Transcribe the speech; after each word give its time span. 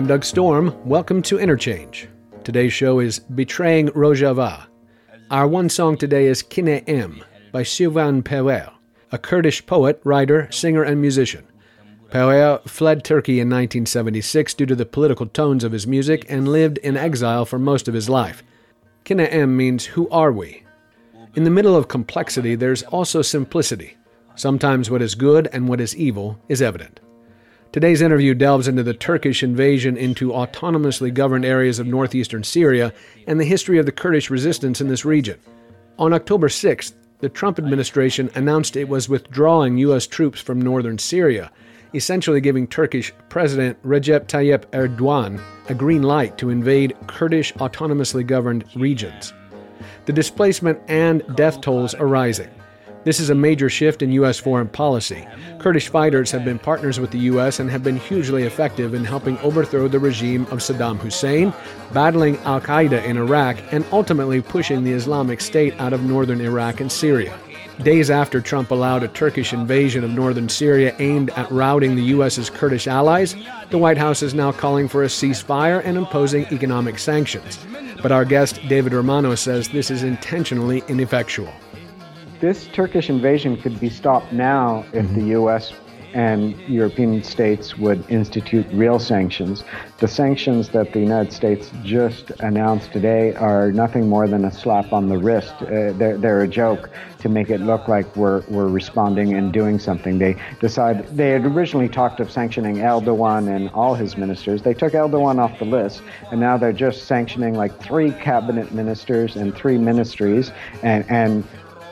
I'm 0.00 0.06
Doug 0.06 0.24
Storm. 0.24 0.74
Welcome 0.88 1.20
to 1.24 1.38
Interchange. 1.38 2.08
Today's 2.42 2.72
show 2.72 3.00
is 3.00 3.18
Betraying 3.18 3.88
Rojava. 3.88 4.64
Our 5.30 5.46
one 5.46 5.68
song 5.68 5.98
today 5.98 6.24
is 6.24 6.42
Kine 6.42 7.22
by 7.52 7.62
Shivan 7.62 8.22
Perwer, 8.22 8.72
a 9.12 9.18
Kurdish 9.18 9.66
poet, 9.66 10.00
writer, 10.02 10.50
singer, 10.50 10.82
and 10.82 11.02
musician. 11.02 11.46
Perer 12.08 12.62
fled 12.66 13.04
Turkey 13.04 13.40
in 13.40 13.50
1976 13.50 14.54
due 14.54 14.64
to 14.64 14.74
the 14.74 14.86
political 14.86 15.26
tones 15.26 15.64
of 15.64 15.72
his 15.72 15.86
music 15.86 16.24
and 16.30 16.48
lived 16.48 16.78
in 16.78 16.96
exile 16.96 17.44
for 17.44 17.58
most 17.58 17.86
of 17.86 17.92
his 17.92 18.08
life. 18.08 18.42
Kine 19.04 19.54
means 19.54 19.84
who 19.84 20.08
are 20.08 20.32
we? 20.32 20.62
In 21.34 21.44
the 21.44 21.50
middle 21.50 21.76
of 21.76 21.88
complexity, 21.88 22.54
there's 22.54 22.84
also 22.84 23.20
simplicity. 23.20 23.98
Sometimes 24.34 24.90
what 24.90 25.02
is 25.02 25.14
good 25.14 25.50
and 25.52 25.68
what 25.68 25.78
is 25.78 25.94
evil 25.94 26.40
is 26.48 26.62
evident. 26.62 27.00
Today's 27.72 28.02
interview 28.02 28.34
delves 28.34 28.66
into 28.66 28.82
the 28.82 28.94
Turkish 28.94 29.44
invasion 29.44 29.96
into 29.96 30.30
autonomously 30.30 31.14
governed 31.14 31.44
areas 31.44 31.78
of 31.78 31.86
northeastern 31.86 32.42
Syria 32.42 32.92
and 33.28 33.38
the 33.38 33.44
history 33.44 33.78
of 33.78 33.86
the 33.86 33.92
Kurdish 33.92 34.28
resistance 34.28 34.80
in 34.80 34.88
this 34.88 35.04
region. 35.04 35.38
On 35.96 36.12
October 36.12 36.48
6th, 36.48 36.94
the 37.20 37.28
Trump 37.28 37.60
administration 37.60 38.28
announced 38.34 38.74
it 38.74 38.88
was 38.88 39.08
withdrawing 39.08 39.78
U.S. 39.78 40.08
troops 40.08 40.40
from 40.40 40.60
northern 40.60 40.98
Syria, 40.98 41.52
essentially 41.94 42.40
giving 42.40 42.66
Turkish 42.66 43.12
President 43.28 43.80
Recep 43.84 44.26
Tayyip 44.26 44.66
Erdogan 44.72 45.40
a 45.68 45.74
green 45.74 46.02
light 46.02 46.36
to 46.38 46.50
invade 46.50 46.96
Kurdish 47.06 47.52
autonomously 47.54 48.26
governed 48.26 48.64
regions. 48.74 49.32
The 50.06 50.12
displacement 50.12 50.80
and 50.88 51.22
death 51.36 51.60
tolls 51.60 51.94
are 51.94 52.08
rising. 52.08 52.50
This 53.02 53.18
is 53.18 53.30
a 53.30 53.34
major 53.34 53.70
shift 53.70 54.02
in 54.02 54.12
U.S. 54.12 54.38
foreign 54.38 54.68
policy. 54.68 55.26
Kurdish 55.58 55.88
fighters 55.88 56.30
have 56.32 56.44
been 56.44 56.58
partners 56.58 57.00
with 57.00 57.10
the 57.10 57.18
U.S. 57.20 57.58
and 57.58 57.70
have 57.70 57.82
been 57.82 57.96
hugely 57.96 58.42
effective 58.42 58.92
in 58.92 59.06
helping 59.06 59.38
overthrow 59.38 59.88
the 59.88 59.98
regime 59.98 60.42
of 60.50 60.58
Saddam 60.58 60.98
Hussein, 60.98 61.54
battling 61.94 62.36
Al 62.38 62.60
Qaeda 62.60 63.02
in 63.04 63.16
Iraq, 63.16 63.56
and 63.72 63.86
ultimately 63.90 64.42
pushing 64.42 64.84
the 64.84 64.92
Islamic 64.92 65.40
State 65.40 65.72
out 65.80 65.94
of 65.94 66.02
northern 66.02 66.42
Iraq 66.42 66.80
and 66.80 66.92
Syria. 66.92 67.34
Days 67.82 68.10
after 68.10 68.38
Trump 68.38 68.70
allowed 68.70 69.02
a 69.02 69.08
Turkish 69.08 69.54
invasion 69.54 70.04
of 70.04 70.10
northern 70.10 70.50
Syria 70.50 70.94
aimed 70.98 71.30
at 71.30 71.50
routing 71.50 71.96
the 71.96 72.02
U.S.'s 72.02 72.50
Kurdish 72.50 72.86
allies, 72.86 73.34
the 73.70 73.78
White 73.78 73.96
House 73.96 74.22
is 74.22 74.34
now 74.34 74.52
calling 74.52 74.88
for 74.88 75.04
a 75.04 75.06
ceasefire 75.06 75.82
and 75.86 75.96
imposing 75.96 76.44
economic 76.52 76.98
sanctions. 76.98 77.58
But 78.02 78.12
our 78.12 78.26
guest, 78.26 78.60
David 78.68 78.92
Romano, 78.92 79.34
says 79.36 79.70
this 79.70 79.90
is 79.90 80.02
intentionally 80.02 80.82
ineffectual 80.88 81.50
this 82.40 82.66
Turkish 82.68 83.10
invasion 83.10 83.56
could 83.56 83.78
be 83.78 83.90
stopped 83.90 84.32
now 84.32 84.84
if 84.92 85.04
mm-hmm. 85.04 85.14
the 85.14 85.26
U.S. 85.28 85.72
and 86.14 86.58
European 86.62 87.22
states 87.22 87.76
would 87.76 88.08
institute 88.10 88.66
real 88.72 88.98
sanctions. 88.98 89.62
The 89.98 90.08
sanctions 90.08 90.70
that 90.70 90.92
the 90.92 91.00
United 91.00 91.32
States 91.32 91.70
just 91.84 92.30
announced 92.40 92.92
today 92.92 93.34
are 93.34 93.70
nothing 93.70 94.08
more 94.08 94.26
than 94.26 94.46
a 94.46 94.50
slap 94.50 94.92
on 94.92 95.08
the 95.08 95.18
wrist. 95.18 95.52
Uh, 95.60 95.92
they're, 95.92 96.16
they're 96.16 96.42
a 96.42 96.48
joke 96.48 96.90
to 97.20 97.28
make 97.28 97.50
it 97.50 97.60
look 97.60 97.86
like 97.86 98.16
we're, 98.16 98.42
we're 98.48 98.68
responding 98.68 99.34
and 99.34 99.52
doing 99.52 99.78
something. 99.78 100.18
They 100.18 100.36
decide 100.58 101.06
they 101.08 101.30
had 101.30 101.44
originally 101.44 101.88
talked 101.88 102.18
of 102.20 102.30
sanctioning 102.30 102.76
Erdogan 102.76 103.54
and 103.54 103.68
all 103.70 103.94
his 103.94 104.16
ministers. 104.16 104.62
They 104.62 104.74
took 104.74 104.94
Erdogan 104.94 105.38
off 105.38 105.58
the 105.58 105.66
list, 105.66 106.02
and 106.30 106.40
now 106.40 106.56
they're 106.56 106.72
just 106.72 107.04
sanctioning 107.04 107.54
like 107.54 107.78
three 107.80 108.12
cabinet 108.12 108.72
ministers 108.72 109.36
and 109.36 109.54
three 109.54 109.76
ministries, 109.76 110.50
and 110.82 111.04
and 111.10 111.44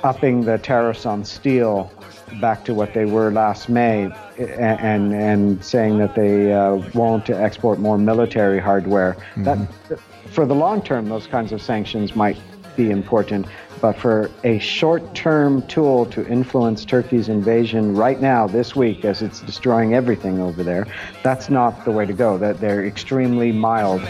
upping 0.03 0.45
the 0.45 0.59
tariffs 0.59 1.07
on 1.07 1.25
steel 1.25 1.93
back 2.41 2.65
to 2.65 2.75
what 2.75 2.95
they 2.95 3.05
were 3.05 3.31
last 3.31 3.69
May 3.69 4.11
and 4.39 5.15
and 5.15 5.65
saying 5.65 5.99
that 5.99 6.15
they 6.15 6.53
uh, 6.53 6.77
won't 6.95 7.31
export 7.31 7.79
more 7.79 7.99
military 7.99 8.61
hardware. 8.61 9.17
Mm-hmm. 9.35 9.45
That 9.45 10.01
for 10.31 10.47
the 10.47 10.55
long 10.55 10.83
term, 10.83 11.09
those 11.09 11.27
kinds 11.27 11.53
of 11.53 11.63
sanctions 11.63 12.15
might 12.15 12.37
be 12.77 12.91
important, 12.91 13.47
but 13.81 13.97
for 13.97 14.31
a 14.45 14.59
short-term 14.59 15.63
tool 15.67 16.07
to 16.07 16.27
influence 16.29 16.85
Turkey's 16.85 17.29
invasion 17.29 17.95
right 17.95 18.21
now, 18.21 18.47
this 18.47 18.77
week, 18.77 19.05
as 19.05 19.23
it's 19.23 19.41
destroying 19.41 19.95
everything 19.95 20.41
over 20.41 20.63
there, 20.63 20.87
that's 21.23 21.49
not 21.51 21.85
the 21.85 21.91
way 21.91 22.07
to 22.07 22.13
go. 22.13 22.39
That 22.39 22.61
they're 22.61 22.85
extremely 22.87 23.53
mild. 23.53 24.03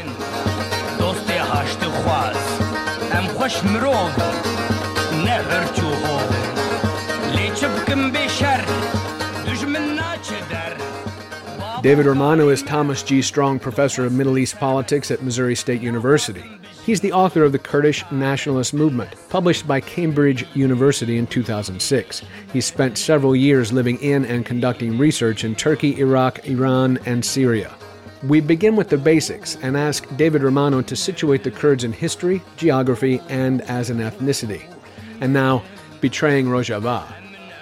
David 11.82 12.06
Romano 12.06 12.50
is 12.50 12.62
Thomas 12.62 13.02
G. 13.02 13.20
Strong 13.22 13.58
Professor 13.58 14.04
of 14.04 14.12
Middle 14.12 14.38
East 14.38 14.56
Politics 14.58 15.10
at 15.10 15.22
Missouri 15.22 15.56
State 15.56 15.80
University. 15.80 16.44
He's 16.84 17.00
the 17.00 17.12
author 17.12 17.42
of 17.42 17.50
The 17.50 17.58
Kurdish 17.58 18.04
Nationalist 18.12 18.74
Movement, 18.74 19.14
published 19.28 19.66
by 19.66 19.80
Cambridge 19.80 20.46
University 20.54 21.18
in 21.18 21.26
2006. 21.26 22.22
He 22.52 22.60
spent 22.60 22.96
several 22.96 23.34
years 23.34 23.72
living 23.72 23.98
in 24.00 24.24
and 24.24 24.46
conducting 24.46 24.98
research 24.98 25.42
in 25.42 25.54
Turkey, 25.54 25.98
Iraq, 25.98 26.46
Iran, 26.46 26.98
and 27.06 27.24
Syria. 27.24 27.74
We 28.22 28.40
begin 28.40 28.76
with 28.76 28.88
the 28.88 28.98
basics 28.98 29.56
and 29.62 29.76
ask 29.76 30.06
David 30.16 30.42
Romano 30.42 30.80
to 30.82 30.94
situate 30.94 31.42
the 31.42 31.50
Kurds 31.50 31.84
in 31.84 31.92
history, 31.92 32.40
geography, 32.56 33.20
and 33.28 33.62
as 33.62 33.90
an 33.90 33.98
ethnicity. 33.98 34.77
And 35.20 35.32
now, 35.32 35.64
Betraying 36.00 36.46
Rojava 36.46 37.04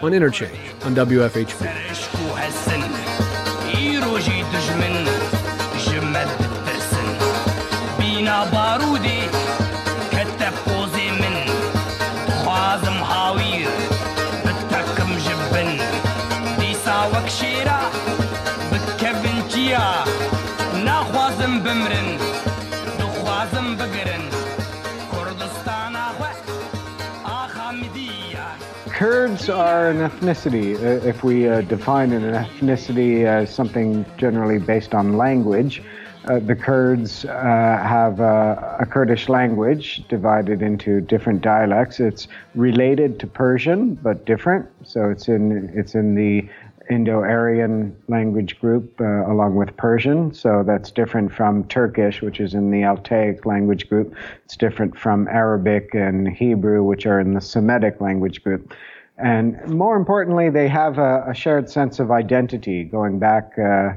on 0.03 0.13
Interchange 0.13 0.59
on 0.85 0.95
WFHB. 0.95 1.87
Kurds 28.97 29.51
are 29.51 29.91
an 29.91 29.99
ethnicity. 29.99 30.75
Uh, 30.75 31.07
if 31.07 31.23
we 31.23 31.47
uh, 31.47 31.61
define 31.61 32.13
an 32.13 32.23
ethnicity 32.33 33.27
as 33.27 33.55
something 33.55 34.07
generally 34.17 34.59
based 34.59 34.95
on 34.95 35.19
language, 35.19 35.83
uh, 36.25 36.39
the 36.39 36.57
Kurds 36.57 37.27
uh, 37.27 37.31
have 37.31 38.21
a, 38.21 38.79
a, 38.81 38.87
Kurdish 38.87 39.29
language 39.29 40.03
divided 40.09 40.63
into 40.63 41.03
different 41.03 41.43
dialects. 41.43 42.01
It's 42.01 42.27
related 42.55 43.21
to 43.21 43.27
Persian, 43.27 43.97
but 43.97 44.25
different. 44.25 44.67
So 44.83 45.11
it's 45.11 45.29
in 45.29 45.71
it's 45.75 45.95
in 45.95 46.15
the 46.15 46.49
Indo-Aryan 46.91 47.97
language 48.09 48.59
group 48.61 49.01
uh, 49.01 49.31
along 49.31 49.57
with 49.57 49.77
Persian. 49.77 50.33
So 50.33 50.63
that's 50.67 50.91
different 50.91 51.33
from 51.33 51.65
Turkish, 51.65 52.23
which 52.23 52.41
is 52.41 52.55
in 52.55 52.71
the 52.71 52.83
Altaic 52.83 53.45
language 53.45 53.89
group. 53.89 54.15
It's 54.45 54.57
different 54.57 54.97
from 54.97 55.29
Arabic 55.29 55.95
and 55.95 56.29
Hebrew, 56.29 56.83
which 56.85 57.07
are 57.07 57.21
in 57.21 57.35
the 57.35 57.41
Semitic 57.41 58.01
language 58.01 58.43
group. 58.43 58.73
And 59.19 59.67
more 59.69 59.97
importantly, 59.97 60.51
they 60.51 60.69
have 60.69 60.99
a, 60.99 61.25
a 61.29 61.35
shared 61.35 61.71
sense 61.71 61.99
of 61.99 62.11
identity 62.11 62.85
going 62.85 63.19
back 63.19 63.53
uh, 63.59 63.95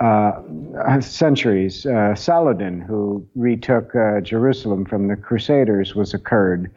uh, 0.00 1.00
centuries. 1.00 1.84
Uh, 1.84 2.14
Saladin, 2.14 2.80
who 2.80 3.26
retook 3.34 3.94
uh, 3.94 4.20
Jerusalem 4.20 4.84
from 4.84 5.08
the 5.08 5.16
Crusaders, 5.16 5.94
was 5.94 6.14
a 6.14 6.18
Kurd. 6.18 6.70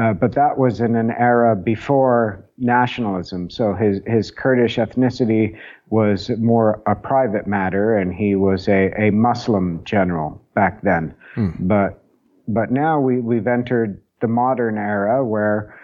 Uh, 0.00 0.14
but 0.14 0.32
that 0.32 0.56
was 0.56 0.80
in 0.80 0.96
an 0.96 1.10
era 1.10 1.54
before 1.54 2.48
nationalism. 2.56 3.50
So 3.50 3.74
his, 3.74 4.00
his 4.06 4.30
Kurdish 4.30 4.76
ethnicity 4.76 5.58
was 5.90 6.30
more 6.38 6.82
a 6.86 6.94
private 6.94 7.46
matter, 7.46 7.98
and 7.98 8.14
he 8.14 8.34
was 8.34 8.66
a, 8.66 8.92
a 8.98 9.10
Muslim 9.10 9.82
general 9.84 10.42
back 10.54 10.80
then. 10.82 11.14
Hmm. 11.34 11.50
But, 11.60 12.02
but 12.48 12.70
now 12.70 12.98
we, 12.98 13.20
we've 13.20 13.46
entered 13.46 14.00
the 14.20 14.28
modern 14.28 14.78
era 14.78 15.24
where 15.24 15.78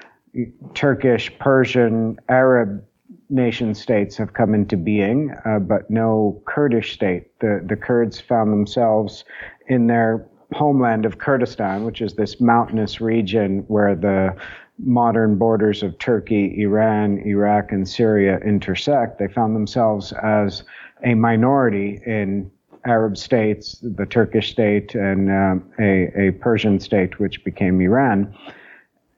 Turkish, 0.74 1.30
Persian, 1.38 2.18
Arab 2.28 2.82
nation 3.28 3.74
states 3.74 4.16
have 4.16 4.32
come 4.32 4.54
into 4.54 4.76
being, 4.76 5.34
uh, 5.44 5.58
but 5.58 5.90
no 5.90 6.40
Kurdish 6.46 6.94
state. 6.94 7.38
The, 7.40 7.62
the 7.66 7.76
Kurds 7.76 8.20
found 8.20 8.52
themselves 8.52 9.24
in 9.68 9.88
their 9.88 10.26
homeland 10.52 11.04
of 11.04 11.18
Kurdistan, 11.18 11.84
which 11.84 12.00
is 12.00 12.14
this 12.14 12.40
mountainous 12.40 13.00
region 13.00 13.64
where 13.68 13.94
the 13.94 14.34
modern 14.78 15.36
borders 15.36 15.82
of 15.82 15.98
Turkey, 15.98 16.60
Iran, 16.60 17.18
Iraq, 17.26 17.72
and 17.72 17.88
Syria 17.88 18.38
intersect. 18.38 19.18
They 19.18 19.28
found 19.28 19.56
themselves 19.56 20.12
as 20.12 20.64
a 21.04 21.14
minority 21.14 22.00
in 22.06 22.50
Arab 22.84 23.16
states, 23.16 23.78
the 23.82 24.06
Turkish 24.06 24.50
state, 24.50 24.94
and 24.94 25.30
um, 25.30 25.70
a, 25.78 26.28
a 26.28 26.30
Persian 26.32 26.78
state, 26.78 27.18
which 27.18 27.42
became 27.42 27.80
Iran. 27.80 28.34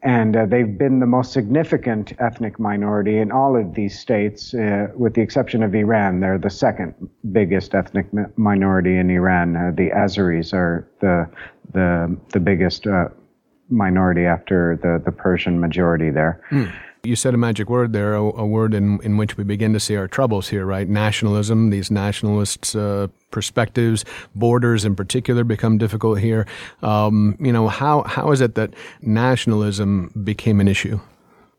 And 0.03 0.37
uh, 0.37 0.47
they've 0.47 0.79
been 0.79 1.01
the 1.01 1.07
most 1.07 1.33
significant 1.33 2.13
ethnic 2.21 2.61
minority 2.61 3.19
in 3.19 3.33
all 3.33 3.57
of 3.57 3.75
these 3.75 3.99
states, 3.99 4.55
uh, 4.55 4.89
with 4.95 5.15
the 5.15 5.21
exception 5.21 5.63
of 5.63 5.75
Iran. 5.75 6.21
They're 6.21 6.39
the 6.39 6.51
second 6.51 6.95
biggest 7.33 7.75
ethnic 7.75 8.07
minority 8.37 8.97
in 8.97 9.11
Iran. 9.11 9.57
Uh, 9.57 9.73
the 9.75 9.91
Azeris 9.91 10.53
are 10.53 10.89
the 11.01 11.29
the 11.73 12.17
the 12.33 12.41
biggest 12.41 12.87
uh, 12.87 13.09
minority 13.71 14.25
after 14.25 14.79
the 14.83 15.03
the 15.05 15.13
Persian 15.13 15.59
majority 15.59 16.11
there. 16.11 16.43
Mm. 16.51 16.73
You 17.09 17.17
said 17.17 17.33
a 17.33 17.39
magic 17.39 17.71
word 17.71 17.95
there, 17.95 18.15
a, 18.15 18.23
a, 18.23 18.47
word 18.47 18.75
in, 18.75 19.01
in 19.03 19.17
which 19.17 19.39
we 19.39 19.43
begin 19.43 19.73
to 19.73 19.81
see 19.81 19.97
our 19.97 20.07
troubles 20.07 20.49
here, 20.49 20.67
right? 20.67 20.87
Nationalism, 20.87 21.71
these 21.71 21.91
nationalists' 21.91 22.75
uh, 22.75 23.07
perspectives, 23.31 24.05
borders 24.35 24.85
in 24.85 24.95
particular 24.95 25.43
become 25.43 25.79
difficult 25.79 26.19
here. 26.19 26.47
Um, 26.83 27.35
you 27.41 27.51
know, 27.51 27.69
how, 27.69 28.03
how 28.03 28.31
is 28.31 28.43
it 28.43 28.57
that 28.57 28.75
nationalism 29.01 30.13
became 30.23 30.61
an 30.61 30.69
issue? 30.69 31.01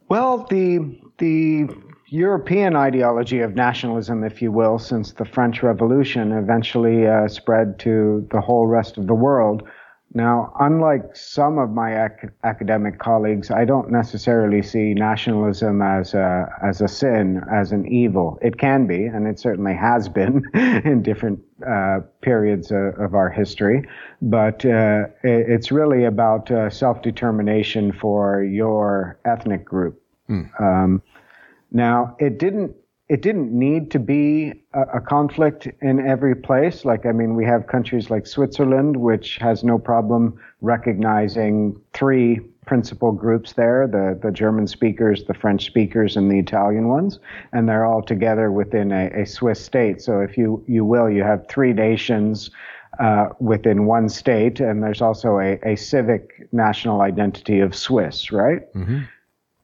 Well, 0.08 0.46
the, 0.52 1.02
the 1.18 1.68
European 2.10 2.76
ideology 2.76 3.40
of 3.40 3.56
nationalism, 3.56 4.24
if 4.24 4.44
you 4.44 4.52
will, 4.52 4.78
since 4.78 5.14
the 5.14 5.26
French 5.26 5.64
Revolution 5.64 6.32
eventually 6.32 7.08
uh, 7.08 7.28
spread 7.28 7.80
to 7.80 8.28
the 8.32 8.40
whole 8.40 8.68
rest 8.68 9.00
of 9.00 9.08
the 9.08 9.16
world 9.16 9.68
now, 10.14 10.52
unlike 10.60 11.16
some 11.16 11.60
of 11.60 11.70
my 11.70 12.06
ac- 12.06 12.30
academic 12.44 12.98
colleagues, 12.98 13.52
I 13.52 13.64
don't 13.64 13.92
necessarily 13.92 14.64
see 14.64 14.96
nationalism 14.96 15.84
as 15.84 16.16
a, 16.16 16.52
as 16.64 16.82
a 16.82 16.88
sin, 16.88 17.44
as 17.52 17.72
an 17.72 17.86
evil. 17.88 18.40
It 18.42 18.58
can 18.58 18.88
be, 18.88 19.06
and 19.06 19.28
it 19.28 19.40
certainly 19.40 19.76
has 19.76 20.10
been 20.10 20.44
in 20.56 21.04
different 21.04 21.40
uh, 21.68 22.00
periods 22.22 22.72
uh, 22.72 22.94
of 22.98 23.14
our 23.14 23.30
history. 23.30 23.88
But 24.20 24.66
uh, 24.66 25.06
it, 25.24 25.50
it's 25.50 25.72
really 25.72 26.06
about 26.06 26.50
uh, 26.50 26.72
self 26.72 27.04
determination 27.04 27.92
for 27.92 28.44
your 28.44 29.20
ethnic 29.26 29.64
group. 29.64 30.02
Mm. 30.28 30.60
Um, 30.60 31.04
now, 31.72 32.16
it 32.20 32.40
didn't 32.40 32.76
it 33.10 33.24
didn't 33.24 33.52
need 33.52 33.90
to 33.92 34.00
be 34.00 34.54
a, 34.74 34.82
a, 34.98 35.02
conflict 35.02 35.68
in 35.82 36.06
every 36.08 36.36
place. 36.36 36.86
Like, 36.86 37.08
I 37.08 37.12
mean, 37.12 37.36
we 37.36 37.44
have 37.44 37.66
countries 37.66 38.12
like 38.12 38.28
Switzerland, 38.28 38.98
which 38.98 39.38
has 39.38 39.64
no 39.64 39.80
problem 39.80 40.40
recognizing 40.62 41.80
three 41.94 42.40
principal 42.68 43.12
groups 43.12 43.54
there 43.54 43.88
the, 43.88 44.18
the 44.22 44.32
German 44.32 44.68
speakers, 44.68 45.24
the 45.24 45.34
French 45.34 45.66
speakers, 45.66 46.16
and 46.16 46.30
the 46.30 46.38
Italian 46.38 46.88
ones. 46.88 47.20
And 47.52 47.68
they're 47.68 47.84
all 47.84 48.04
together 48.04 48.52
within 48.52 48.92
a, 48.92 49.10
a 49.10 49.26
Swiss 49.26 49.60
state. 49.60 50.04
So, 50.04 50.20
if 50.20 50.38
you, 50.38 50.64
you 50.68 50.86
will, 50.86 51.10
you 51.10 51.24
have 51.24 51.48
three 51.50 51.74
nations. 51.74 52.52
Uh, 53.00 53.30
within 53.40 53.86
one 53.86 54.10
state, 54.10 54.60
and 54.60 54.84
there's 54.84 55.02
also 55.02 55.40
a, 55.40 55.58
a 55.64 55.78
civic 55.78 56.50
national 56.52 57.00
identity 57.00 57.62
of 57.62 57.74
Swiss, 57.74 58.30
right? 58.30 58.74
Mm-hmm. 58.74 59.02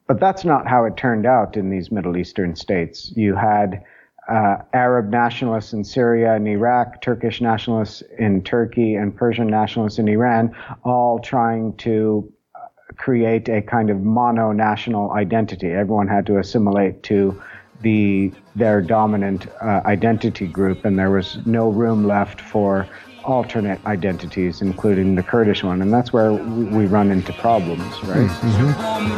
But 0.06 0.20
that's 0.20 0.44
not 0.44 0.68
how 0.68 0.84
it 0.84 0.96
turned 0.96 1.26
out 1.26 1.56
in 1.56 1.70
these 1.70 1.90
Middle 1.90 2.16
Eastern 2.16 2.54
states. 2.54 3.12
You 3.16 3.34
had 3.34 3.82
uh, 4.28 4.56
Arab 4.72 5.10
nationalists 5.10 5.72
in 5.72 5.84
Syria 5.84 6.34
and 6.34 6.46
Iraq, 6.46 7.00
Turkish 7.00 7.40
nationalists 7.40 8.02
in 8.18 8.42
Turkey, 8.42 8.94
and 8.94 9.14
Persian 9.16 9.46
nationalists 9.46 9.98
in 9.98 10.08
Iran, 10.08 10.54
all 10.84 11.18
trying 11.18 11.76
to 11.78 12.32
uh, 12.54 12.66
create 12.96 13.48
a 13.48 13.62
kind 13.62 13.90
of 13.90 14.00
mono 14.00 14.52
national 14.52 15.12
identity. 15.12 15.72
Everyone 15.72 16.08
had 16.08 16.26
to 16.26 16.38
assimilate 16.38 17.02
to 17.04 17.40
the 17.82 18.32
their 18.54 18.80
dominant 18.80 19.46
uh, 19.60 19.82
identity 19.84 20.46
group, 20.46 20.84
and 20.84 20.98
there 20.98 21.10
was 21.10 21.38
no 21.46 21.68
room 21.68 22.06
left 22.06 22.40
for 22.40 22.88
alternate 23.26 23.84
identities, 23.86 24.62
including 24.62 25.16
the 25.16 25.22
Kurdish 25.22 25.62
one, 25.62 25.82
and 25.82 25.92
that's 25.92 26.12
where 26.12 26.32
we 26.32 26.86
run 26.86 27.10
into 27.10 27.32
problems, 27.34 28.02
right? 28.04 28.28
Mm-hmm. 28.28 29.16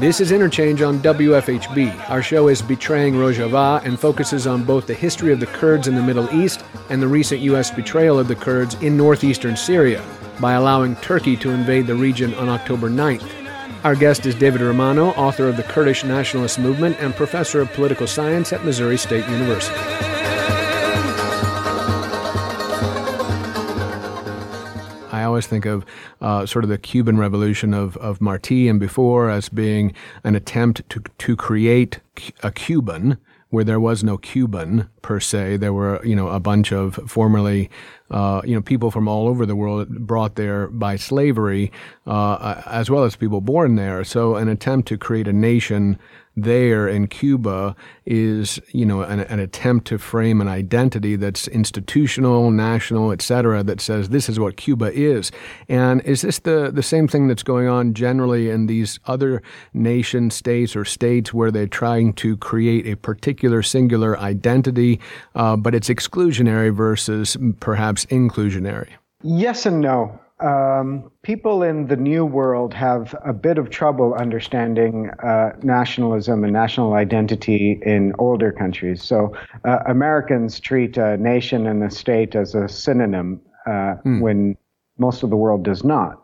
This 0.00 0.20
is 0.20 0.32
Interchange 0.32 0.82
on 0.82 0.98
WFHB. 0.98 2.10
Our 2.10 2.22
show 2.22 2.48
is 2.48 2.60
Betraying 2.60 3.14
Rojava 3.14 3.84
and 3.84 4.00
focuses 4.00 4.48
on 4.48 4.64
both 4.64 4.88
the 4.88 4.94
history 4.94 5.32
of 5.32 5.38
the 5.38 5.46
Kurds 5.46 5.86
in 5.86 5.94
the 5.94 6.02
Middle 6.02 6.28
East 6.34 6.64
and 6.88 7.00
the 7.00 7.06
recent 7.06 7.40
U.S. 7.42 7.70
betrayal 7.70 8.18
of 8.18 8.26
the 8.26 8.34
Kurds 8.34 8.74
in 8.82 8.96
northeastern 8.96 9.56
Syria 9.56 10.02
by 10.40 10.54
allowing 10.54 10.96
Turkey 10.96 11.36
to 11.36 11.50
invade 11.50 11.86
the 11.86 11.94
region 11.94 12.34
on 12.34 12.48
October 12.48 12.90
9th. 12.90 13.41
Our 13.84 13.96
guest 13.96 14.26
is 14.26 14.36
David 14.36 14.60
Romano, 14.60 15.08
author 15.14 15.48
of 15.48 15.56
the 15.56 15.64
Kurdish 15.64 16.04
Nationalist 16.04 16.56
Movement 16.56 16.96
and 17.00 17.12
professor 17.16 17.60
of 17.60 17.72
political 17.72 18.06
science 18.06 18.52
at 18.52 18.64
Missouri 18.64 18.96
State 18.96 19.28
University. 19.28 19.76
I 25.10 25.24
always 25.24 25.48
think 25.48 25.66
of 25.66 25.84
uh, 26.20 26.46
sort 26.46 26.64
of 26.64 26.68
the 26.68 26.78
Cuban 26.78 27.18
Revolution 27.18 27.74
of, 27.74 27.96
of 27.96 28.20
Martí 28.20 28.70
and 28.70 28.78
before 28.78 29.28
as 29.28 29.48
being 29.48 29.92
an 30.22 30.36
attempt 30.36 30.88
to, 30.90 31.02
to 31.18 31.34
create 31.34 31.98
a 32.44 32.52
Cuban 32.52 33.18
where 33.52 33.64
there 33.64 33.78
was 33.78 34.02
no 34.02 34.16
Cuban 34.16 34.88
per 35.02 35.20
se. 35.20 35.58
There 35.58 35.74
were, 35.74 36.02
you 36.06 36.16
know, 36.16 36.28
a 36.28 36.40
bunch 36.40 36.72
of 36.72 36.94
formerly, 37.06 37.68
uh, 38.10 38.40
you 38.46 38.54
know, 38.54 38.62
people 38.62 38.90
from 38.90 39.06
all 39.06 39.28
over 39.28 39.44
the 39.44 39.54
world 39.54 39.90
brought 40.06 40.36
there 40.36 40.68
by 40.68 40.96
slavery, 40.96 41.70
uh, 42.06 42.62
as 42.64 42.88
well 42.88 43.04
as 43.04 43.14
people 43.14 43.42
born 43.42 43.76
there. 43.76 44.04
So 44.04 44.36
an 44.36 44.48
attempt 44.48 44.88
to 44.88 44.96
create 44.96 45.28
a 45.28 45.34
nation 45.34 45.98
there 46.36 46.88
in 46.88 47.06
Cuba 47.08 47.76
is, 48.06 48.60
you 48.72 48.86
know, 48.86 49.02
an, 49.02 49.20
an, 49.20 49.38
attempt 49.38 49.86
to 49.88 49.98
frame 49.98 50.40
an 50.40 50.48
identity 50.48 51.16
that's 51.16 51.46
institutional, 51.48 52.50
national, 52.50 53.12
et 53.12 53.20
cetera, 53.20 53.62
that 53.62 53.80
says 53.80 54.08
this 54.08 54.28
is 54.28 54.40
what 54.40 54.56
Cuba 54.56 54.92
is. 54.92 55.30
And 55.68 56.00
is 56.02 56.22
this 56.22 56.38
the, 56.38 56.70
the 56.72 56.82
same 56.82 57.06
thing 57.06 57.28
that's 57.28 57.42
going 57.42 57.68
on 57.68 57.94
generally 57.94 58.48
in 58.48 58.66
these 58.66 58.98
other 59.06 59.42
nation 59.74 60.30
states 60.30 60.74
or 60.74 60.84
states 60.84 61.34
where 61.34 61.50
they're 61.50 61.66
trying 61.66 62.14
to 62.14 62.36
create 62.38 62.86
a 62.86 62.96
particular 62.96 63.62
singular 63.62 64.18
identity, 64.18 65.00
uh, 65.34 65.56
but 65.56 65.74
it's 65.74 65.88
exclusionary 65.88 66.74
versus 66.74 67.36
perhaps 67.60 68.06
inclusionary? 68.06 68.88
Yes 69.22 69.66
and 69.66 69.80
no 69.80 70.18
um, 70.42 71.10
people 71.22 71.62
in 71.62 71.86
the 71.86 71.96
new 71.96 72.24
world 72.24 72.74
have 72.74 73.14
a 73.24 73.32
bit 73.32 73.58
of 73.58 73.70
trouble 73.70 74.14
understanding 74.14 75.10
uh, 75.22 75.52
nationalism 75.62 76.44
and 76.44 76.52
national 76.52 76.94
identity 76.94 77.80
in 77.82 78.12
older 78.18 78.52
countries. 78.52 79.02
So 79.02 79.36
uh, 79.64 79.78
Americans 79.86 80.58
treat 80.60 80.96
a 80.96 81.16
nation 81.16 81.66
and 81.66 81.82
a 81.82 81.90
state 81.90 82.34
as 82.34 82.54
a 82.54 82.68
synonym 82.68 83.40
uh, 83.66 83.96
mm. 84.04 84.20
when 84.20 84.56
most 84.98 85.22
of 85.22 85.30
the 85.30 85.36
world 85.36 85.62
does 85.64 85.84
not. 85.84 86.18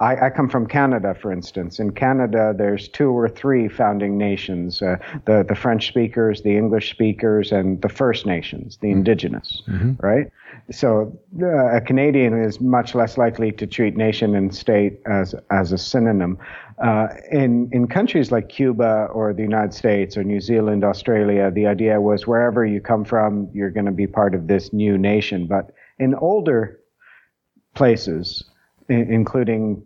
I, 0.00 0.26
I, 0.26 0.30
come 0.30 0.48
from 0.48 0.66
Canada, 0.66 1.14
for 1.14 1.30
instance. 1.30 1.78
In 1.78 1.92
Canada, 1.92 2.54
there's 2.56 2.88
two 2.88 3.10
or 3.10 3.28
three 3.28 3.68
founding 3.68 4.16
nations: 4.16 4.80
uh, 4.80 4.96
the 5.26 5.44
the 5.46 5.54
French 5.54 5.86
speakers, 5.86 6.42
the 6.42 6.56
English 6.56 6.90
speakers, 6.90 7.52
and 7.52 7.80
the 7.82 7.90
First 7.90 8.24
Nations, 8.24 8.78
the 8.80 8.88
mm-hmm. 8.88 8.98
Indigenous. 8.98 9.62
Mm-hmm. 9.68 10.04
Right. 10.04 10.32
So 10.70 11.18
uh, 11.40 11.76
a 11.76 11.80
Canadian 11.80 12.40
is 12.40 12.60
much 12.60 12.94
less 12.94 13.18
likely 13.18 13.52
to 13.52 13.66
treat 13.66 13.96
nation 13.96 14.34
and 14.34 14.54
state 14.54 15.00
as 15.06 15.34
as 15.50 15.72
a 15.72 15.78
synonym. 15.78 16.38
Uh, 16.82 17.08
in 17.30 17.68
in 17.72 17.88
countries 17.88 18.30
like 18.30 18.48
Cuba 18.48 19.08
or 19.12 19.32
the 19.32 19.42
United 19.42 19.74
States 19.74 20.16
or 20.16 20.24
New 20.24 20.40
Zealand, 20.40 20.84
Australia, 20.84 21.50
the 21.50 21.66
idea 21.66 22.00
was 22.00 22.26
wherever 22.26 22.64
you 22.64 22.80
come 22.80 23.04
from, 23.04 23.48
you're 23.52 23.70
going 23.70 23.86
to 23.86 23.92
be 23.92 24.06
part 24.06 24.34
of 24.34 24.46
this 24.46 24.72
new 24.72 24.96
nation. 24.96 25.46
But 25.46 25.72
in 25.98 26.14
older 26.14 26.78
places, 27.74 28.44
including 28.88 29.82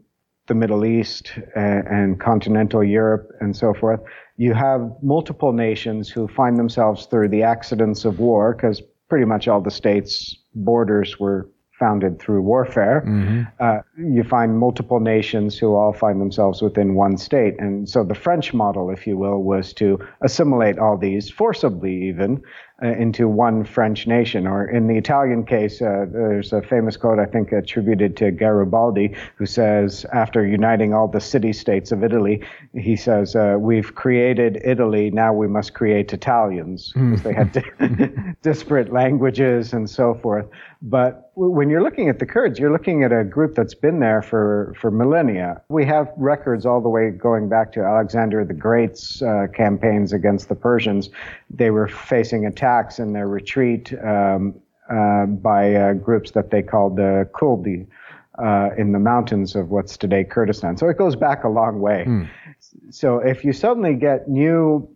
the 0.47 0.55
Middle 0.55 0.85
East 0.85 1.33
and, 1.57 1.87
and, 1.89 2.21
continental 2.21 2.85
Europe 2.85 3.33
and 3.41 3.57
so 3.57 3.75
forth, 3.75 4.01
you 4.37 4.55
have 4.55 4.81
multiple 5.03 5.53
nations 5.53 6.09
who 6.09 6.29
find 6.29 6.57
themselves 6.57 7.07
through 7.07 7.29
the 7.29 7.43
accidents 7.43 8.05
of 8.05 8.21
war, 8.21 8.55
because 8.55 8.81
pretty 9.09 9.25
much 9.25 9.49
all 9.49 9.61
the 9.61 9.71
states' 9.71 10.37
borders 10.57 11.21
were 11.21 11.49
founded 11.79 12.19
through 12.19 12.41
warfare. 12.41 13.05
Mm-hmm. 13.07 13.43
Uh, 13.61 13.79
you 13.99 14.25
find 14.25 14.59
multiple 14.59 14.99
nations 14.99 15.59
who 15.59 15.75
all 15.75 15.93
find 15.93 16.21
themselves 16.21 16.63
within 16.63 16.95
one 16.95 17.19
state. 17.19 17.55
And 17.59 17.89
so 17.89 18.03
the 18.03 18.15
French 18.15 18.55
model, 18.55 18.91
if 18.91 19.07
you 19.07 19.19
will, 19.19 19.43
was 19.43 19.75
to 19.75 19.99
assimilate 20.23 20.79
all 20.79 20.97
these, 20.97 21.29
forcibly 21.31 22.09
even, 22.09 22.43
uh, 22.83 22.89
into 22.89 23.27
one 23.27 23.65
French 23.65 24.07
nation. 24.07 24.47
Or 24.47 24.69
in 24.69 24.87
the 24.87 24.97
Italian 24.97 25.47
case, 25.47 25.81
uh, 25.81 26.07
there's 26.11 26.53
a 26.53 26.61
famous 26.61 26.97
quote, 26.97 27.19
I 27.19 27.25
think, 27.25 27.53
attributed 27.53 28.17
to 28.19 28.31
Garibaldi, 28.31 29.15
who 29.37 29.47
says, 29.47 30.05
after 30.13 30.47
uniting 30.47 30.93
all 30.93 31.09
the 31.09 31.21
city 31.21 31.55
states 31.55 31.91
of 31.91 32.05
Italy, 32.05 32.43
he 32.75 32.95
says, 32.95 33.35
uh, 33.35 33.57
We've 33.59 33.95
created 33.95 34.61
Italy, 34.63 35.11
now 35.11 35.33
we 35.33 35.49
must 35.49 35.73
create 35.73 36.13
Italians, 36.13 36.93
because 36.93 37.23
they 37.23 37.33
had 37.33 38.37
disparate 38.43 38.93
languages 38.93 39.73
and 39.73 39.89
so 39.89 40.15
forth. 40.15 40.47
But 40.83 41.31
when 41.35 41.69
you're 41.69 41.83
looking 41.83 42.09
at 42.09 42.19
the 42.19 42.27
Kurds, 42.27 42.59
you're 42.59 42.73
looking 42.73 43.03
at 43.03 43.13
a 43.13 43.25
group 43.25 43.55
that's 43.55 43.75
been 43.75 44.01
there 44.01 44.23
for, 44.23 44.75
for 44.81 44.91
millennia. 44.91 45.61
We 45.69 45.85
have 45.85 46.11
records 46.17 46.65
all 46.65 46.81
the 46.81 46.89
way 46.89 47.11
going 47.11 47.49
back 47.49 47.73
to 47.73 47.83
Alexander 47.83 48.45
the 48.45 48.55
Great's 48.55 49.21
uh, 49.21 49.47
campaigns 49.55 50.13
against 50.13 50.49
the 50.49 50.55
Persians. 50.55 51.11
They 51.51 51.71
were 51.71 51.89
facing 51.89 52.47
attacks 52.67 52.99
in 52.99 53.13
their 53.13 53.29
retreat 53.29 53.95
um, 54.05 54.55
uh, 54.91 55.27
by 55.27 55.75
uh, 55.75 55.93
groups 55.95 56.33
that 56.33 56.51
they 56.51 56.63
called 56.63 56.97
the 56.97 57.29
Kuldi. 57.33 57.87
uh, 58.39 58.69
in 58.77 58.93
the 58.93 58.99
mountains 58.99 59.57
of 59.57 59.71
what's 59.71 59.97
today 59.97 60.23
Kurdistan. 60.23 60.77
So 60.77 60.89
it 60.89 60.99
goes 60.99 61.17
back 61.17 61.45
a 61.45 61.49
long 61.49 61.81
way. 61.81 62.05
Mm. 62.07 62.29
So 62.91 63.19
if 63.19 63.45
you 63.45 63.55
suddenly 63.55 63.95
get 63.95 64.29
new 64.29 64.87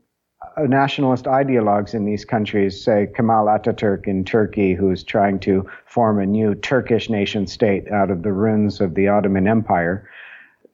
uh, 0.59 0.65
nationalist 0.65 1.25
ideologues 1.25 1.95
in 1.95 2.05
these 2.05 2.25
countries, 2.25 2.85
say 2.85 3.09
Kemal 3.17 3.47
Ataturk 3.47 4.07
in 4.07 4.25
Turkey, 4.25 4.75
who's 4.75 5.03
trying 5.03 5.41
to 5.41 5.67
form 5.87 6.21
a 6.21 6.27
new 6.27 6.55
Turkish 6.55 7.09
nation 7.09 7.47
state 7.47 7.91
out 7.91 8.11
of 8.11 8.23
the 8.23 8.33
ruins 8.33 8.79
of 8.81 8.95
the 8.95 9.09
Ottoman 9.09 9.49
Empire, 9.49 10.07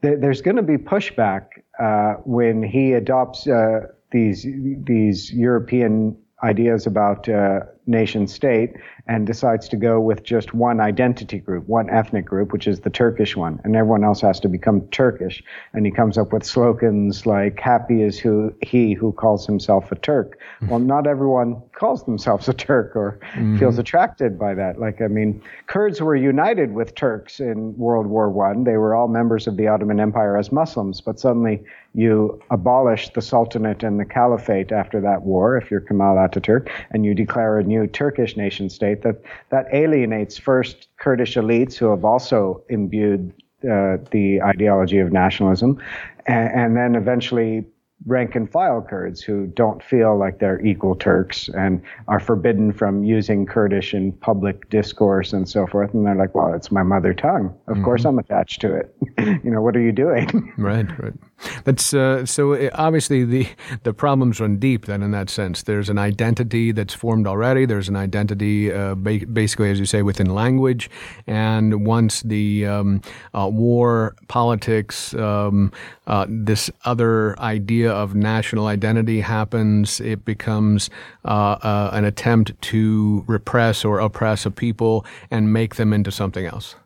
th- 0.02 0.18
there's 0.18 0.42
going 0.42 0.56
to 0.56 0.62
be 0.62 0.76
pushback 0.76 1.46
uh, 1.78 2.14
when 2.24 2.64
he 2.64 2.94
adopts 2.94 3.46
uh, 3.46 3.86
these 4.10 4.44
these 4.84 5.32
European 5.32 6.16
ideas 6.42 6.86
about 6.86 7.28
uh, 7.28 7.60
nation 7.86 8.26
state 8.26 8.74
and 9.06 9.26
decides 9.26 9.68
to 9.68 9.76
go 9.76 10.00
with 10.00 10.22
just 10.22 10.52
one 10.52 10.80
identity 10.80 11.38
group, 11.38 11.66
one 11.68 11.88
ethnic 11.88 12.24
group, 12.24 12.52
which 12.52 12.66
is 12.66 12.80
the 12.80 12.90
Turkish 12.90 13.36
one, 13.36 13.60
and 13.64 13.76
everyone 13.76 14.04
else 14.04 14.20
has 14.20 14.40
to 14.40 14.48
become 14.48 14.86
Turkish. 14.88 15.42
And 15.72 15.86
he 15.86 15.92
comes 15.92 16.18
up 16.18 16.32
with 16.32 16.44
slogans 16.44 17.26
like 17.26 17.58
"Happy 17.60 18.02
is 18.02 18.18
who 18.18 18.54
he 18.62 18.92
who 18.92 19.12
calls 19.12 19.46
himself 19.46 19.90
a 19.92 19.96
Turk." 19.96 20.38
Well, 20.68 20.80
not 20.80 21.06
everyone 21.06 21.62
calls 21.76 22.04
themselves 22.04 22.48
a 22.48 22.54
Turk 22.54 22.96
or 22.96 23.20
mm-hmm. 23.34 23.58
feels 23.58 23.78
attracted 23.78 24.38
by 24.38 24.54
that. 24.54 24.80
Like, 24.80 25.00
I 25.00 25.06
mean, 25.06 25.40
Kurds 25.66 26.00
were 26.00 26.16
united 26.16 26.72
with 26.72 26.94
Turks 26.94 27.38
in 27.38 27.76
World 27.76 28.06
War 28.06 28.30
One. 28.30 28.64
They 28.64 28.78
were 28.78 28.94
all 28.94 29.08
members 29.08 29.46
of 29.46 29.56
the 29.56 29.68
Ottoman 29.68 30.00
Empire 30.00 30.36
as 30.36 30.50
Muslims, 30.50 31.00
but 31.00 31.20
suddenly 31.20 31.62
you 31.94 32.42
abolish 32.50 33.10
the 33.10 33.20
Sultanate 33.20 33.82
and 33.82 34.00
the 34.00 34.04
Caliphate 34.04 34.72
after 34.72 35.00
that 35.02 35.22
war, 35.22 35.56
if 35.56 35.70
you're 35.70 35.80
Kemal 35.80 36.16
Ataturk, 36.16 36.68
and 36.90 37.04
you 37.04 37.14
declare 37.14 37.58
a 37.58 37.62
new 37.62 37.86
Turkish 37.86 38.36
nation 38.36 38.68
state, 38.70 39.02
that, 39.02 39.22
that 39.50 39.66
alienates 39.72 40.38
first 40.38 40.88
Kurdish 40.96 41.36
elites 41.36 41.74
who 41.76 41.90
have 41.90 42.04
also 42.04 42.64
imbued 42.68 43.32
uh, 43.64 43.96
the 44.10 44.40
ideology 44.42 44.98
of 44.98 45.12
nationalism, 45.12 45.78
and, 46.26 46.50
and 46.52 46.76
then 46.76 46.94
eventually 46.94 47.64
rank 48.04 48.36
and 48.36 48.50
file 48.50 48.82
Kurds 48.82 49.22
who 49.22 49.46
don't 49.46 49.82
feel 49.82 50.16
like 50.16 50.38
they're 50.38 50.64
equal 50.64 50.94
Turks 50.94 51.48
and 51.48 51.80
are 52.08 52.20
forbidden 52.20 52.72
from 52.72 53.02
using 53.04 53.46
Kurdish 53.46 53.94
in 53.94 54.12
public 54.12 54.68
discourse 54.68 55.32
and 55.32 55.48
so 55.48 55.66
forth. 55.66 55.94
And 55.94 56.06
they're 56.06 56.14
like, 56.14 56.34
well, 56.34 56.52
it's 56.52 56.70
my 56.70 56.82
mother 56.82 57.14
tongue. 57.14 57.46
Of 57.66 57.74
mm-hmm. 57.74 57.84
course 57.84 58.04
I'm 58.04 58.18
attached 58.18 58.60
to 58.60 58.74
it. 58.74 58.94
you 59.44 59.50
know, 59.50 59.62
what 59.62 59.76
are 59.76 59.80
you 59.80 59.92
doing? 59.92 60.52
right, 60.58 60.86
right. 60.98 61.14
That's 61.64 61.92
uh, 61.92 62.24
so 62.24 62.54
uh, 62.54 62.70
obviously 62.74 63.24
the 63.24 63.48
the 63.82 63.92
problems 63.92 64.40
run 64.40 64.58
deep. 64.58 64.86
Then 64.86 65.02
in 65.02 65.10
that 65.10 65.28
sense, 65.28 65.62
there's 65.62 65.88
an 65.88 65.98
identity 65.98 66.72
that's 66.72 66.94
formed 66.94 67.26
already. 67.26 67.66
There's 67.66 67.88
an 67.88 67.96
identity, 67.96 68.72
uh, 68.72 68.94
ba- 68.94 69.26
basically, 69.26 69.70
as 69.70 69.78
you 69.78 69.86
say, 69.86 70.02
within 70.02 70.34
language. 70.34 70.88
And 71.26 71.86
once 71.86 72.22
the 72.22 72.66
um, 72.66 73.02
uh, 73.34 73.48
war, 73.52 74.16
politics, 74.28 75.14
um, 75.14 75.72
uh, 76.06 76.26
this 76.28 76.70
other 76.84 77.38
idea 77.38 77.90
of 77.92 78.14
national 78.14 78.66
identity 78.66 79.20
happens, 79.20 80.00
it 80.00 80.24
becomes 80.24 80.88
uh, 81.24 81.90
an 81.92 82.04
attempt 82.04 82.60
to 82.62 83.24
repress 83.26 83.84
or 83.84 83.98
oppress 83.98 84.46
a 84.46 84.50
people 84.50 85.04
and 85.30 85.52
make 85.52 85.74
them 85.74 85.92
into 85.92 86.10
something 86.10 86.46
else. 86.46 86.76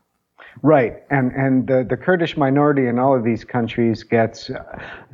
Right, 0.63 1.03
and 1.11 1.33
and 1.33 1.67
the, 1.67 1.87
the 1.89 1.97
Kurdish 1.97 2.37
minority 2.37 2.87
in 2.87 2.99
all 2.99 3.17
of 3.17 3.25
these 3.25 3.45
countries 3.45 4.03
gets 4.03 4.51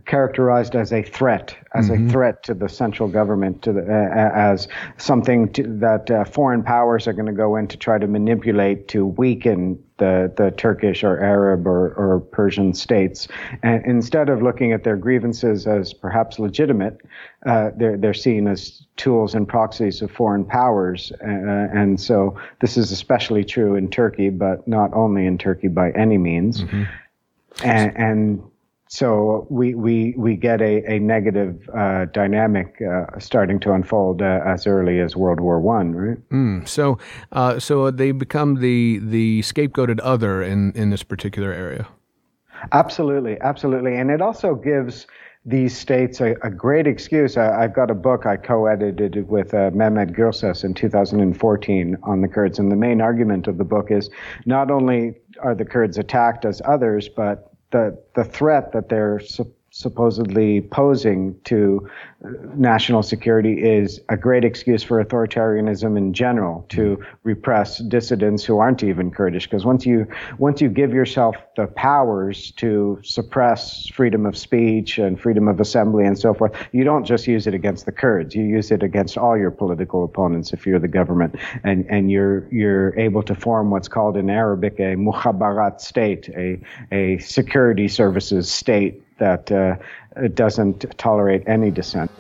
characterized 0.07 0.77
as 0.77 0.93
a 0.93 1.03
threat, 1.03 1.57
as 1.75 1.91
mm-hmm. 1.91 2.09
a 2.09 2.11
threat 2.11 2.43
to 2.45 2.55
the 2.55 2.69
central 2.69 3.09
government, 3.09 3.63
to 3.63 3.73
the, 3.73 3.83
uh, 3.83 4.31
as 4.35 4.69
something 4.97 5.53
to, 5.53 5.65
that 5.65 6.11
uh, 6.11 6.25
foreign 6.25 6.63
powers 6.63 7.09
are 7.09 7.13
going 7.13 7.27
to 7.27 7.33
go 7.33 7.57
in 7.57 7.67
to 7.67 7.77
try 7.77 7.99
to 7.99 8.07
manipulate 8.07 8.87
to 8.89 9.05
weaken 9.05 9.83
the, 9.99 10.33
the 10.37 10.53
Turkish 10.53 11.03
or 11.03 11.19
Arab 11.19 11.67
or, 11.67 11.93
or 11.95 12.21
Persian 12.21 12.73
states. 12.73 13.27
And 13.63 13.85
instead 13.85 14.29
of 14.29 14.43
looking 14.43 14.73
at 14.73 14.85
their 14.85 14.97
grievances 14.97 15.67
as 15.67 15.93
perhaps 15.93 16.39
legitimate, 16.39 17.01
uh, 17.45 17.71
they're, 17.77 17.97
they're 17.97 18.15
seen 18.15 18.47
as 18.47 18.87
tools 18.97 19.35
and 19.35 19.49
proxies 19.49 20.03
of 20.03 20.11
foreign 20.11 20.45
powers. 20.45 21.13
Uh, 21.21 21.27
and 21.27 22.01
so 22.01 22.39
this 22.61 22.77
is 22.77 22.93
especially 22.93 23.45
true 23.45 23.75
in 23.75 23.91
Turkey, 23.91 24.31
but 24.31 24.67
not 24.69 24.93
only 24.95 25.27
in 25.27 25.37
Turkey 25.37 25.69
by 25.69 25.91
any 25.93 26.19
means. 26.19 26.63
Mm-hmm. 26.63 26.85
And, 27.65 27.97
and 27.97 28.43
so 28.89 29.47
we 29.51 29.75
we 29.75 30.15
we 30.17 30.37
get 30.37 30.61
a 30.61 30.85
a 30.91 30.99
negative 30.99 31.69
uh, 31.75 32.05
dynamic 32.07 32.81
uh, 32.81 33.19
starting 33.19 33.59
to 33.61 33.73
unfold 33.73 34.23
uh, 34.23 34.41
as 34.47 34.67
early 34.67 35.01
as 35.01 35.17
World 35.17 35.41
War 35.41 35.61
One, 35.61 35.95
right? 35.95 36.29
Mm, 36.31 36.69
so 36.69 36.99
uh, 37.33 37.59
so 37.59 37.91
they 37.91 38.13
become 38.13 38.61
the 38.61 39.01
the 39.03 39.41
scapegoated 39.41 39.99
other 40.03 40.43
in 40.43 40.73
in 40.73 40.91
this 40.91 41.03
particular 41.03 41.53
area. 41.53 41.89
Absolutely, 42.73 43.39
absolutely, 43.41 43.97
and 43.97 44.11
it 44.11 44.21
also 44.23 44.55
gives 44.55 45.07
these 45.47 45.77
states 45.77 46.21
a, 46.21 46.35
a 46.43 46.51
great 46.51 46.89
excuse. 46.89 47.37
I, 47.37 47.63
have 47.63 47.75
got 47.75 47.89
a 47.89 47.95
book 47.95 48.27
I 48.27 48.37
co-edited 48.37 49.29
with 49.29 49.55
uh, 49.55 49.71
Mehmet 49.71 50.11
Gürses 50.11 50.65
in 50.65 50.75
2014 50.75 51.97
on 52.03 52.21
the 52.21 52.29
Kurds, 52.29 52.59
and 52.59 52.71
the 52.71 52.77
main 52.77 53.01
argument 53.01 53.47
of 53.47 53.57
the 53.57 53.65
book 53.65 53.91
is 53.91 54.11
not 54.45 54.71
only 54.71 55.15
are 55.41 55.55
the 55.55 55.65
Kurds 55.65 55.99
attacked 55.99 56.45
as 56.45 56.61
others, 56.65 57.09
but 57.09 57.46
the 57.73 58.03
the 58.15 58.25
threat 58.25 58.73
that 58.73 58.89
they're 58.89 59.21
su- 59.21 59.53
supposedly 59.77 60.63
posing 60.63 61.39
to 61.45 61.87
uh, 62.25 62.31
national 62.55 63.03
security 63.03 63.63
is 63.63 64.01
a 64.09 64.17
great 64.17 64.43
excuse 64.43 64.83
for 64.83 65.05
authoritarianism 65.05 65.99
in 65.99 66.15
general 66.15 66.65
to 66.71 66.99
repress 67.25 67.77
dissidents 67.81 68.43
who 68.43 68.57
aren't 68.57 68.83
even 68.83 69.11
Kurdish. 69.11 69.45
Because 69.45 69.67
once 69.67 69.85
you 69.85 70.07
once 70.39 70.63
you 70.63 70.71
give 70.71 70.95
yourself 70.95 71.37
the 71.57 71.67
powers 71.67 72.53
to 72.53 72.99
suppress 73.05 73.87
freedom 73.89 74.25
of 74.25 74.35
speech 74.35 74.97
and 74.97 75.21
freedom 75.21 75.47
of 75.47 75.61
assembly 75.61 76.07
and 76.07 76.19
so 76.19 76.33
forth, 76.33 76.57
you 76.73 76.83
don't 76.83 77.05
just 77.05 77.27
use 77.27 77.47
it 77.47 77.53
against 77.53 77.85
the 77.85 77.93
Kurds. 77.93 78.35
You 78.35 78.45
use 78.45 78.71
it 78.71 78.83
against 78.83 79.19
all 79.19 79.37
your 79.37 79.51
political 79.51 80.05
opponents 80.05 80.55
if 80.55 80.67
you're 80.67 80.79
the 80.79 80.89
government, 80.89 81.37
and 81.65 81.85
and 81.91 82.11
you're 82.11 82.49
you're 82.51 82.99
able 82.99 83.23
to 83.25 83.35
form 83.35 83.71
what's 83.71 83.89
called 83.89 84.17
in 84.17 84.31
Arabic 84.31 84.79
a 84.79 84.97
mukhabarat 84.97 85.83
state, 85.83 86.31
a 86.31 86.59
a 86.93 87.19
security 87.19 87.89
services 87.89 88.51
state 88.51 89.03
that 89.19 89.51
uh, 89.53 89.77
doesn't 90.35 90.85
tolerate 90.99 91.43
any 91.47 91.71
dissent. 91.71 92.11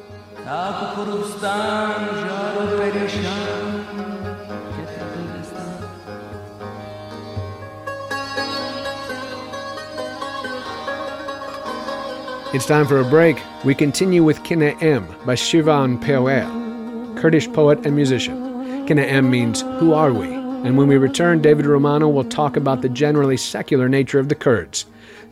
It's 12.54 12.64
time 12.64 12.86
for 12.86 13.00
a 13.00 13.04
break. 13.04 13.42
We 13.64 13.74
continue 13.74 14.22
with 14.24 14.42
Kine 14.44 14.62
Em 14.80 15.06
by 15.26 15.34
Shivan 15.34 16.00
Perwer, 16.00 17.20
Kurdish 17.20 17.52
poet 17.52 17.84
and 17.84 17.94
musician. 17.94 18.86
Kine 18.86 19.00
Em 19.00 19.30
means 19.30 19.60
who 19.60 19.92
are 19.92 20.12
we? 20.12 20.26
And 20.26 20.78
when 20.78 20.88
we 20.88 20.96
return, 20.96 21.42
David 21.42 21.66
Romano 21.66 22.08
will 22.08 22.24
talk 22.24 22.56
about 22.56 22.80
the 22.80 22.88
generally 22.88 23.36
secular 23.36 23.88
nature 23.88 24.18
of 24.18 24.28
the 24.28 24.34
Kurds. 24.34 24.86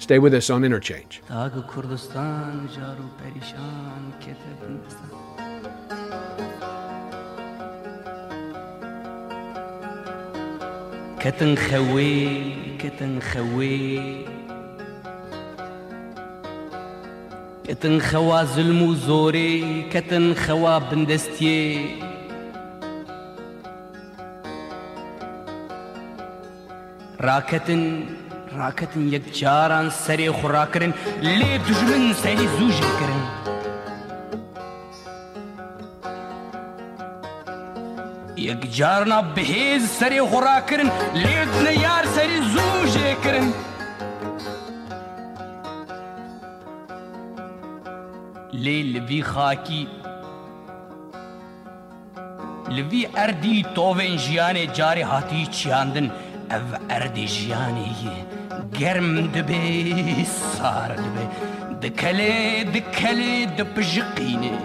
Stay 0.04 0.18
with 0.18 0.34
us 0.34 0.50
on 0.50 0.64
Interchange. 0.64 1.22
کتن 17.64 17.98
خوا 17.98 18.44
ظلم 18.44 18.82
و 18.82 18.94
زوری 18.94 19.88
کتن 19.92 20.34
خوا 20.34 20.80
بندستی 20.80 21.88
را 27.18 27.40
کتن 27.40 28.02
راکەتن 28.59 29.03
یەک 29.15 29.25
جاران 29.39 29.87
سەرێ 30.03 30.29
خوڕاکردن 30.39 30.91
لێ 31.39 31.53
دژمن 31.65 32.05
سەری 32.21 32.47
زووژکردن 32.55 33.23
یەک 38.47 38.61
جارنا 38.77 39.19
بەهێز 39.35 39.83
سەرێ 39.99 40.21
خوڕاکردن 40.31 40.89
لێدنە 41.23 41.73
یار 41.85 42.05
سەری 42.15 42.39
زووژێکردن 42.53 43.47
لێ 48.63 48.77
لەوی 48.93 49.21
خاکی 49.31 49.83
لەوی 52.75 53.03
ئەردی 53.17 53.57
تۆڤێن 53.75 54.15
ژیانێ 54.25 54.65
جارێ 54.77 55.03
هاتی 55.11 55.43
چیاندن 55.55 56.07
ئەv 56.51 56.67
ئەردی 56.89 57.27
ژیانەیە 57.35 58.17
گەرم 58.79 59.11
دەبێ 59.35 59.65
سار 60.55 60.91
دەبێ 61.03 61.25
دکەلێ 61.83 62.37
دکەلێ 62.75 63.35
دەپژقینێ 63.57 64.57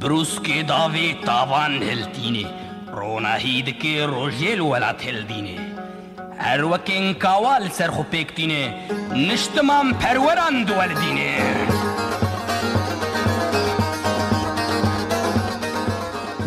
بروسکێ 0.00 0.58
داوێ 0.70 1.08
تاوان 1.26 1.74
هەلتینێ 1.88 2.46
رونا 2.98 3.34
هيدكي 3.44 3.94
روجيل 4.14 4.60
ولا 4.60 4.92
تلديني 4.92 5.58
اروكين 6.40 7.14
كوال 7.14 7.70
سرخو 7.70 8.02
بيكتيني 8.12 8.72
نشتمام 9.12 9.94
پروران 9.94 10.64
دولديني 10.64 11.32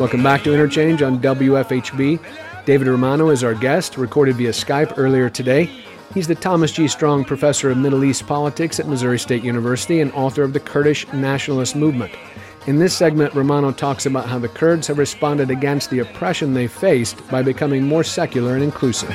Welcome 0.01 0.23
back 0.23 0.41
to 0.43 0.53
Interchange 0.53 1.03
on 1.03 1.19
WFHB. 1.19 2.19
David 2.66 2.88
Romano 2.88 3.30
is 3.30 3.44
our 3.44 3.54
guest, 3.54 3.96
recorded 3.96 4.34
via 4.34 4.50
Skype 4.50 4.94
earlier 4.96 5.30
today. 5.30 5.70
He's 6.12 6.26
the 6.26 6.34
Thomas 6.34 6.72
G. 6.72 6.88
Strong 6.88 7.24
Professor 7.26 7.70
of 7.70 7.78
Middle 7.78 8.02
East 8.02 8.26
Politics 8.26 8.80
at 8.80 8.88
Missouri 8.88 9.20
State 9.20 9.44
University 9.44 10.00
and 10.00 10.10
author 10.14 10.42
of 10.42 10.52
the 10.52 10.58
Kurdish 10.58 11.06
Nationalist 11.12 11.76
Movement. 11.76 12.12
In 12.66 12.80
this 12.80 12.92
segment, 12.92 13.32
Romano 13.34 13.70
talks 13.70 14.04
about 14.06 14.26
how 14.26 14.40
the 14.40 14.48
Kurds 14.48 14.88
have 14.88 14.98
responded 14.98 15.48
against 15.48 15.90
the 15.90 16.00
oppression 16.00 16.54
they 16.54 16.66
faced 16.66 17.24
by 17.28 17.40
becoming 17.40 17.84
more 17.84 18.02
secular 18.02 18.54
and 18.54 18.64
inclusive. 18.64 19.10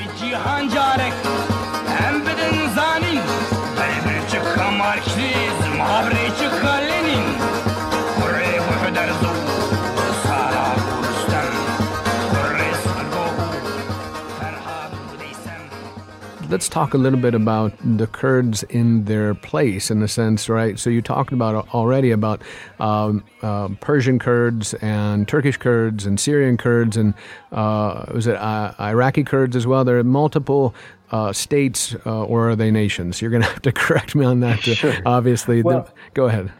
Let's 16.52 16.68
talk 16.68 16.94
a 16.94 16.98
little 16.98 17.18
bit 17.18 17.34
about 17.34 17.72
the 17.98 18.08
Kurds 18.08 18.64
in 18.64 19.06
their 19.06 19.34
place, 19.34 19.90
in 19.90 20.02
a 20.04 20.08
sense, 20.10 20.50
right? 20.50 20.78
So 20.78 20.90
you 20.90 21.02
talked 21.02 21.32
about 21.32 21.70
already 21.74 22.12
about 22.12 22.42
um, 22.78 23.24
uh, 23.42 23.70
Persian 23.80 24.20
Kurds 24.20 24.74
and 24.76 25.26
Turkish 25.30 25.56
Kurds 25.56 26.06
and 26.06 26.20
Syrian 26.20 26.58
Kurds 26.58 26.98
and 26.98 27.14
uh, 27.54 28.04
was 28.14 28.28
it 28.28 28.36
uh, 28.36 28.74
Iraqi 28.82 29.24
Kurds 29.24 29.56
as 29.56 29.66
well? 29.66 29.86
There 29.86 29.98
are 29.98 30.04
multiple 30.04 30.76
uh, 31.12 31.32
states, 31.32 31.96
uh, 32.06 32.26
or 32.26 32.50
are 32.50 32.56
they 32.58 32.70
nations? 32.70 33.22
You're 33.22 33.32
going 33.32 33.44
to 33.48 33.50
have 33.50 33.62
to 33.62 33.72
correct 33.72 34.14
me 34.14 34.26
on 34.26 34.42
that. 34.42 34.60
Sure. 34.60 34.94
Obviously, 35.06 35.64
Well- 35.64 35.84
The- 35.84 35.92
go 36.14 36.26
ahead. 36.26 36.52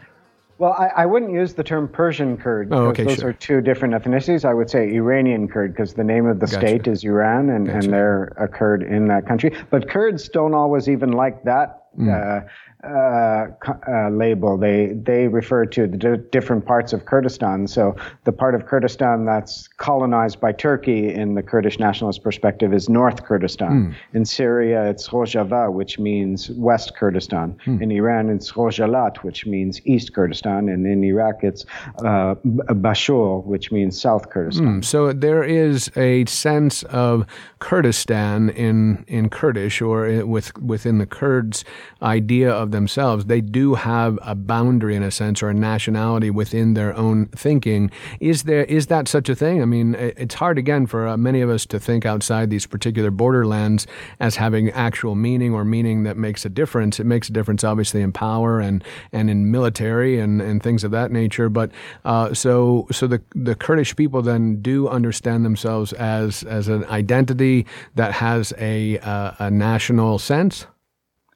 Well, 0.58 0.74
I, 0.78 0.88
I 1.02 1.06
wouldn't 1.06 1.32
use 1.32 1.54
the 1.54 1.64
term 1.64 1.88
Persian 1.88 2.36
Kurd 2.36 2.68
Oh, 2.72 2.90
because 2.90 3.02
okay, 3.02 3.04
those 3.14 3.20
sure. 3.20 3.30
are 3.30 3.32
two 3.32 3.60
different 3.60 3.94
ethnicities. 3.94 4.44
I 4.44 4.54
would 4.54 4.70
say 4.70 4.92
Iranian 4.94 5.48
Kurd 5.48 5.72
because 5.74 5.94
the 5.94 6.04
name 6.04 6.26
of 6.26 6.38
the 6.40 6.46
Gotcha. 6.46 6.58
state 6.58 6.86
is 6.86 7.02
Iran 7.04 7.50
and, 7.50 7.66
Gotcha. 7.66 7.78
and 7.78 7.92
they're 7.92 8.24
a 8.38 8.46
Kurd 8.46 8.82
in 8.82 9.08
that 9.08 9.26
country. 9.26 9.56
But 9.70 9.88
Kurds 9.88 10.28
don't 10.28 10.54
always 10.54 10.88
even 10.88 11.12
like 11.12 11.42
that 11.44 11.78
Hmm. 11.96 12.08
uh, 12.08 12.40
uh, 12.84 13.46
uh, 13.88 14.10
label. 14.10 14.58
They 14.58 14.88
they 14.94 15.28
refer 15.28 15.66
to 15.66 15.86
the 15.86 15.96
di- 15.96 16.16
different 16.32 16.66
parts 16.66 16.92
of 16.92 17.04
Kurdistan. 17.04 17.68
So 17.68 17.94
the 18.24 18.32
part 18.32 18.56
of 18.56 18.66
Kurdistan 18.66 19.24
that's 19.24 19.68
colonized 19.68 20.40
by 20.40 20.50
Turkey 20.52 21.14
in 21.14 21.34
the 21.34 21.42
Kurdish 21.42 21.78
nationalist 21.78 22.24
perspective 22.24 22.74
is 22.74 22.88
North 22.88 23.24
Kurdistan. 23.24 23.94
In 24.14 24.24
Syria, 24.24 24.90
it's 24.90 25.08
Rojava, 25.08 25.72
which 25.72 26.00
means 26.00 26.50
West 26.50 26.96
Kurdistan. 26.96 27.56
In 27.66 27.92
Iran, 27.92 28.28
it's 28.30 28.50
Rojhilat, 28.52 29.18
which 29.18 29.46
means 29.46 29.80
East 29.84 30.12
Kurdistan. 30.12 30.68
And 30.68 30.84
in 30.84 31.04
Iraq, 31.04 31.44
it's 31.44 31.64
uh, 32.04 32.34
Bashur, 32.44 33.44
which 33.44 33.70
means 33.70 34.00
South 34.00 34.30
Kurdistan. 34.30 34.82
So 34.82 35.12
there 35.12 35.44
is 35.44 35.90
a 35.96 36.24
sense 36.26 36.82
of 36.84 37.26
Kurdistan 37.60 38.50
in 38.50 39.04
in 39.06 39.30
Kurdish 39.30 39.80
or 39.80 40.26
with 40.26 40.58
within 40.58 40.98
the 40.98 41.06
Kurds' 41.06 41.64
idea 42.02 42.50
of 42.50 42.71
themselves. 42.72 43.26
They 43.26 43.40
do 43.40 43.74
have 43.74 44.18
a 44.22 44.34
boundary 44.34 44.96
in 44.96 45.02
a 45.02 45.10
sense 45.10 45.42
or 45.42 45.48
a 45.48 45.54
nationality 45.54 46.30
within 46.30 46.74
their 46.74 46.94
own 46.96 47.26
thinking. 47.26 47.90
Is 48.20 48.42
there 48.44 48.64
is 48.64 48.88
that 48.88 49.08
such 49.08 49.28
a 49.28 49.34
thing? 49.34 49.62
I 49.62 49.64
mean, 49.64 49.94
it's 49.94 50.34
hard 50.34 50.58
again 50.58 50.86
for 50.86 51.06
uh, 51.06 51.16
many 51.16 51.40
of 51.40 51.50
us 51.50 51.66
to 51.66 51.78
think 51.78 52.04
outside 52.04 52.50
these 52.50 52.66
particular 52.66 53.10
borderlands 53.10 53.86
as 54.20 54.36
having 54.36 54.70
actual 54.70 55.14
meaning 55.14 55.54
or 55.54 55.64
meaning 55.64 56.02
that 56.02 56.16
makes 56.16 56.44
a 56.44 56.48
difference. 56.48 56.98
It 56.98 57.06
makes 57.06 57.28
a 57.28 57.32
difference, 57.32 57.64
obviously, 57.64 58.02
in 58.02 58.12
power 58.12 58.60
and 58.60 58.82
and 59.12 59.30
in 59.30 59.50
military 59.50 60.18
and, 60.18 60.42
and 60.42 60.62
things 60.62 60.84
of 60.84 60.90
that 60.90 61.10
nature. 61.10 61.48
But 61.48 61.70
uh, 62.04 62.34
so 62.34 62.86
so 62.90 63.06
the 63.06 63.22
the 63.34 63.54
Kurdish 63.54 63.94
people 63.96 64.22
then 64.22 64.60
do 64.62 64.88
understand 64.88 65.44
themselves 65.44 65.92
as 65.92 66.42
as 66.44 66.68
an 66.68 66.84
identity 66.86 67.66
that 67.94 68.12
has 68.12 68.52
a 68.58 68.98
uh, 68.98 69.32
a 69.38 69.50
national 69.50 70.18
sense. 70.18 70.66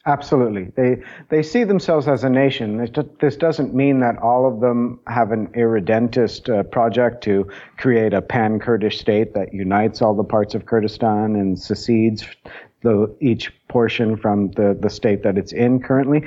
Absolutely. 0.07 0.73
They 0.77 1.03
they 1.31 1.43
see 1.43 1.65
themselves 1.65 2.07
as 2.07 2.23
a 2.23 2.31
nation. 2.31 2.79
This 2.79 2.91
This 3.21 3.37
doesn't 3.37 3.75
mean 3.75 3.99
that 4.01 4.17
all 4.19 4.47
of 4.47 4.61
them 4.61 5.01
have 5.09 5.33
an 5.33 5.49
irredentist 5.57 6.49
uh, 6.49 6.63
project 6.63 7.25
to 7.25 7.51
create 7.77 8.15
a 8.15 8.23
pan-Kurdish 8.23 9.01
state 9.01 9.35
that 9.35 9.53
unites 9.53 10.01
all 10.03 10.15
the 10.15 10.25
parts 10.25 10.55
of 10.55 10.67
Kurdistan 10.67 11.35
and 11.35 11.59
secedes 11.59 12.25
the, 12.83 13.13
each 13.21 13.53
portion 13.67 14.17
from 14.17 14.53
the, 14.53 14.79
the 14.81 14.89
state 14.91 15.25
that 15.25 15.37
it's 15.37 15.53
in 15.53 15.81
currently. 15.81 16.23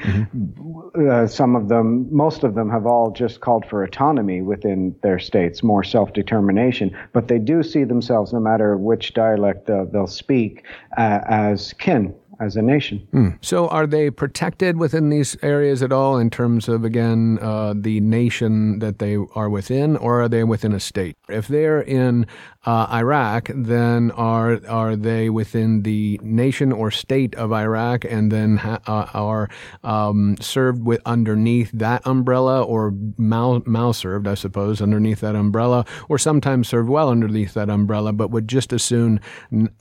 Uh, 1.10 1.26
some 1.26 1.56
of 1.56 1.70
them, 1.70 2.14
most 2.14 2.44
of 2.44 2.56
them 2.56 2.70
have 2.70 2.86
all 2.86 3.12
just 3.12 3.40
called 3.40 3.66
for 3.66 3.84
autonomy 3.84 4.42
within 4.42 4.94
their 5.04 5.20
states, 5.20 5.64
more 5.64 5.84
self-determination. 5.84 6.94
But 7.14 7.30
they 7.30 7.40
do 7.40 7.64
see 7.64 7.86
themselves, 7.86 8.34
no 8.34 8.42
matter 8.42 8.76
which 8.78 9.14
dialect 9.14 9.68
they'll, 9.68 9.86
they'll 9.86 10.08
speak, 10.08 10.66
uh, 10.98 11.22
as 11.30 11.72
kin, 11.74 12.14
as 12.40 12.56
a 12.56 12.62
nation. 12.62 13.38
So, 13.42 13.68
are 13.68 13.86
they 13.86 14.10
protected 14.10 14.78
within 14.78 15.10
these 15.10 15.36
areas 15.42 15.84
at 15.84 15.92
all 15.92 16.18
in 16.18 16.30
terms 16.30 16.70
of, 16.70 16.86
again, 16.86 17.40
uh, 17.42 17.74
the 17.76 18.00
nation 18.00 18.80
that 18.80 19.00
they 19.00 19.18
are 19.36 19.50
within, 19.50 19.98
or 19.98 20.22
are 20.22 20.30
they 20.30 20.44
within 20.44 20.74
a 20.74 20.80
state? 20.80 21.18
If 21.28 21.48
they're 21.48 21.82
in 21.82 22.26
uh, 22.66 22.88
Iraq, 22.92 23.50
then 23.56 24.12
are 24.12 24.60
are 24.68 24.96
they 24.96 25.30
within 25.30 25.84
the 25.84 26.20
nation 26.22 26.72
or 26.74 26.92
state 26.92 27.34
of 27.36 27.54
Iraq, 27.54 28.04
and 28.04 28.32
then 28.32 28.58
ha- 28.58 28.82
uh, 28.86 29.08
are 29.14 29.50
um, 29.84 30.36
served 30.42 30.84
with 30.84 31.02
underneath 31.06 31.72
that 31.72 32.06
umbrella, 32.06 32.62
or 32.62 32.94
mal 33.18 33.94
served, 33.94 34.28
I 34.28 34.34
suppose, 34.34 34.82
underneath 34.82 35.22
that 35.22 35.36
umbrella, 35.36 35.86
or 36.10 36.18
sometimes 36.18 36.68
served 36.68 36.90
well 36.90 37.10
underneath 37.10 37.54
that 37.54 37.70
umbrella, 37.70 38.12
but 38.12 38.30
would 38.30 38.50
just 38.50 38.74
as 38.74 38.84
soon 38.84 39.22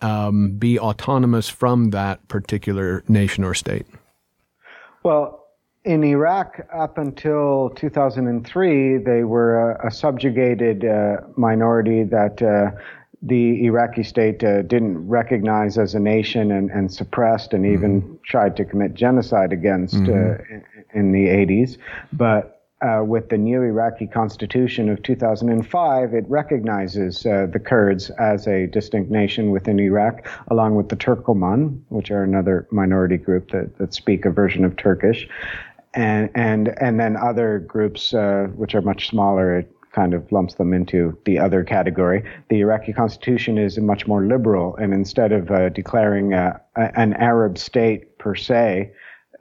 um, 0.00 0.52
be 0.52 0.78
autonomous 0.78 1.48
from 1.48 1.90
that 1.90 2.26
particular 2.28 3.02
nation 3.08 3.42
or 3.42 3.54
state? 3.54 3.86
Well, 5.02 5.47
in 5.88 6.05
Iraq, 6.05 6.61
up 6.70 6.98
until 6.98 7.70
2003, 7.70 8.98
they 8.98 9.24
were 9.24 9.72
a, 9.72 9.88
a 9.88 9.90
subjugated 9.90 10.85
uh, 10.85 11.22
minority 11.35 12.05
that 12.05 12.42
uh, 12.42 12.79
the 13.22 13.64
Iraqi 13.64 14.03
state 14.03 14.44
uh, 14.44 14.61
didn't 14.61 15.09
recognize 15.09 15.79
as 15.79 15.94
a 15.94 15.98
nation 15.98 16.53
and, 16.53 16.70
and 16.70 16.92
suppressed 16.92 17.55
and 17.55 17.64
even 17.64 18.18
tried 18.22 18.55
to 18.59 18.66
commit 18.66 18.92
genocide 18.92 19.51
against 19.51 19.96
uh, 19.96 20.37
in, 20.51 20.64
in 20.92 21.12
the 21.12 21.24
80s. 21.24 21.79
But 22.12 22.59
uh, 22.81 23.03
with 23.03 23.29
the 23.31 23.38
new 23.38 23.62
Iraqi 23.62 24.07
constitution 24.07 24.88
of 24.88 25.03
2005, 25.03 26.14
it 26.14 26.24
recognizes 26.29 27.27
uh, 27.27 27.46
the 27.53 27.59
Kurds 27.59 28.11
as 28.11 28.46
a 28.46 28.66
distinct 28.66 29.11
nation 29.11 29.51
within 29.51 29.81
Iraq, 29.81 30.29
along 30.48 30.77
with 30.77 30.88
the 30.88 30.96
Turkoman, 30.96 31.81
which 31.88 32.11
are 32.11 32.22
another 32.22 32.68
minority 32.70 33.16
group 33.16 33.51
that, 33.51 33.77
that 33.79 33.94
speak 33.94 34.24
a 34.24 34.31
version 34.31 34.64
of 34.64 34.77
Turkish, 34.77 35.27
and 35.94 36.31
and 36.35 36.74
and 36.81 36.98
then 37.01 37.16
other 37.16 37.59
groups 37.61 38.14
uh, 38.14 38.48
which 38.57 38.74
are 38.74 38.83
much 38.83 39.09
smaller. 39.09 39.59
It 39.59 39.72
kind 39.92 40.14
of 40.14 40.31
lumps 40.31 40.55
them 40.55 40.72
into 40.72 41.18
the 41.24 41.38
other 41.38 41.64
category. 41.64 42.22
The 42.51 42.61
Iraqi 42.61 42.92
constitution 42.92 43.59
is 43.59 43.79
much 43.79 44.07
more 44.07 44.24
liberal, 44.24 44.77
and 44.77 44.92
instead 44.92 45.33
of 45.33 45.51
uh, 45.51 45.70
declaring 45.70 46.35
uh, 46.35 46.59
a, 46.77 46.98
an 46.98 47.14
Arab 47.14 47.59
state 47.59 48.18
per 48.18 48.35
se, 48.35 48.92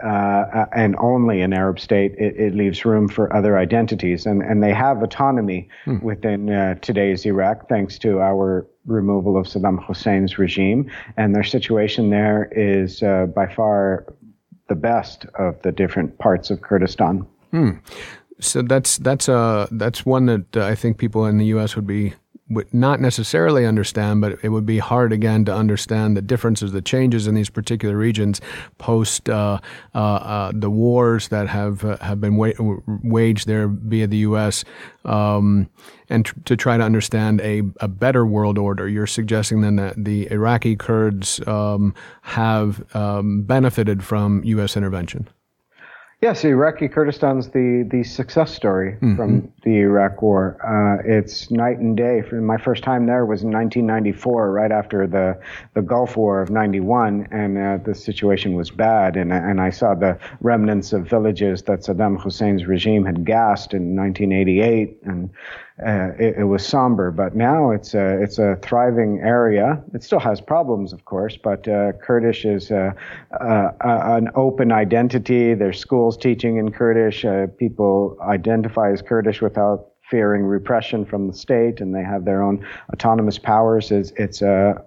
uh, 0.04 0.66
and 0.76 0.96
only 0.98 1.42
an 1.42 1.54
Arab 1.54 1.80
state, 1.80 2.14
it, 2.18 2.36
it 2.38 2.56
leaves 2.56 2.86
room 2.86 3.08
for 3.08 3.36
other 3.36 3.58
identities. 3.58 4.26
And, 4.26 4.44
and 4.44 4.62
they 4.62 4.74
have 4.74 5.02
autonomy 5.02 5.70
within 6.02 6.50
uh, 6.52 6.76
today's 6.76 7.26
Iraq 7.26 7.68
thanks 7.68 7.98
to 8.00 8.20
our 8.22 8.68
removal 8.86 9.38
of 9.38 9.48
Saddam 9.48 9.84
Hussein's 9.84 10.38
regime. 10.38 10.90
And 11.18 11.34
their 11.34 11.44
situation 11.44 12.12
there 12.12 12.50
is 12.52 13.02
uh, 13.02 13.26
by 13.26 13.52
far 13.54 14.06
the 14.68 14.76
best 14.76 15.26
of 15.40 15.62
the 15.62 15.72
different 15.72 16.18
parts 16.18 16.50
of 16.50 16.62
Kurdistan. 16.62 17.26
So 18.40 18.62
that's 18.62 18.98
that's 18.98 19.28
uh 19.28 19.68
that's 19.72 20.06
one 20.06 20.28
that 20.28 20.58
uh, 20.58 20.66
I 20.66 20.76
think 20.76 20.98
people 20.98 21.26
in 21.26 21.38
the 21.38 21.46
U.S. 21.46 21.76
would 21.76 21.88
be 21.88 22.14
would 22.50 22.74
not 22.74 23.02
necessarily 23.02 23.66
understand, 23.66 24.22
but 24.22 24.40
it 24.42 24.50
would 24.50 24.66
be 24.66 24.80
hard 24.80 25.12
again 25.12 25.44
to 25.46 25.54
understand 25.54 26.16
the 26.16 26.22
differences, 26.22 26.72
the 26.72 26.82
changes 26.82 27.28
in 27.28 27.36
these 27.36 27.50
particular 27.50 27.98
regions 27.98 28.40
post 28.78 29.30
uh, 29.30 29.60
uh, 29.94 29.98
uh, 29.98 30.52
the 30.54 30.70
wars 30.70 31.28
that 31.28 31.48
have 31.48 31.84
uh, 31.84 31.98
have 31.98 32.22
been 32.22 32.38
wa- 32.38 32.54
waged 33.04 33.48
there 33.48 33.68
via 33.68 34.08
the 34.08 34.18
U.S. 34.18 34.64
Um, 35.04 35.70
and 36.10 36.26
tr- 36.26 36.36
to 36.46 36.56
try 36.56 36.78
to 36.78 36.84
understand 36.84 37.42
a, 37.42 37.64
a 37.82 37.88
better 37.88 38.26
world 38.26 38.58
order. 38.58 38.88
You're 38.88 39.08
suggesting 39.08 39.62
then 39.62 39.76
that 39.76 40.04
the 40.04 40.32
Iraqi 40.32 40.76
Kurds 40.76 41.46
um, 41.48 41.94
have 42.22 42.84
um, 42.96 43.44
benefited 43.44 44.04
from 44.04 44.44
U.S. 44.46 44.78
intervention. 44.78 45.28
Yes, 46.22 46.44
Iraqi 46.44 46.88
Kurdistan's 46.88 47.50
the, 47.50 47.88
the 47.92 48.04
success 48.04 48.52
story 48.56 48.98
from 49.16 49.54
the 49.68 49.80
Iraq 49.80 50.22
War. 50.22 50.56
Uh, 50.64 51.04
it's 51.06 51.52
night 51.52 51.78
and 51.78 51.98
day. 51.98 52.24
My 52.32 52.58
first 52.58 52.84
time 52.84 53.06
there 53.06 53.26
was 53.26 53.44
in 53.44 53.52
1994, 53.52 54.50
right 54.52 54.72
after 54.72 55.06
the, 55.06 55.38
the 55.74 55.82
Gulf 55.82 56.16
War 56.16 56.42
of 56.42 56.50
91, 56.50 57.28
and 57.32 57.58
uh, 57.58 57.78
the 57.84 57.94
situation 57.94 58.54
was 58.54 58.72
bad. 58.72 59.18
And, 59.18 59.34
and 59.34 59.60
I 59.60 59.72
saw 59.72 59.94
the 59.94 60.18
remnants 60.40 60.94
of 60.94 61.06
villages 61.06 61.64
that 61.64 61.82
Saddam 61.82 62.18
Hussein's 62.18 62.66
regime 62.66 63.04
had 63.04 63.26
gassed 63.26 63.74
in 63.74 63.94
1988, 63.94 65.00
and 65.04 65.30
uh, 65.86 66.10
it, 66.18 66.38
it, 66.40 66.44
was 66.46 66.66
somber. 66.66 67.12
But 67.12 67.36
now 67.36 67.70
it's 67.70 67.94
a, 67.94 68.22
it's 68.24 68.40
a 68.40 68.56
thriving 68.64 69.20
area. 69.20 69.80
It 69.94 70.04
still 70.04 70.20
has 70.20 70.42
problems, 70.42 70.92
of 70.92 71.06
course, 71.06 71.38
but 71.38 71.68
uh, 71.68 71.92
Kurdish 72.02 72.46
is 72.46 72.72
uh, 72.72 72.94
uh, 73.40 73.72
an 73.82 74.30
open 74.34 74.72
identity. 74.72 75.54
There's 75.54 75.80
schools 75.80 76.18
teaching 76.18 76.58
in 76.58 76.72
Kurdish. 76.72 77.26
People 77.58 78.18
identify 78.22 78.92
as 78.92 79.04
Kurdish 79.04 79.42
without 79.58 79.88
fearing 80.10 80.44
repression 80.44 81.06
from 81.06 81.28
the 81.28 81.34
state, 81.34 81.82
and 81.82 81.94
they 81.94 82.04
have 82.04 82.26
their 82.26 82.42
own 82.42 82.66
autonomous 82.94 83.38
powers. 83.38 83.92
It's, 83.92 84.12
it's 84.16 84.42
a 84.42 84.84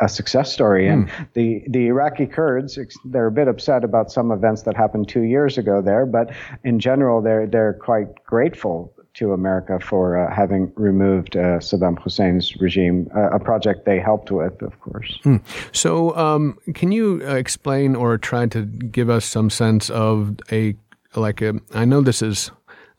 a 0.00 0.08
success 0.08 0.52
story. 0.52 0.86
And 0.88 1.08
mm. 1.08 1.28
the, 1.32 1.64
the 1.66 1.88
Iraqi 1.88 2.26
Kurds, 2.26 2.78
they're 3.06 3.26
a 3.26 3.32
bit 3.32 3.48
upset 3.48 3.82
about 3.82 4.12
some 4.12 4.30
events 4.30 4.62
that 4.62 4.76
happened 4.76 5.08
two 5.08 5.22
years 5.22 5.58
ago 5.58 5.82
there, 5.82 6.06
but 6.06 6.30
in 6.62 6.78
general, 6.78 7.20
they're, 7.20 7.48
they're 7.48 7.72
quite 7.72 8.24
grateful 8.24 8.94
to 9.14 9.32
America 9.32 9.80
for 9.80 10.16
uh, 10.16 10.32
having 10.32 10.72
removed 10.76 11.36
uh, 11.36 11.58
Saddam 11.58 11.98
Hussein's 11.98 12.54
regime, 12.60 13.10
uh, 13.16 13.30
a 13.30 13.40
project 13.40 13.84
they 13.84 13.98
helped 13.98 14.30
with, 14.30 14.62
of 14.62 14.78
course. 14.78 15.18
Hmm. 15.24 15.38
So, 15.72 16.16
um, 16.16 16.56
can 16.74 16.92
you 16.92 17.20
uh, 17.26 17.34
explain 17.34 17.96
or 17.96 18.16
try 18.16 18.46
to 18.46 18.64
give 18.64 19.10
us 19.10 19.24
some 19.24 19.50
sense 19.50 19.90
of 19.90 20.36
a 20.52 20.76
like 21.16 21.42
a? 21.42 21.54
I 21.72 21.84
know 21.84 22.00
this 22.00 22.22
is. 22.22 22.52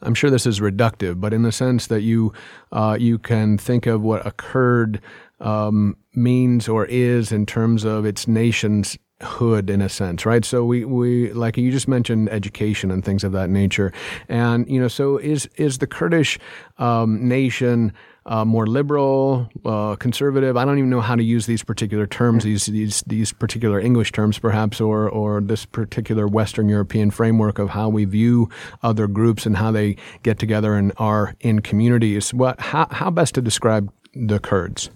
I'm 0.06 0.16
sure 0.16 0.30
this 0.30 0.46
is 0.46 0.60
reductive, 0.60 1.20
but 1.20 1.34
in 1.34 1.42
the 1.42 1.52
sense 1.52 1.88
that 1.88 2.02
you 2.02 2.34
uh, 2.72 2.98
you 3.00 3.18
can 3.18 3.58
think 3.58 3.86
of 3.86 4.02
what 4.02 4.26
occurred 4.26 5.02
um, 5.40 5.98
means 6.14 6.70
or 6.70 6.86
is 6.86 7.32
in 7.32 7.46
terms 7.46 7.84
of 7.84 8.06
its 8.06 8.28
nation's 8.28 8.98
hood 9.22 9.70
in 9.70 9.82
a 9.82 9.90
sense, 9.90 10.26
right? 10.26 10.44
So 10.44 10.66
we, 10.66 10.86
we 10.86 11.32
like 11.34 11.58
you 11.58 11.72
just 11.72 11.88
mentioned 11.88 12.30
education 12.30 12.92
and 12.92 13.04
things 13.04 13.24
of 13.24 13.32
that 13.32 13.50
nature, 13.50 13.92
and 14.30 14.70
you 14.70 14.80
know, 14.80 14.88
so 14.88 15.18
is 15.18 15.48
is 15.56 15.80
the 15.80 15.88
Kurdish 15.88 16.40
um, 16.78 17.28
nation 17.28 17.94
uh, 18.26 18.44
more 18.44 18.66
liberal, 18.66 19.50
uh, 19.66 19.96
conservative? 19.96 20.58
I 20.58 20.66
don't 20.66 20.78
even 20.78 20.90
know 20.90 21.02
how 21.02 21.16
to 21.16 21.24
use 21.24 21.46
these 21.46 21.64
particular 21.64 22.08
terms, 22.08 22.44
these 22.44 22.66
these 22.66 23.04
these 23.08 23.32
particular 23.32 23.80
English 23.80 24.12
terms, 24.12 24.40
perhaps, 24.40 24.82
or 24.82 25.10
or 25.10 25.42
this 25.42 25.66
particular 25.66 26.28
Western 26.28 26.70
European 26.70 27.12
framework 27.12 27.60
of 27.60 27.70
how 27.70 27.90
we 27.90 28.06
view 28.06 28.50
other 28.84 29.08
groups 29.08 29.46
and 29.46 29.58
how 29.58 29.72
they 29.72 29.98
get 30.24 30.40
together 30.40 30.76
and 30.76 30.92
are 30.98 31.36
in 31.42 31.62
communities. 31.62 32.34
What 32.34 32.60
how 32.60 32.88
how 32.92 33.10
best 33.10 33.36
to 33.36 33.42
describe 33.42 33.92
the 34.14 34.40
Kurds? 34.40 34.90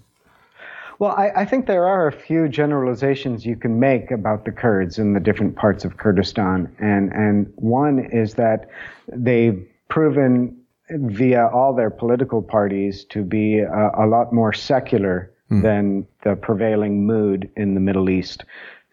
Well, 0.99 1.11
I, 1.11 1.31
I, 1.33 1.45
think 1.45 1.65
there 1.65 1.87
are 1.87 2.07
a 2.07 2.11
few 2.11 2.49
generalizations 2.49 3.45
you 3.45 3.55
can 3.55 3.79
make 3.79 4.11
about 4.11 4.43
the 4.43 4.51
Kurds 4.51 4.99
in 4.99 5.13
the 5.13 5.21
different 5.21 5.55
parts 5.55 5.85
of 5.85 5.95
Kurdistan. 5.95 6.69
And, 6.77 7.13
and 7.13 7.49
one 7.55 7.99
is 7.99 8.33
that 8.33 8.67
they've 9.07 9.65
proven 9.87 10.58
via 10.91 11.47
all 11.47 11.73
their 11.73 11.89
political 11.89 12.41
parties 12.41 13.03
to 13.05 13.23
be 13.23 13.59
a, 13.59 13.91
a 13.97 14.05
lot 14.07 14.33
more 14.33 14.53
secular 14.53 15.31
mm. 15.51 15.61
than 15.61 16.07
the 16.23 16.35
prevailing 16.35 17.05
mood 17.05 17.49
in 17.55 17.73
the 17.73 17.79
Middle 17.79 18.09
East. 18.09 18.43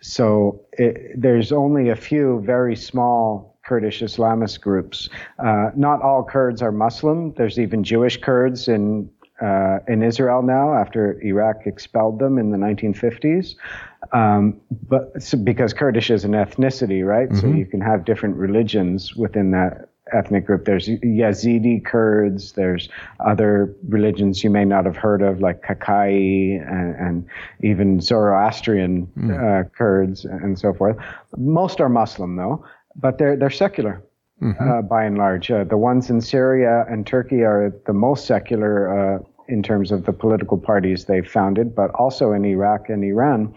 So 0.00 0.60
it, 0.72 1.20
there's 1.20 1.52
only 1.52 1.88
a 1.88 1.96
few 1.96 2.40
very 2.44 2.76
small 2.76 3.58
Kurdish 3.64 4.00
Islamist 4.00 4.60
groups. 4.60 5.08
Uh, 5.38 5.70
not 5.74 6.00
all 6.02 6.22
Kurds 6.22 6.62
are 6.62 6.70
Muslim. 6.70 7.32
There's 7.32 7.58
even 7.58 7.82
Jewish 7.82 8.20
Kurds 8.20 8.68
in 8.68 9.10
uh, 9.42 9.80
in 9.86 10.02
Israel 10.02 10.40
now 10.42 10.72
after 10.72 11.20
Iraq 11.22 11.66
expelled 11.66 12.18
them 12.18 12.38
in 12.38 12.52
the 12.52 12.56
1950s. 12.56 13.54
Um, 14.12 14.58
but 14.88 15.20
so 15.20 15.36
because 15.36 15.74
Kurdish 15.74 16.10
is 16.10 16.24
an 16.24 16.32
ethnicity, 16.32 17.06
right? 17.06 17.28
Mm-hmm. 17.28 17.40
So 17.40 17.48
you 17.48 17.66
can 17.66 17.82
have 17.82 18.06
different 18.06 18.36
religions 18.36 19.14
within 19.14 19.50
that 19.50 19.90
ethnic 20.12 20.46
group. 20.46 20.64
There's 20.64 20.88
Yazidi 20.88 21.84
Kurds. 21.84 22.52
There's 22.52 22.88
other 23.20 23.74
religions 23.88 24.44
you 24.44 24.50
may 24.50 24.64
not 24.64 24.84
have 24.84 24.96
heard 24.96 25.22
of, 25.22 25.40
like 25.40 25.62
Kakai 25.62 26.60
and, 26.68 26.94
and 26.96 27.26
even 27.62 28.00
Zoroastrian 28.00 29.06
mm. 29.18 29.30
uh, 29.34 29.68
Kurds 29.70 30.24
and 30.24 30.58
so 30.58 30.72
forth. 30.72 30.96
Most 31.36 31.80
are 31.80 31.88
Muslim 31.88 32.36
though, 32.36 32.64
but 32.94 33.18
they're 33.18 33.36
they're 33.36 33.50
secular. 33.50 34.02
Mm-hmm. 34.42 34.70
Uh, 34.70 34.82
by 34.82 35.04
and 35.04 35.16
large. 35.16 35.50
Uh, 35.50 35.64
the 35.64 35.78
ones 35.78 36.10
in 36.10 36.20
Syria 36.20 36.84
and 36.90 37.06
Turkey 37.06 37.42
are 37.42 37.72
the 37.86 37.94
most 37.94 38.26
secular 38.26 39.16
uh, 39.16 39.18
in 39.48 39.62
terms 39.62 39.90
of 39.90 40.04
the 40.04 40.12
political 40.12 40.58
parties 40.58 41.06
they've 41.06 41.26
founded, 41.26 41.74
but 41.74 41.90
also 41.92 42.32
in 42.32 42.44
Iraq 42.44 42.90
and 42.90 43.02
Iran. 43.02 43.54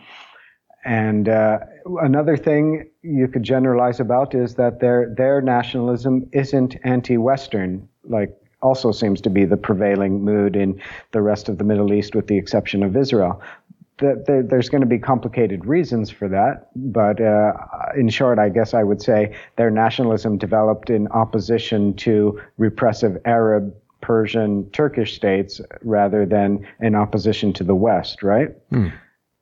And 0.85 1.27
uh, 1.27 1.59
another 2.01 2.37
thing 2.37 2.89
you 3.01 3.27
could 3.27 3.43
generalize 3.43 3.99
about 3.99 4.35
is 4.35 4.55
that 4.55 4.79
their 4.79 5.13
their 5.15 5.41
nationalism 5.41 6.29
isn't 6.31 6.75
anti-Western, 6.83 7.87
like 8.03 8.35
also 8.61 8.91
seems 8.91 9.21
to 9.21 9.29
be 9.29 9.45
the 9.45 9.57
prevailing 9.57 10.23
mood 10.23 10.55
in 10.55 10.81
the 11.11 11.21
rest 11.21 11.47
of 11.47 11.57
the 11.57 11.63
Middle 11.63 11.93
East, 11.93 12.15
with 12.15 12.27
the 12.27 12.37
exception 12.37 12.83
of 12.83 12.97
Israel 12.97 13.41
there's 13.99 14.69
going 14.69 14.81
to 14.81 14.87
be 14.87 14.99
complicated 14.99 15.65
reasons 15.65 16.09
for 16.09 16.27
that, 16.29 16.69
but 16.75 17.21
uh, 17.21 17.53
in 17.97 18.09
short, 18.09 18.39
I 18.39 18.49
guess 18.49 18.73
I 18.73 18.83
would 18.83 19.01
say 19.01 19.35
their 19.57 19.69
nationalism 19.69 20.37
developed 20.37 20.89
in 20.89 21.07
opposition 21.09 21.93
to 21.95 22.41
repressive 22.57 23.17
Arab, 23.25 23.75
Persian, 24.01 24.69
Turkish 24.71 25.15
states 25.15 25.59
rather 25.81 26.25
than 26.25 26.65
in 26.79 26.95
opposition 26.95 27.51
to 27.53 27.63
the 27.63 27.75
West, 27.75 28.23
right? 28.23 28.49
Mm. 28.71 28.93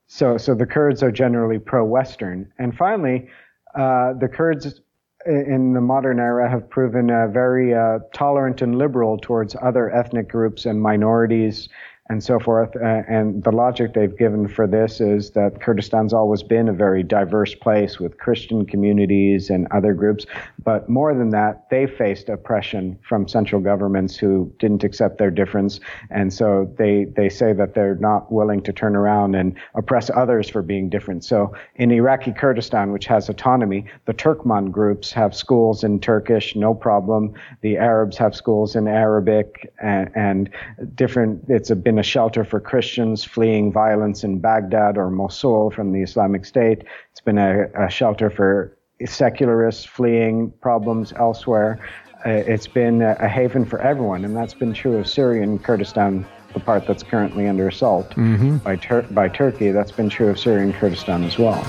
So, 0.07 0.37
so 0.37 0.55
the 0.55 0.65
Kurds 0.65 1.03
are 1.03 1.11
generally 1.11 1.59
pro-Western. 1.59 2.51
And 2.57 2.75
finally, 2.75 3.29
uh, 3.75 4.13
the 4.13 4.29
Kurds 4.29 4.81
in 5.25 5.73
the 5.73 5.81
modern 5.81 6.19
era 6.19 6.49
have 6.49 6.69
proven 6.69 7.11
uh, 7.11 7.27
very 7.27 7.73
uh, 7.73 7.99
tolerant 8.13 8.61
and 8.61 8.77
liberal 8.77 9.17
towards 9.17 9.55
other 9.61 9.93
ethnic 9.93 10.29
groups 10.29 10.65
and 10.65 10.81
minorities 10.81 11.67
and 12.09 12.23
so 12.23 12.39
forth. 12.39 12.75
Uh, 12.75 13.03
and 13.07 13.43
the 13.43 13.51
logic 13.51 13.93
they've 13.93 14.17
given 14.17 14.47
for 14.47 14.67
this 14.67 15.01
is 15.01 15.31
that 15.31 15.59
Kurdistan's 15.59 16.13
always 16.13 16.43
been 16.43 16.69
a 16.69 16.73
very 16.73 17.03
diverse 17.03 17.53
place 17.55 17.99
with 17.99 18.17
Christian 18.17 18.65
communities 18.65 19.49
and 19.49 19.67
other 19.71 19.93
groups. 19.93 20.25
But 20.63 20.87
more 20.89 21.13
than 21.13 21.29
that, 21.31 21.69
they 21.69 21.87
faced 21.87 22.29
oppression 22.29 22.97
from 23.07 23.27
central 23.27 23.61
governments 23.61 24.15
who 24.15 24.53
didn't 24.59 24.83
accept 24.83 25.17
their 25.17 25.31
difference. 25.31 25.79
And 26.09 26.33
so 26.33 26.73
they, 26.77 27.05
they 27.05 27.29
say 27.29 27.53
that 27.53 27.73
they're 27.73 27.95
not 27.95 28.31
willing 28.31 28.61
to 28.63 28.73
turn 28.73 28.95
around 28.95 29.35
and 29.35 29.55
oppress 29.75 30.09
others 30.09 30.49
for 30.49 30.61
being 30.61 30.89
different. 30.89 31.25
So 31.25 31.53
in 31.75 31.91
Iraqi 31.91 32.31
Kurdistan, 32.31 32.91
which 32.91 33.05
has 33.07 33.29
autonomy, 33.29 33.85
the 34.05 34.13
Turkmen 34.13 34.71
groups 34.71 35.11
have 35.11 35.35
schools 35.35 35.83
in 35.83 35.99
Turkish, 35.99 36.55
no 36.55 36.73
problem. 36.73 37.33
The 37.61 37.77
Arabs 37.77 38.17
have 38.17 38.35
schools 38.35 38.75
in 38.75 38.87
Arabic 38.87 39.73
and, 39.81 40.09
and 40.15 40.49
different, 40.95 41.45
it's 41.49 41.69
a, 41.69 41.75
been 41.97 42.01
a 42.01 42.03
shelter 42.03 42.45
for 42.45 42.59
Christians 42.59 43.23
fleeing 43.23 43.71
violence 43.71 44.23
in 44.23 44.37
Baghdad 44.37 44.99
or 44.99 45.09
Mosul 45.09 45.71
from 45.71 45.93
the 45.93 46.03
Islamic 46.03 46.45
State. 46.45 46.83
It's 47.11 47.21
been 47.21 47.39
a, 47.39 47.65
a 47.73 47.89
shelter 47.89 48.29
for 48.29 48.77
secularists 49.03 49.83
fleeing 49.83 50.53
problems 50.61 51.11
elsewhere. 51.13 51.79
Uh, 52.23 52.29
it's 52.29 52.67
been 52.67 53.01
a, 53.01 53.15
a, 53.19 53.27
haven 53.27 53.65
for 53.65 53.79
everyone, 53.79 54.25
and 54.25 54.35
that's 54.35 54.53
been 54.53 54.73
true 54.73 54.97
of 54.97 55.07
Syrian 55.07 55.57
Kurdistan, 55.57 56.23
the 56.53 56.59
part 56.59 56.85
that's 56.85 57.01
currently 57.01 57.47
under 57.47 57.67
assault 57.67 58.11
mm-hmm. 58.11 58.57
by, 58.57 58.75
Tur- 58.75 59.07
by 59.09 59.27
Turkey. 59.27 59.71
That's 59.71 59.91
been 59.91 60.09
true 60.09 60.29
of 60.29 60.39
Syrian 60.39 60.73
Kurdistan 60.73 61.23
as 61.23 61.39
well. 61.39 61.63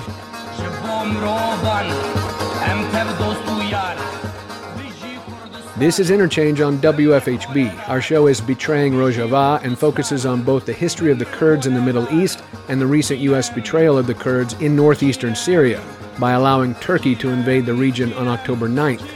This 5.79 5.97
is 5.97 6.11
Interchange 6.11 6.59
on 6.59 6.77
WFHB. 6.79 7.87
Our 7.87 8.01
show 8.01 8.27
is 8.27 8.41
Betraying 8.41 8.91
Rojava 8.91 9.63
and 9.63 9.79
focuses 9.79 10.25
on 10.25 10.43
both 10.43 10.65
the 10.65 10.73
history 10.73 11.09
of 11.09 11.19
the 11.19 11.25
Kurds 11.25 11.67
in 11.67 11.73
the 11.73 11.79
Middle 11.79 12.05
East 12.13 12.43
and 12.67 12.81
the 12.81 12.85
recent 12.85 13.21
U.S. 13.21 13.49
betrayal 13.49 13.97
of 13.97 14.05
the 14.05 14.13
Kurds 14.13 14.55
in 14.55 14.75
northeastern 14.75 15.37
Syria 15.37 15.81
by 16.19 16.33
allowing 16.33 16.75
Turkey 16.75 17.15
to 17.15 17.29
invade 17.29 17.65
the 17.65 17.73
region 17.73 18.11
on 18.15 18.27
October 18.27 18.67
9th. 18.67 19.09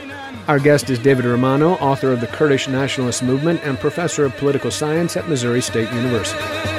Our 0.48 0.58
guest 0.58 0.88
is 0.88 0.98
David 0.98 1.26
Romano, 1.26 1.74
author 1.74 2.12
of 2.12 2.22
the 2.22 2.28
Kurdish 2.28 2.66
Nationalist 2.66 3.22
Movement 3.22 3.60
and 3.62 3.78
professor 3.78 4.24
of 4.24 4.34
political 4.38 4.70
science 4.70 5.18
at 5.18 5.28
Missouri 5.28 5.60
State 5.60 5.92
University. 5.92 6.73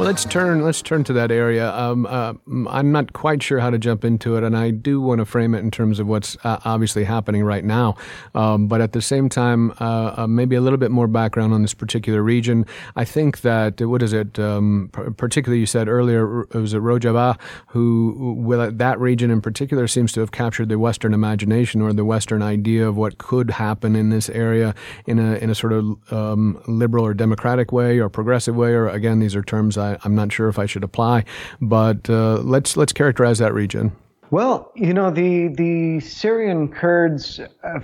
Well, 0.00 0.06
let's 0.06 0.24
turn 0.24 0.62
let's 0.62 0.80
turn 0.80 1.04
to 1.04 1.12
that 1.12 1.30
area. 1.30 1.70
Um, 1.74 2.06
uh, 2.06 2.32
I'm 2.70 2.90
not 2.90 3.12
quite 3.12 3.42
sure 3.42 3.60
how 3.60 3.68
to 3.68 3.78
jump 3.78 4.02
into 4.02 4.34
it, 4.36 4.42
and 4.42 4.56
I 4.56 4.70
do 4.70 4.98
want 4.98 5.18
to 5.18 5.26
frame 5.26 5.54
it 5.54 5.58
in 5.58 5.70
terms 5.70 5.98
of 5.98 6.06
what's 6.06 6.38
uh, 6.42 6.58
obviously 6.64 7.04
happening 7.04 7.44
right 7.44 7.62
now. 7.62 7.96
Um, 8.34 8.66
but 8.66 8.80
at 8.80 8.92
the 8.92 9.02
same 9.02 9.28
time, 9.28 9.72
uh, 9.72 10.14
uh 10.16 10.26
maybe 10.26 10.56
a 10.56 10.62
little 10.62 10.78
bit 10.78 10.90
more 10.90 11.06
background 11.06 11.52
on 11.52 11.60
this 11.60 11.74
particular 11.74 12.22
region. 12.22 12.64
I 12.96 13.04
think 13.04 13.42
that 13.42 13.82
what 13.82 14.02
is 14.02 14.14
it? 14.14 14.38
Um, 14.38 14.88
particularly, 15.18 15.60
you 15.60 15.66
said 15.66 15.86
earlier 15.86 16.44
it 16.44 16.54
was 16.54 16.72
a 16.72 16.78
Rojava 16.78 17.38
who, 17.66 18.36
well, 18.38 18.70
that 18.70 18.98
region 18.98 19.30
in 19.30 19.42
particular, 19.42 19.86
seems 19.86 20.12
to 20.12 20.20
have 20.20 20.32
captured 20.32 20.70
the 20.70 20.78
Western 20.78 21.12
imagination 21.12 21.82
or 21.82 21.92
the 21.92 22.06
Western 22.06 22.40
idea 22.40 22.88
of 22.88 22.96
what 22.96 23.18
could 23.18 23.50
happen 23.50 23.94
in 23.94 24.08
this 24.08 24.30
area 24.30 24.74
in 25.04 25.18
a 25.18 25.34
in 25.34 25.50
a 25.50 25.54
sort 25.54 25.74
of 25.74 26.10
um, 26.10 26.58
liberal 26.66 27.04
or 27.04 27.12
democratic 27.12 27.70
way 27.70 27.98
or 27.98 28.08
progressive 28.08 28.56
way. 28.56 28.72
Or 28.72 28.88
again, 28.88 29.18
these 29.18 29.36
are 29.36 29.42
terms 29.42 29.76
I, 29.76 29.89
am 30.04 30.14
not 30.14 30.32
sure 30.32 30.48
if 30.48 30.58
I 30.58 30.66
should 30.66 30.84
apply, 30.84 31.24
but 31.60 32.08
uh, 32.10 32.38
let's 32.38 32.76
let's 32.76 32.92
characterize 32.92 33.38
that 33.38 33.54
region. 33.54 33.92
Well, 34.30 34.72
you 34.76 34.94
know 34.94 35.10
the 35.10 35.48
the 35.48 36.00
Syrian 36.00 36.68
Kurds 36.68 37.40
uh, 37.64 37.80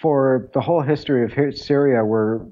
for 0.00 0.50
the 0.54 0.60
whole 0.60 0.82
history 0.82 1.24
of 1.24 1.56
Syria 1.56 2.04
were 2.04 2.46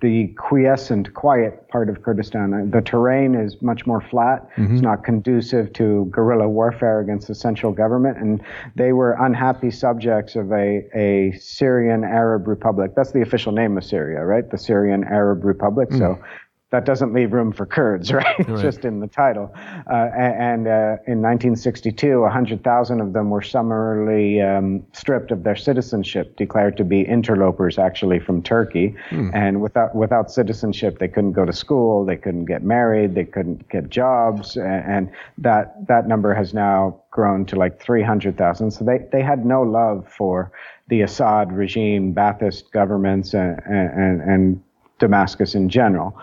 the 0.00 0.28
quiescent, 0.38 1.12
quiet 1.14 1.68
part 1.70 1.88
of 1.88 2.02
Kurdistan. 2.02 2.70
The 2.70 2.80
terrain 2.80 3.34
is 3.34 3.60
much 3.60 3.84
more 3.84 4.00
flat. 4.00 4.48
Mm-hmm. 4.56 4.74
It's 4.74 4.82
not 4.82 5.02
conducive 5.02 5.72
to 5.72 6.08
guerrilla 6.12 6.48
warfare 6.48 7.00
against 7.00 7.26
the 7.26 7.34
central 7.34 7.72
government. 7.72 8.16
And 8.18 8.40
they 8.76 8.92
were 8.92 9.16
unhappy 9.18 9.72
subjects 9.72 10.36
of 10.36 10.52
a, 10.52 10.84
a 10.94 11.32
Syrian 11.40 12.04
Arab 12.04 12.46
Republic. 12.46 12.92
That's 12.94 13.10
the 13.10 13.22
official 13.22 13.50
name 13.50 13.76
of 13.76 13.84
Syria, 13.84 14.24
right? 14.24 14.48
The 14.48 14.58
Syrian 14.58 15.02
Arab 15.02 15.44
Republic. 15.44 15.88
Mm. 15.90 15.98
So 15.98 16.24
that 16.70 16.84
doesn't 16.84 17.14
leave 17.14 17.32
room 17.32 17.50
for 17.52 17.64
Kurds, 17.64 18.12
right? 18.12 18.46
right. 18.46 18.60
Just 18.60 18.84
in 18.84 19.00
the 19.00 19.06
title. 19.06 19.50
Uh, 19.90 20.10
and 20.14 20.66
uh, 20.66 20.96
in 21.06 21.22
1962, 21.22 22.20
100,000 22.20 23.00
of 23.00 23.12
them 23.14 23.30
were 23.30 23.42
summarily 23.42 24.42
um, 24.42 24.84
stripped 24.92 25.30
of 25.30 25.44
their 25.44 25.56
citizenship, 25.56 26.36
declared 26.36 26.76
to 26.76 26.84
be 26.84 27.02
interlopers 27.02 27.78
actually 27.78 28.18
from 28.18 28.42
Turkey. 28.42 28.94
Hmm. 29.08 29.30
And 29.32 29.62
without, 29.62 29.94
without 29.94 30.30
citizenship, 30.30 30.98
they 30.98 31.08
couldn't 31.08 31.32
go 31.32 31.46
to 31.46 31.52
school, 31.52 32.04
they 32.04 32.16
couldn't 32.16 32.44
get 32.44 32.62
married, 32.62 33.14
they 33.14 33.24
couldn't 33.24 33.68
get 33.70 33.88
jobs. 33.88 34.56
And 34.56 35.10
that, 35.38 35.86
that 35.88 36.06
number 36.06 36.34
has 36.34 36.52
now 36.52 37.00
grown 37.10 37.46
to 37.46 37.56
like 37.56 37.80
300,000. 37.80 38.70
So 38.70 38.84
they, 38.84 38.98
they 39.10 39.22
had 39.22 39.46
no 39.46 39.62
love 39.62 40.06
for 40.06 40.52
the 40.88 41.00
Assad 41.00 41.50
regime, 41.52 42.14
Ba'athist 42.14 42.70
governments, 42.72 43.32
and, 43.34 43.58
and, 43.66 44.20
and 44.20 44.62
Damascus 44.98 45.54
in 45.54 45.68
general. 45.68 46.18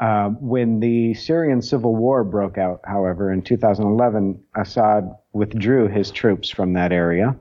Uh, 0.00 0.30
when 0.40 0.80
the 0.80 1.14
Syrian 1.14 1.62
civil 1.62 1.94
war 1.96 2.24
broke 2.24 2.58
out, 2.58 2.80
however, 2.84 3.32
in 3.32 3.42
2011, 3.42 4.42
Assad 4.56 5.14
withdrew 5.32 5.88
his 5.88 6.10
troops 6.10 6.48
from 6.48 6.72
that 6.74 6.92
area 6.92 7.36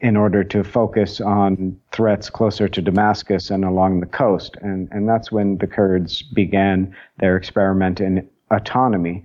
in 0.00 0.16
order 0.16 0.42
to 0.42 0.64
focus 0.64 1.20
on 1.20 1.78
threats 1.92 2.28
closer 2.28 2.68
to 2.68 2.82
Damascus 2.82 3.50
and 3.50 3.64
along 3.64 4.00
the 4.00 4.06
coast. 4.06 4.56
And, 4.60 4.88
and 4.90 5.08
that's 5.08 5.30
when 5.30 5.58
the 5.58 5.66
Kurds 5.68 6.22
began 6.22 6.94
their 7.18 7.36
experiment 7.36 8.00
in 8.00 8.28
autonomy. 8.50 9.24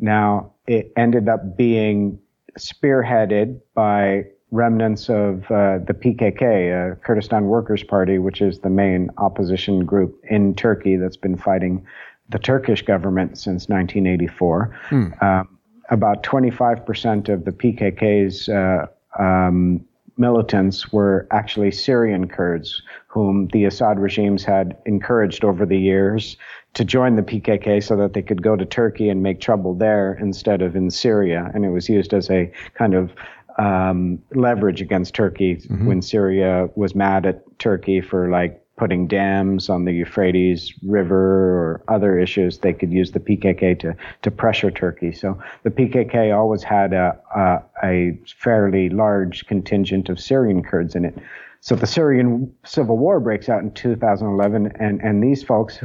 Now, 0.00 0.52
it 0.66 0.92
ended 0.96 1.28
up 1.28 1.56
being 1.56 2.18
spearheaded 2.58 3.60
by 3.74 4.24
remnants 4.50 5.08
of 5.08 5.44
uh, 5.50 5.78
the 5.78 5.94
PKK, 5.94 6.92
uh, 6.92 6.94
Kurdistan 6.96 7.46
Workers' 7.46 7.82
Party, 7.82 8.18
which 8.18 8.40
is 8.40 8.60
the 8.60 8.70
main 8.70 9.10
opposition 9.18 9.84
group 9.84 10.20
in 10.30 10.54
Turkey 10.54 10.96
that's 10.96 11.16
been 11.16 11.36
fighting 11.36 11.84
the 12.28 12.38
Turkish 12.38 12.82
government 12.82 13.38
since 13.38 13.68
1984. 13.68 14.78
Hmm. 14.88 15.06
Um, 15.20 15.58
about 15.90 16.22
25% 16.22 17.28
of 17.28 17.44
the 17.44 17.52
PKK's 17.52 18.48
uh, 18.48 18.86
um, 19.18 19.84
militants 20.16 20.92
were 20.92 21.28
actually 21.30 21.70
Syrian 21.70 22.28
Kurds, 22.28 22.82
whom 23.06 23.48
the 23.48 23.64
Assad 23.64 23.98
regimes 23.98 24.44
had 24.44 24.76
encouraged 24.86 25.44
over 25.44 25.66
the 25.66 25.78
years 25.78 26.36
to 26.74 26.84
join 26.84 27.16
the 27.16 27.22
PKK 27.22 27.82
so 27.82 27.96
that 27.96 28.12
they 28.12 28.22
could 28.22 28.42
go 28.42 28.56
to 28.56 28.64
Turkey 28.64 29.08
and 29.08 29.22
make 29.22 29.40
trouble 29.40 29.74
there 29.74 30.14
instead 30.20 30.60
of 30.60 30.76
in 30.76 30.90
Syria. 30.90 31.50
And 31.54 31.64
it 31.64 31.70
was 31.70 31.88
used 31.88 32.12
as 32.12 32.30
a 32.30 32.52
kind 32.74 32.94
of 32.94 33.14
um, 33.58 34.22
leverage 34.34 34.80
against 34.80 35.14
Turkey 35.14 35.56
mm-hmm. 35.56 35.86
when 35.86 36.02
Syria 36.02 36.68
was 36.74 36.94
mad 36.94 37.26
at 37.26 37.58
Turkey 37.58 38.00
for 38.00 38.28
like 38.28 38.62
putting 38.76 39.06
dams 39.06 39.70
on 39.70 39.86
the 39.86 39.92
Euphrates 39.92 40.72
River 40.82 41.16
or 41.16 41.82
other 41.88 42.18
issues. 42.18 42.58
They 42.58 42.74
could 42.74 42.92
use 42.92 43.12
the 43.12 43.20
PKK 43.20 43.78
to 43.80 43.96
to 44.22 44.30
pressure 44.30 44.70
Turkey. 44.70 45.12
So 45.12 45.40
the 45.62 45.70
PKK 45.70 46.36
always 46.36 46.62
had 46.62 46.92
a 46.92 47.18
a, 47.34 47.62
a 47.82 48.18
fairly 48.26 48.90
large 48.90 49.46
contingent 49.46 50.08
of 50.08 50.20
Syrian 50.20 50.62
Kurds 50.62 50.94
in 50.94 51.04
it. 51.04 51.18
So 51.60 51.74
the 51.74 51.86
Syrian 51.86 52.54
civil 52.64 52.98
war 52.98 53.18
breaks 53.18 53.48
out 53.48 53.62
in 53.62 53.72
2011, 53.72 54.72
and 54.78 55.00
and 55.00 55.22
these 55.22 55.42
folks 55.42 55.80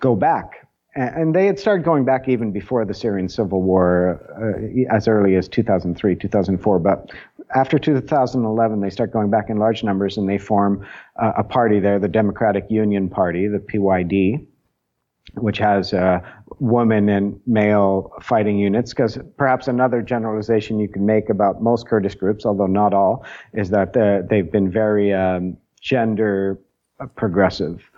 go 0.00 0.16
back 0.16 0.67
and 0.98 1.34
they 1.34 1.46
had 1.46 1.58
started 1.58 1.84
going 1.84 2.04
back 2.04 2.28
even 2.28 2.50
before 2.50 2.84
the 2.84 2.94
Syrian 2.94 3.28
civil 3.28 3.62
war, 3.62 4.20
uh, 4.36 4.94
as 4.94 5.06
early 5.06 5.36
as 5.36 5.48
2003, 5.48 6.16
2004. 6.16 6.78
But 6.80 7.10
after 7.54 7.78
2011, 7.78 8.80
they 8.80 8.90
start 8.90 9.12
going 9.12 9.30
back 9.30 9.48
in 9.48 9.58
large 9.58 9.84
numbers 9.84 10.16
and 10.16 10.28
they 10.28 10.38
form 10.38 10.84
uh, 11.16 11.32
a 11.38 11.44
party 11.44 11.78
there, 11.78 12.00
the 12.00 12.08
Democratic 12.08 12.66
Union 12.68 13.08
Party, 13.08 13.46
the 13.46 13.58
PYD, 13.58 14.44
which 15.34 15.58
has 15.58 15.94
uh, 15.94 16.20
women 16.58 17.08
and 17.08 17.40
male 17.46 18.12
fighting 18.20 18.58
units. 18.58 18.92
Because 18.92 19.18
perhaps 19.36 19.68
another 19.68 20.02
generalization 20.02 20.80
you 20.80 20.88
can 20.88 21.06
make 21.06 21.30
about 21.30 21.62
most 21.62 21.86
Kurdish 21.86 22.16
groups, 22.16 22.44
although 22.44 22.66
not 22.66 22.92
all, 22.92 23.24
is 23.52 23.70
that 23.70 23.96
uh, 23.96 24.26
they've 24.28 24.50
been 24.50 24.68
very 24.68 25.12
um, 25.12 25.56
gender 25.80 26.58
progressive. 27.14 27.88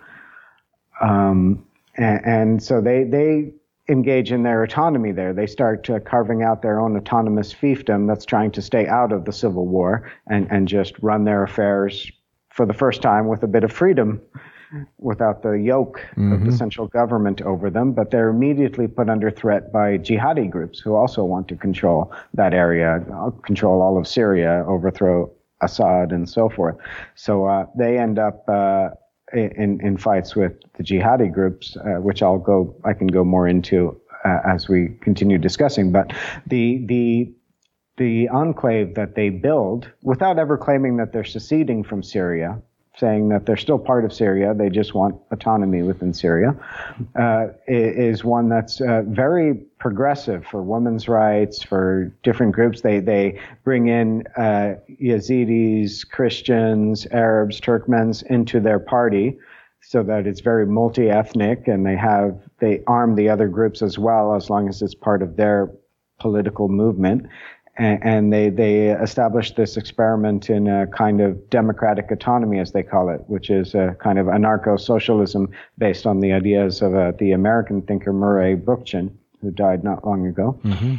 Um, 1.01 1.65
and, 2.01 2.25
and 2.25 2.63
so 2.63 2.81
they, 2.81 3.03
they 3.03 3.53
engage 3.89 4.31
in 4.31 4.43
their 4.43 4.63
autonomy 4.63 5.11
there. 5.11 5.33
They 5.33 5.47
start 5.47 5.89
uh, 5.89 5.99
carving 5.99 6.43
out 6.43 6.61
their 6.61 6.79
own 6.79 6.95
autonomous 6.97 7.53
fiefdom 7.53 8.07
that's 8.07 8.25
trying 8.25 8.51
to 8.51 8.61
stay 8.61 8.87
out 8.87 9.11
of 9.11 9.25
the 9.25 9.33
civil 9.33 9.67
war 9.67 10.09
and, 10.27 10.47
and 10.49 10.67
just 10.67 10.93
run 11.01 11.25
their 11.25 11.43
affairs 11.43 12.11
for 12.49 12.65
the 12.65 12.73
first 12.73 13.01
time 13.01 13.27
with 13.27 13.43
a 13.43 13.47
bit 13.47 13.63
of 13.63 13.71
freedom 13.71 14.21
without 14.97 15.43
the 15.43 15.51
yoke 15.51 15.99
mm-hmm. 16.11 16.31
of 16.31 16.39
the 16.39 16.45
mm-hmm. 16.47 16.55
central 16.55 16.87
government 16.87 17.41
over 17.41 17.69
them. 17.69 17.91
But 17.91 18.11
they're 18.11 18.29
immediately 18.29 18.87
put 18.87 19.09
under 19.09 19.29
threat 19.29 19.71
by 19.71 19.97
jihadi 19.97 20.49
groups 20.49 20.79
who 20.79 20.95
also 20.95 21.23
want 21.23 21.47
to 21.49 21.55
control 21.55 22.13
that 22.33 22.53
area, 22.53 23.03
uh, 23.13 23.31
control 23.41 23.81
all 23.81 23.97
of 23.97 24.07
Syria, 24.07 24.63
overthrow 24.67 25.31
Assad, 25.61 26.11
and 26.11 26.27
so 26.29 26.49
forth. 26.49 26.75
So 27.15 27.45
uh, 27.45 27.65
they 27.77 27.97
end 27.97 28.17
up 28.17 28.47
uh, 28.47 28.89
in, 29.33 29.79
in 29.81 29.97
fights 29.97 30.35
with 30.35 30.53
the 30.77 30.83
jihadi 30.83 31.31
groups, 31.31 31.77
uh, 31.77 32.01
which 32.01 32.21
I'll 32.21 32.37
go, 32.37 32.75
I 32.83 32.93
can 32.93 33.07
go 33.07 33.23
more 33.23 33.47
into 33.47 33.99
uh, 34.25 34.39
as 34.45 34.67
we 34.67 34.89
continue 35.01 35.37
discussing. 35.37 35.91
But 35.91 36.13
the 36.47 36.85
the 36.85 37.33
the 37.97 38.29
enclave 38.29 38.95
that 38.95 39.15
they 39.15 39.29
build, 39.29 39.91
without 40.01 40.39
ever 40.39 40.57
claiming 40.57 40.97
that 40.97 41.11
they're 41.11 41.23
seceding 41.23 41.83
from 41.83 42.01
Syria, 42.01 42.61
saying 42.97 43.29
that 43.29 43.45
they're 43.45 43.57
still 43.57 43.79
part 43.79 44.03
of 44.03 44.13
Syria, 44.13 44.53
they 44.53 44.69
just 44.69 44.93
want 44.93 45.15
autonomy 45.31 45.81
within 45.81 46.13
Syria, 46.13 46.55
uh, 47.15 47.47
is 47.67 48.23
one 48.23 48.49
that's 48.49 48.81
uh, 48.81 49.03
very 49.07 49.55
progressive 49.79 50.45
for 50.45 50.61
women's 50.61 51.07
rights, 51.07 51.63
for 51.63 52.13
different 52.23 52.53
groups. 52.53 52.81
They 52.81 52.99
they 52.99 53.39
bring 53.63 53.87
in 53.87 54.23
uh, 54.35 54.75
Yazidis, 55.01 56.07
Christians, 56.09 57.07
Arabs, 57.11 57.61
Turkmens 57.61 58.23
into 58.23 58.59
their 58.59 58.79
party, 58.79 59.37
so 59.81 60.03
that 60.03 60.27
it's 60.27 60.41
very 60.41 60.65
multi-ethnic, 60.65 61.67
and 61.67 61.85
they 61.85 61.95
have 61.95 62.37
they 62.59 62.83
arm 62.87 63.15
the 63.15 63.29
other 63.29 63.47
groups 63.47 63.81
as 63.81 63.97
well, 63.97 64.35
as 64.35 64.49
long 64.49 64.67
as 64.67 64.81
it's 64.81 64.95
part 64.95 65.21
of 65.21 65.37
their 65.37 65.71
political 66.19 66.67
movement 66.67 67.25
and, 67.77 68.33
they 68.33 68.49
they 68.49 68.89
established 68.89 69.55
this 69.55 69.77
experiment 69.77 70.49
in 70.49 70.67
a 70.67 70.87
kind 70.87 71.21
of 71.21 71.49
democratic 71.49 72.11
autonomy, 72.11 72.59
as 72.59 72.71
they 72.71 72.83
call 72.83 73.09
it, 73.09 73.21
which 73.27 73.49
is 73.49 73.73
a 73.73 73.95
kind 73.99 74.19
of 74.19 74.27
anarcho-socialism 74.27 75.49
based 75.77 76.05
on 76.05 76.19
the 76.19 76.33
ideas 76.33 76.81
of 76.81 76.95
uh, 76.95 77.11
the 77.17 77.31
American 77.31 77.81
thinker 77.81 78.13
Murray 78.13 78.55
Bookchin, 78.55 79.11
who 79.41 79.51
died 79.51 79.83
not 79.83 80.05
long 80.05 80.27
ago. 80.27 80.59
Mm-hmm. 80.63 80.95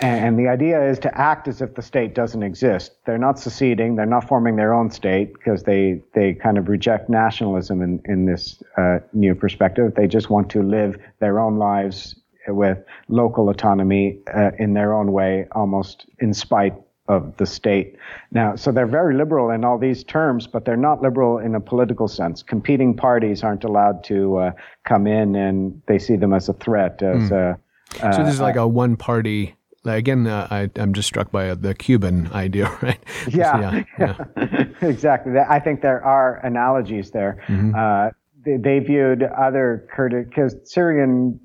And, 0.00 0.38
the 0.38 0.46
idea 0.46 0.88
is 0.88 0.98
to 1.00 1.18
act 1.18 1.48
as 1.48 1.60
if 1.60 1.74
the 1.74 1.82
state 1.82 2.14
doesn't 2.14 2.44
exist. 2.44 2.92
They're 3.04 3.18
not 3.18 3.38
seceding. 3.38 3.96
They're 3.96 4.06
not 4.06 4.28
forming 4.28 4.54
their 4.54 4.72
own 4.72 4.92
state 4.92 5.34
because 5.34 5.64
they, 5.64 6.00
they 6.14 6.34
kind 6.34 6.56
of 6.56 6.68
reject 6.68 7.08
nationalism 7.08 7.82
in, 7.82 8.00
in 8.04 8.24
this 8.26 8.62
uh, 8.76 9.00
new 9.12 9.34
perspective. 9.34 9.94
They 9.96 10.06
just 10.06 10.30
want 10.30 10.50
to 10.50 10.62
live 10.62 10.98
their 11.18 11.40
own 11.40 11.58
lives 11.58 12.14
with 12.48 12.78
local 13.08 13.48
autonomy 13.48 14.18
uh, 14.34 14.50
in 14.58 14.74
their 14.74 14.94
own 14.94 15.12
way, 15.12 15.46
almost 15.52 16.06
in 16.18 16.34
spite 16.34 16.74
of 17.08 17.36
the 17.38 17.46
state. 17.46 17.96
Now, 18.30 18.54
so 18.54 18.70
they're 18.70 18.86
very 18.86 19.14
liberal 19.14 19.50
in 19.50 19.64
all 19.64 19.78
these 19.78 20.04
terms, 20.04 20.46
but 20.46 20.64
they're 20.64 20.76
not 20.76 21.00
liberal 21.02 21.38
in 21.38 21.54
a 21.54 21.60
political 21.60 22.06
sense. 22.06 22.42
Competing 22.42 22.94
parties 22.94 23.42
aren't 23.42 23.64
allowed 23.64 24.04
to 24.04 24.36
uh, 24.36 24.50
come 24.84 25.06
in, 25.06 25.34
and 25.34 25.80
they 25.86 25.98
see 25.98 26.16
them 26.16 26.34
as 26.34 26.48
a 26.48 26.52
threat. 26.52 27.02
As 27.02 27.30
mm. 27.30 27.32
a, 27.32 28.06
uh, 28.06 28.12
so 28.12 28.24
this 28.24 28.34
is 28.34 28.40
like 28.40 28.56
a 28.56 28.68
one-party. 28.68 29.54
Again, 29.84 30.26
uh, 30.26 30.46
I, 30.50 30.70
am 30.76 30.92
just 30.92 31.08
struck 31.08 31.30
by 31.30 31.54
the 31.54 31.74
Cuban 31.74 32.30
idea, 32.32 32.66
right? 32.82 33.02
Yeah, 33.28 33.84
yeah, 33.98 34.16
yeah. 34.38 34.64
exactly. 34.82 35.32
I 35.38 35.60
think 35.60 35.80
there 35.80 36.04
are 36.04 36.44
analogies 36.44 37.10
there. 37.10 37.42
Mm-hmm. 37.48 37.74
Uh, 37.74 38.10
they, 38.44 38.56
they, 38.56 38.78
viewed 38.80 39.22
other 39.22 39.86
Kurdish 39.90 40.26
because 40.28 40.54
Syrian 40.64 41.40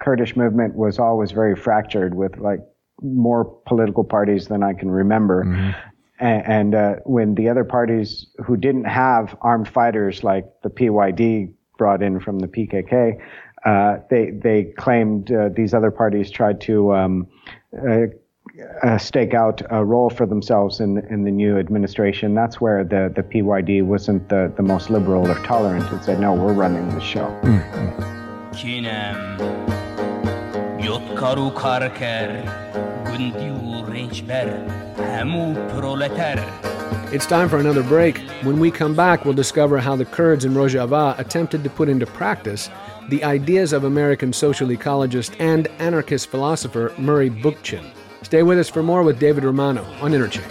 Kurdish 0.00 0.36
movement 0.36 0.74
was 0.74 0.98
always 0.98 1.32
very 1.32 1.56
fractured 1.56 2.14
with 2.14 2.38
like 2.38 2.60
more 3.02 3.44
political 3.66 4.04
parties 4.04 4.48
than 4.48 4.62
I 4.62 4.72
can 4.72 4.90
remember. 4.90 5.44
Mm-hmm. 5.44 5.70
And, 6.20 6.46
and 6.46 6.74
uh, 6.74 6.94
when 7.04 7.34
the 7.34 7.48
other 7.48 7.64
parties 7.64 8.26
who 8.44 8.56
didn't 8.56 8.84
have 8.84 9.36
armed 9.40 9.68
fighters 9.68 10.22
like 10.22 10.46
the 10.62 10.70
PYD 10.70 11.52
brought 11.76 12.02
in 12.02 12.20
from 12.20 12.38
the 12.38 12.46
PKK, 12.46 13.20
uh, 13.64 13.98
they 14.10 14.30
they 14.30 14.64
claimed 14.76 15.32
uh, 15.32 15.48
these 15.48 15.74
other 15.74 15.90
parties 15.90 16.30
tried 16.30 16.60
to 16.60 16.94
um, 16.94 17.26
uh, 17.86 18.06
uh, 18.82 18.98
stake 18.98 19.34
out 19.34 19.62
a 19.70 19.84
role 19.84 20.10
for 20.10 20.26
themselves 20.26 20.80
in 20.80 20.98
in 21.10 21.24
the 21.24 21.30
new 21.30 21.58
administration. 21.58 22.34
That's 22.34 22.60
where 22.60 22.84
the, 22.84 23.12
the 23.14 23.22
PYD 23.22 23.84
wasn't 23.84 24.28
the, 24.28 24.52
the 24.56 24.62
most 24.62 24.90
liberal 24.90 25.28
or 25.28 25.34
tolerant 25.44 25.90
and 25.90 26.04
said, 26.04 26.20
no, 26.20 26.34
we're 26.34 26.52
running 26.52 26.88
the 26.90 27.00
show. 27.00 27.26
Mm-hmm. 27.42 28.23
It's 37.12 37.26
time 37.26 37.48
for 37.48 37.58
another 37.58 37.82
break. 37.82 38.18
When 38.42 38.58
we 38.58 38.70
come 38.70 38.94
back, 38.94 39.24
we'll 39.24 39.34
discover 39.34 39.78
how 39.78 39.96
the 39.96 40.04
Kurds 40.04 40.44
in 40.44 40.52
Rojava 40.52 41.18
attempted 41.18 41.64
to 41.64 41.70
put 41.70 41.88
into 41.88 42.06
practice 42.06 42.70
the 43.08 43.22
ideas 43.24 43.72
of 43.72 43.84
American 43.84 44.32
social 44.32 44.68
ecologist 44.68 45.34
and 45.38 45.68
anarchist 45.78 46.28
philosopher 46.28 46.92
Murray 46.98 47.30
Bookchin. 47.30 47.84
Stay 48.22 48.42
with 48.42 48.58
us 48.58 48.68
for 48.68 48.82
more 48.82 49.02
with 49.02 49.18
David 49.18 49.44
Romano 49.44 49.84
on 50.00 50.14
Interchange. 50.14 50.50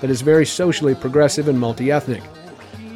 that 0.00 0.10
is 0.10 0.22
very 0.22 0.46
socially 0.46 0.94
progressive 0.94 1.48
and 1.48 1.58
multi 1.58 1.90
ethnic. 1.90 2.22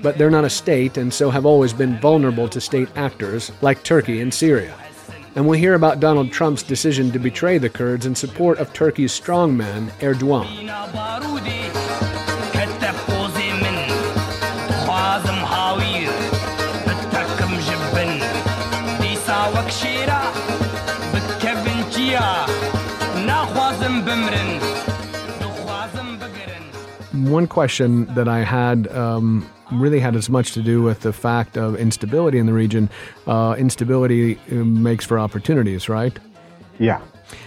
But 0.02 0.18
they're 0.18 0.30
not 0.30 0.44
a 0.44 0.50
state 0.50 0.96
and 0.96 1.12
so 1.12 1.30
have 1.30 1.46
always 1.46 1.72
been 1.72 1.98
vulnerable 2.00 2.48
to 2.48 2.60
state 2.60 2.88
actors 2.96 3.50
like 3.62 3.82
Turkey 3.82 4.20
and 4.20 4.32
Syria. 4.32 4.74
And 5.36 5.46
we'll 5.46 5.58
hear 5.58 5.74
about 5.74 5.98
Donald 6.00 6.30
Trump's 6.30 6.62
decision 6.62 7.10
to 7.10 7.18
betray 7.18 7.58
the 7.58 7.68
Kurds 7.68 8.06
in 8.06 8.14
support 8.14 8.58
of 8.58 8.72
Turkey's 8.72 9.18
strongman, 9.18 9.88
Erdogan. 10.00 10.68
One 27.30 27.46
question 27.46 28.06
that 28.14 28.28
I 28.28 28.40
had 28.40 28.88
um, 28.88 29.48
really 29.72 30.00
had 30.00 30.16
as 30.16 30.28
much 30.28 30.52
to 30.52 30.62
do 30.62 30.82
with 30.82 31.00
the 31.00 31.12
fact 31.12 31.56
of 31.56 31.76
instability 31.76 32.38
in 32.38 32.46
the 32.46 32.52
region. 32.52 32.90
Uh, 33.26 33.54
instability 33.58 34.38
uh, 34.50 34.54
makes 34.56 35.04
for 35.04 35.18
opportunities, 35.18 35.88
right? 35.88 36.18
Yeah. 36.78 37.00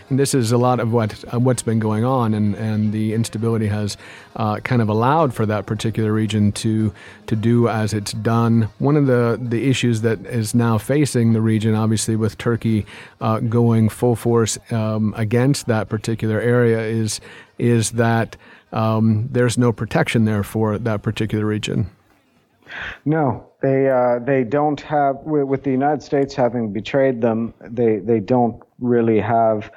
And 0.10 0.18
this 0.18 0.34
is 0.34 0.54
a 0.54 0.58
lot 0.58 0.80
of 0.80 0.94
what 0.94 1.24
uh, 1.34 1.40
what's 1.40 1.62
been 1.62 1.80
going 1.80 2.06
on, 2.06 2.34
and, 2.34 2.56
and 2.56 2.94
the 2.94 3.14
instability 3.14 3.68
has 3.68 3.98
uh, 4.38 4.58
kind 4.62 4.82
of 4.82 4.88
allowed 4.88 5.34
for 5.34 5.46
that 5.46 5.66
particular 5.66 6.14
region 6.14 6.54
to 6.54 6.94
to 7.26 7.36
do 7.36 7.68
as 7.68 7.94
it's 7.94 8.14
done. 8.14 8.70
One 8.80 8.96
of 8.96 9.06
the 9.06 9.38
the 9.42 9.70
issues 9.70 10.02
that 10.02 10.26
is 10.26 10.56
now 10.56 10.78
facing 10.78 11.34
the 11.34 11.42
region, 11.42 11.76
obviously, 11.76 12.16
with 12.16 12.38
Turkey 12.38 12.86
uh, 13.20 13.42
going 13.42 13.90
full 13.90 14.16
force 14.16 14.58
um, 14.72 15.14
against 15.18 15.68
that 15.68 15.90
particular 15.90 16.40
area, 16.40 16.80
is 16.80 17.20
is 17.58 17.92
that 17.92 18.38
um, 18.72 19.28
there's 19.32 19.58
no 19.58 19.74
protection 19.74 20.24
there 20.24 20.44
for 20.44 20.78
that 20.78 21.02
particular 21.02 21.46
region. 21.46 21.90
No, 23.06 23.48
they 23.62 23.90
uh, 23.90 24.20
they 24.20 24.44
don't 24.44 24.80
have 24.82 25.18
with 25.24 25.64
the 25.64 25.72
United 25.72 26.02
States 26.02 26.34
having 26.36 26.72
betrayed 26.72 27.22
them. 27.22 27.54
They 27.62 27.98
they 27.98 28.20
don't 28.20 28.62
really 28.80 29.20
have 29.20 29.72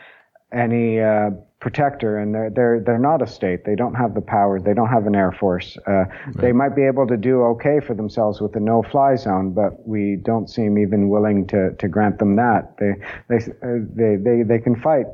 any 0.53 1.01
uh, 1.01 1.31
protector, 1.61 2.19
and 2.19 2.35
they're 2.35 2.51
they're 2.51 2.81
they're 2.81 2.99
not 2.99 3.23
a 3.23 3.27
state. 3.27 3.65
They 3.65 3.75
don't 3.75 3.95
have 3.95 4.15
the 4.15 4.21
power. 4.21 4.61
They 4.61 4.75
don't 4.75 4.89
have 4.89 5.07
an 5.07 5.15
air 5.15 5.33
force. 5.33 5.77
Uh, 5.87 5.93
right. 5.93 6.09
They 6.37 6.53
might 6.53 6.75
be 6.75 6.83
able 6.83 7.07
to 7.07 7.17
do 7.17 7.43
okay 7.43 7.81
for 7.81 7.95
themselves 7.95 8.41
with 8.41 8.53
the 8.53 8.61
no-fly 8.61 9.17
zone, 9.17 9.53
but 9.53 9.87
we 9.87 10.17
don't 10.17 10.49
seem 10.49 10.79
even 10.79 11.09
willing 11.09 11.47
to 11.49 11.75
to 11.75 11.89
grant 11.89 12.19
them 12.19 12.37
that. 12.37 12.77
They 12.79 12.95
they 13.29 13.37
uh, 13.37 13.85
they 13.95 14.17
they, 14.17 14.43
they 14.43 14.59
can 14.59 14.81
fight 14.81 15.07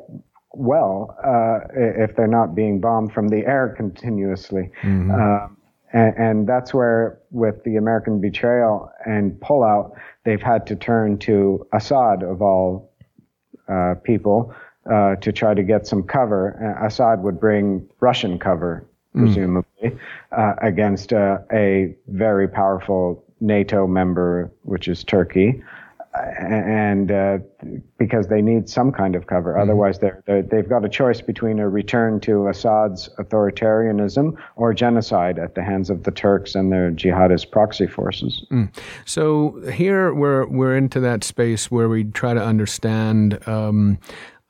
well 0.53 1.15
uh, 1.23 1.59
if 1.75 2.15
they're 2.15 2.27
not 2.27 2.55
being 2.55 2.79
bombed 2.79 3.13
from 3.13 3.27
the 3.27 3.45
air 3.45 3.73
continuously. 3.77 4.71
Mm-hmm. 4.81 5.11
Uh, 5.11 5.53
and, 5.93 6.17
and, 6.17 6.47
that's 6.47 6.73
where, 6.73 7.19
with 7.31 7.63
the 7.63 7.77
American 7.77 8.19
betrayal 8.19 8.91
and 9.05 9.31
pullout, 9.39 9.93
they've 10.25 10.41
had 10.41 10.67
to 10.67 10.75
turn 10.75 11.17
to 11.19 11.65
Assad, 11.71 12.23
of 12.23 12.41
all 12.41 12.91
uh, 13.69 13.95
people, 14.03 14.53
uh, 14.91 15.15
to 15.17 15.31
try 15.31 15.53
to 15.53 15.63
get 15.63 15.87
some 15.87 16.03
cover. 16.03 16.49
Assad 16.81 17.23
would 17.23 17.39
bring 17.39 17.87
Russian 17.99 18.39
cover, 18.39 18.85
mm. 19.15 19.21
presumably, 19.21 19.97
mm. 20.31 20.63
against 20.63 21.13
uh, 21.13 21.39
a 21.51 21.95
very 22.07 22.47
powerful 22.47 23.23
NATO 23.39 23.87
member, 23.87 24.51
which 24.63 24.87
is 24.87 25.03
Turkey. 25.03 25.61
and 26.39 27.11
uh, 27.11 27.37
because 27.97 28.27
they 28.27 28.41
need 28.41 28.69
some 28.69 28.91
kind 28.91 29.15
of 29.15 29.27
cover. 29.27 29.53
Mm-hmm. 29.53 29.61
Otherwise, 29.61 29.99
they're, 29.99 30.21
they 30.25 30.57
have 30.57 30.69
got 30.69 30.85
a 30.85 30.89
choice 30.89 31.21
between 31.21 31.59
a 31.59 31.69
return 31.69 32.19
to 32.21 32.47
Assad's 32.47 33.09
authoritarianism 33.17 34.35
or 34.55 34.73
genocide 34.73 35.39
at 35.39 35.55
the 35.55 35.63
hands 35.63 35.89
of 35.89 36.03
the 36.03 36.11
Turks 36.11 36.55
and 36.55 36.71
their 36.71 36.91
jihadist 36.91 37.51
proxy 37.51 37.87
forces. 37.87 38.45
Mm. 38.51 38.73
So 39.05 39.61
here 39.71 40.13
we're 40.13 40.47
we're 40.47 40.75
into 40.75 40.99
that 41.01 41.23
space 41.23 41.69
where 41.71 41.89
we 41.89 42.05
try 42.05 42.33
to 42.33 42.43
understand. 42.43 43.47
Um, 43.47 43.99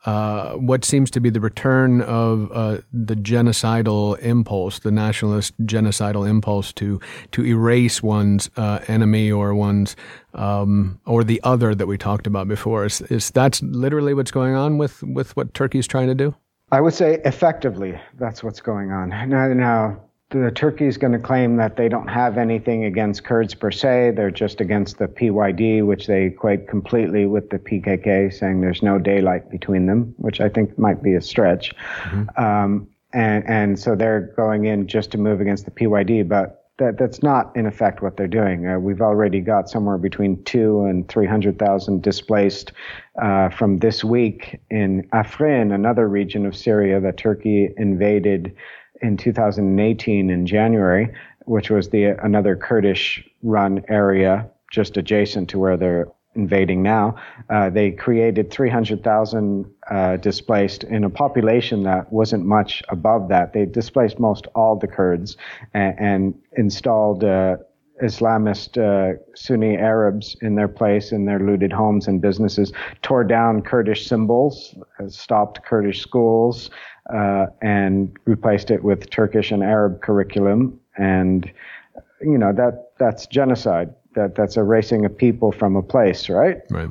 uh, 0.08 0.54
what 0.54 0.86
seems 0.86 1.10
to 1.10 1.20
be 1.20 1.28
the 1.28 1.38
return 1.40 2.00
of 2.00 2.50
uh, 2.54 2.78
the 2.90 3.14
genocidal 3.14 4.18
impulse, 4.20 4.78
the 4.78 4.90
nationalist 4.90 5.52
genocidal 5.66 6.26
impulse 6.26 6.72
to 6.72 6.98
to 7.32 7.44
erase 7.44 8.02
one's 8.02 8.48
uh, 8.56 8.78
enemy 8.88 9.30
or 9.30 9.54
one's 9.54 9.96
um, 10.32 10.98
or 11.04 11.22
the 11.22 11.38
other 11.44 11.74
that 11.74 11.86
we 11.86 11.98
talked 11.98 12.26
about 12.26 12.48
before. 12.48 12.86
Is, 12.86 13.02
is 13.02 13.30
that's 13.30 13.60
literally 13.60 14.14
what's 14.14 14.30
going 14.30 14.54
on 14.54 14.78
with 14.78 15.02
with 15.02 15.36
what 15.36 15.52
Turkey's 15.52 15.86
trying 15.86 16.08
to 16.08 16.14
do? 16.14 16.34
I 16.72 16.80
would 16.80 16.94
say 16.94 17.20
effectively 17.26 18.00
that's 18.18 18.42
what's 18.42 18.62
going 18.62 18.90
on. 18.90 19.10
Now, 19.10 19.48
now 19.48 20.00
the 20.30 20.50
Turkey 20.50 20.86
is 20.86 20.98
going 20.98 21.14
to 21.14 21.18
claim 21.18 21.56
that 21.56 21.76
they 21.76 21.88
don't 21.88 22.08
have 22.08 22.36
anything 22.36 22.84
against 22.84 23.24
Kurds 23.24 23.54
per 23.54 23.70
se. 23.70 24.12
They're 24.14 24.30
just 24.30 24.60
against 24.60 24.98
the 24.98 25.08
PYD, 25.08 25.86
which 25.86 26.06
they 26.06 26.24
equate 26.24 26.68
completely 26.68 27.24
with 27.24 27.48
the 27.48 27.58
PKK, 27.58 28.32
saying 28.32 28.60
there's 28.60 28.82
no 28.82 28.98
daylight 28.98 29.50
between 29.50 29.86
them, 29.86 30.14
which 30.18 30.40
I 30.40 30.50
think 30.50 30.78
might 30.78 31.02
be 31.02 31.14
a 31.14 31.22
stretch. 31.22 31.74
Mm-hmm. 32.02 32.44
Um, 32.44 32.88
and, 33.14 33.48
and 33.48 33.78
so 33.78 33.96
they're 33.96 34.32
going 34.36 34.66
in 34.66 34.86
just 34.86 35.10
to 35.12 35.18
move 35.18 35.40
against 35.40 35.64
the 35.64 35.70
PYD, 35.70 36.28
but 36.28 36.66
that, 36.76 36.98
that's 36.98 37.22
not 37.22 37.54
in 37.56 37.66
effect 37.66 38.02
what 38.02 38.18
they're 38.18 38.28
doing. 38.28 38.66
Uh, 38.66 38.78
we've 38.78 39.00
already 39.00 39.40
got 39.40 39.70
somewhere 39.70 39.98
between 39.98 40.42
two 40.44 40.84
and 40.84 41.08
300,000 41.08 42.02
displaced 42.02 42.72
uh, 43.20 43.48
from 43.48 43.78
this 43.78 44.04
week 44.04 44.60
in 44.70 45.02
Afrin, 45.12 45.74
another 45.74 46.06
region 46.06 46.44
of 46.44 46.54
Syria 46.54 47.00
that 47.00 47.16
Turkey 47.16 47.70
invaded 47.78 48.54
in 49.02 49.16
2018 49.16 50.30
in 50.30 50.46
January, 50.46 51.12
which 51.44 51.70
was 51.70 51.90
the 51.90 52.04
another 52.24 52.56
Kurdish-run 52.56 53.84
area 53.88 54.50
just 54.70 54.96
adjacent 54.96 55.48
to 55.50 55.58
where 55.58 55.76
they're 55.76 56.08
invading 56.34 56.82
now. 56.82 57.16
Uh, 57.50 57.68
they 57.70 57.90
created 57.90 58.50
300,000 58.50 59.66
uh, 59.90 60.16
displaced 60.18 60.84
in 60.84 61.04
a 61.04 61.10
population 61.10 61.82
that 61.82 62.12
wasn't 62.12 62.44
much 62.44 62.82
above 62.88 63.28
that. 63.28 63.52
They 63.52 63.66
displaced 63.66 64.18
most 64.18 64.46
all 64.54 64.76
the 64.76 64.86
Kurds 64.86 65.36
and, 65.74 65.98
and 65.98 66.34
installed 66.56 67.24
uh, 67.24 67.56
Islamist 68.02 68.78
uh, 68.78 69.18
Sunni 69.34 69.76
Arabs 69.76 70.36
in 70.40 70.54
their 70.54 70.68
place 70.68 71.12
in 71.12 71.24
their 71.24 71.38
looted 71.38 71.72
homes 71.72 72.08
and 72.08 72.20
businesses, 72.20 72.72
tore 73.02 73.24
down 73.24 73.62
Kurdish 73.62 74.06
symbols, 74.06 74.74
uh, 75.00 75.08
stopped 75.08 75.64
Kurdish 75.64 76.00
schools, 76.00 76.70
uh, 77.14 77.46
and 77.62 78.16
replaced 78.24 78.70
it 78.70 78.84
with 78.84 79.10
Turkish 79.10 79.50
and 79.50 79.62
Arab 79.62 80.00
curriculum. 80.02 80.78
And, 80.96 81.50
you 82.20 82.38
know, 82.38 82.52
that, 82.52 82.92
that's 82.98 83.26
genocide. 83.26 83.94
That, 84.14 84.34
that's 84.34 84.56
erasing 84.56 85.04
a 85.04 85.08
people 85.08 85.52
from 85.52 85.76
a 85.76 85.82
place, 85.82 86.28
right? 86.28 86.58
Right. 86.70 86.90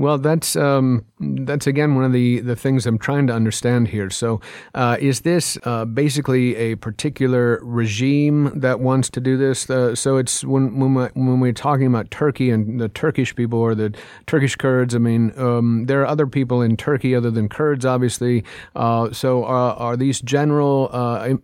Well, 0.00 0.16
that's 0.16 0.56
um, 0.56 1.04
that's 1.20 1.66
again 1.66 1.94
one 1.94 2.04
of 2.04 2.12
the, 2.14 2.40
the 2.40 2.56
things 2.56 2.86
I'm 2.86 2.96
trying 2.96 3.26
to 3.26 3.34
understand 3.34 3.88
here. 3.88 4.08
So, 4.08 4.40
uh, 4.74 4.96
is 4.98 5.20
this 5.20 5.58
uh, 5.64 5.84
basically 5.84 6.56
a 6.56 6.76
particular 6.76 7.60
regime 7.62 8.50
that 8.58 8.80
wants 8.80 9.10
to 9.10 9.20
do 9.20 9.36
this? 9.36 9.68
Uh, 9.68 9.94
so, 9.94 10.16
it's 10.16 10.42
when 10.42 10.78
when, 10.78 10.94
we, 10.94 11.04
when 11.12 11.38
we're 11.38 11.52
talking 11.52 11.86
about 11.86 12.10
Turkey 12.10 12.48
and 12.48 12.80
the 12.80 12.88
Turkish 12.88 13.36
people 13.36 13.58
or 13.58 13.74
the 13.74 13.94
Turkish 14.26 14.56
Kurds. 14.56 14.94
I 14.94 14.98
mean, 14.98 15.38
um, 15.38 15.84
there 15.84 16.00
are 16.00 16.06
other 16.06 16.26
people 16.26 16.62
in 16.62 16.78
Turkey 16.78 17.14
other 17.14 17.30
than 17.30 17.50
Kurds, 17.50 17.84
obviously. 17.84 18.42
Uh, 18.74 19.12
so, 19.12 19.44
are, 19.44 19.74
are 19.74 19.96
these 19.98 20.22
general, 20.22 20.88
uh, 20.94 21.34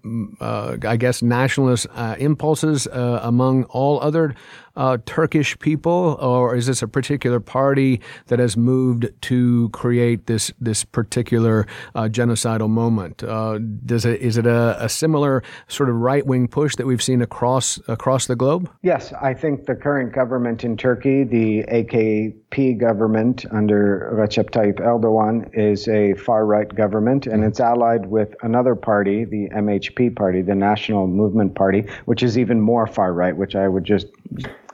uh, 0.41 0.79
I 0.83 0.97
guess, 0.97 1.21
nationalist 1.21 1.89
impulses 2.19 2.89
among 2.91 3.65
all 3.65 4.01
other? 4.01 4.35
Uh, 4.77 4.99
Turkish 5.07 5.59
people, 5.59 6.16
or 6.20 6.55
is 6.55 6.66
this 6.66 6.83
a 6.83 6.89
particular 6.89 7.41
party 7.41 8.01
that 8.27 8.39
has 8.39 8.57
moved 8.57 9.09
to 9.22 9.68
create 9.70 10.27
this 10.27 10.53
this 10.61 10.85
particular 10.85 11.66
uh, 11.95 12.05
genocidal 12.05 12.68
moment? 12.68 13.22
Uh, 13.22 13.59
does 13.85 14.05
it 14.05 14.20
is 14.20 14.37
it 14.37 14.47
a, 14.47 14.77
a 14.83 14.89
similar 14.89 15.43
sort 15.68 15.89
of 15.89 15.97
right 15.97 16.27
wing 16.27 16.49
push 16.49 16.77
that 16.77 16.87
we've 16.87 17.03
seen 17.03 17.22
across 17.22 17.79
across 17.89 18.27
the 18.27 18.37
globe? 18.37 18.70
Yes, 18.83 19.12
I 19.14 19.35
think 19.35 19.66
the 19.66 19.74
current 19.74 20.12
government 20.12 20.64
in 20.64 20.77
Turkey, 20.77 21.24
the 21.24 21.64
AKP 21.64 22.79
government 22.79 23.47
under 23.51 24.12
Recep 24.14 24.51
Tayyip 24.51 24.81
Erdogan, 24.81 25.51
is 25.57 25.89
a 25.89 26.14
far 26.14 26.47
right 26.47 26.72
government, 26.74 27.27
and 27.27 27.45
it's 27.45 27.61
allied 27.61 28.07
with 28.07 28.35
another 28.43 28.74
party, 28.74 29.24
the 29.24 29.49
MHP 29.51 30.14
party, 30.14 30.43
the 30.43 30.55
National 30.55 31.07
Movement 31.07 31.55
Party, 31.55 31.87
which 32.05 32.22
is 32.22 32.39
even 32.39 32.61
more 32.61 32.87
far 32.87 33.12
right, 33.12 33.37
which 33.37 33.55
I 33.55 33.68
would 33.68 33.85
just 33.85 34.07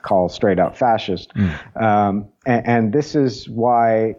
call 0.03 0.29
straight 0.29 0.59
out 0.59 0.77
fascist. 0.77 1.33
Mm. 1.33 1.81
Um, 1.81 2.27
and, 2.45 2.67
and, 2.67 2.93
this 2.93 3.15
is 3.15 3.49
why 3.49 4.15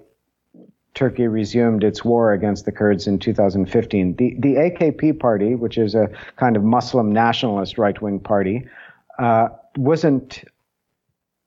Turkey 0.95 1.29
resumed 1.29 1.85
its 1.85 2.05
war 2.05 2.33
against 2.33 2.65
the 2.65 2.73
Kurds 2.73 3.07
in 3.07 3.19
2015. 3.19 4.17
The, 4.17 4.37
the 4.39 4.55
AKP 4.55 5.21
party, 5.21 5.55
which 5.55 5.79
is 5.79 5.95
a 5.95 6.09
kind 6.37 6.57
of 6.57 6.65
Muslim 6.65 7.13
nationalist 7.13 7.79
right 7.79 8.01
wing 8.01 8.19
party, 8.19 8.67
uh, 9.19 9.49
wasn't 9.77 10.45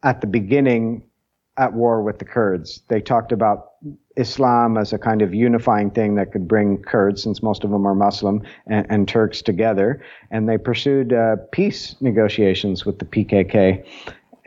at 0.04 0.22
the 0.22 0.28
beginning 0.28 1.04
at 1.58 1.74
war 1.74 2.02
with 2.02 2.20
the 2.20 2.26
Kurds. 2.26 2.82
They 2.88 3.02
talked 3.02 3.32
about 3.32 3.72
Islam 4.16 4.78
as 4.78 4.94
a 4.94 4.98
kind 4.98 5.22
of 5.22 5.34
unifying 5.34 5.92
thing 5.92 6.16
that 6.16 6.32
could 6.32 6.48
bring 6.48 6.78
Kurds, 6.82 7.24
since 7.24 7.42
most 7.42 7.64
of 7.64 7.72
them 7.72 7.86
are 7.88 7.96
Muslim, 7.96 8.42
and, 8.68 8.86
and 8.90 9.08
Turks 9.08 9.42
together. 9.42 10.02
And 10.32 10.48
they 10.48 10.58
pursued 10.58 11.14
uh, 11.14 11.38
peace 11.52 11.96
negotiations 12.02 12.86
with 12.86 13.00
the 13.00 13.06
PKK 13.06 13.86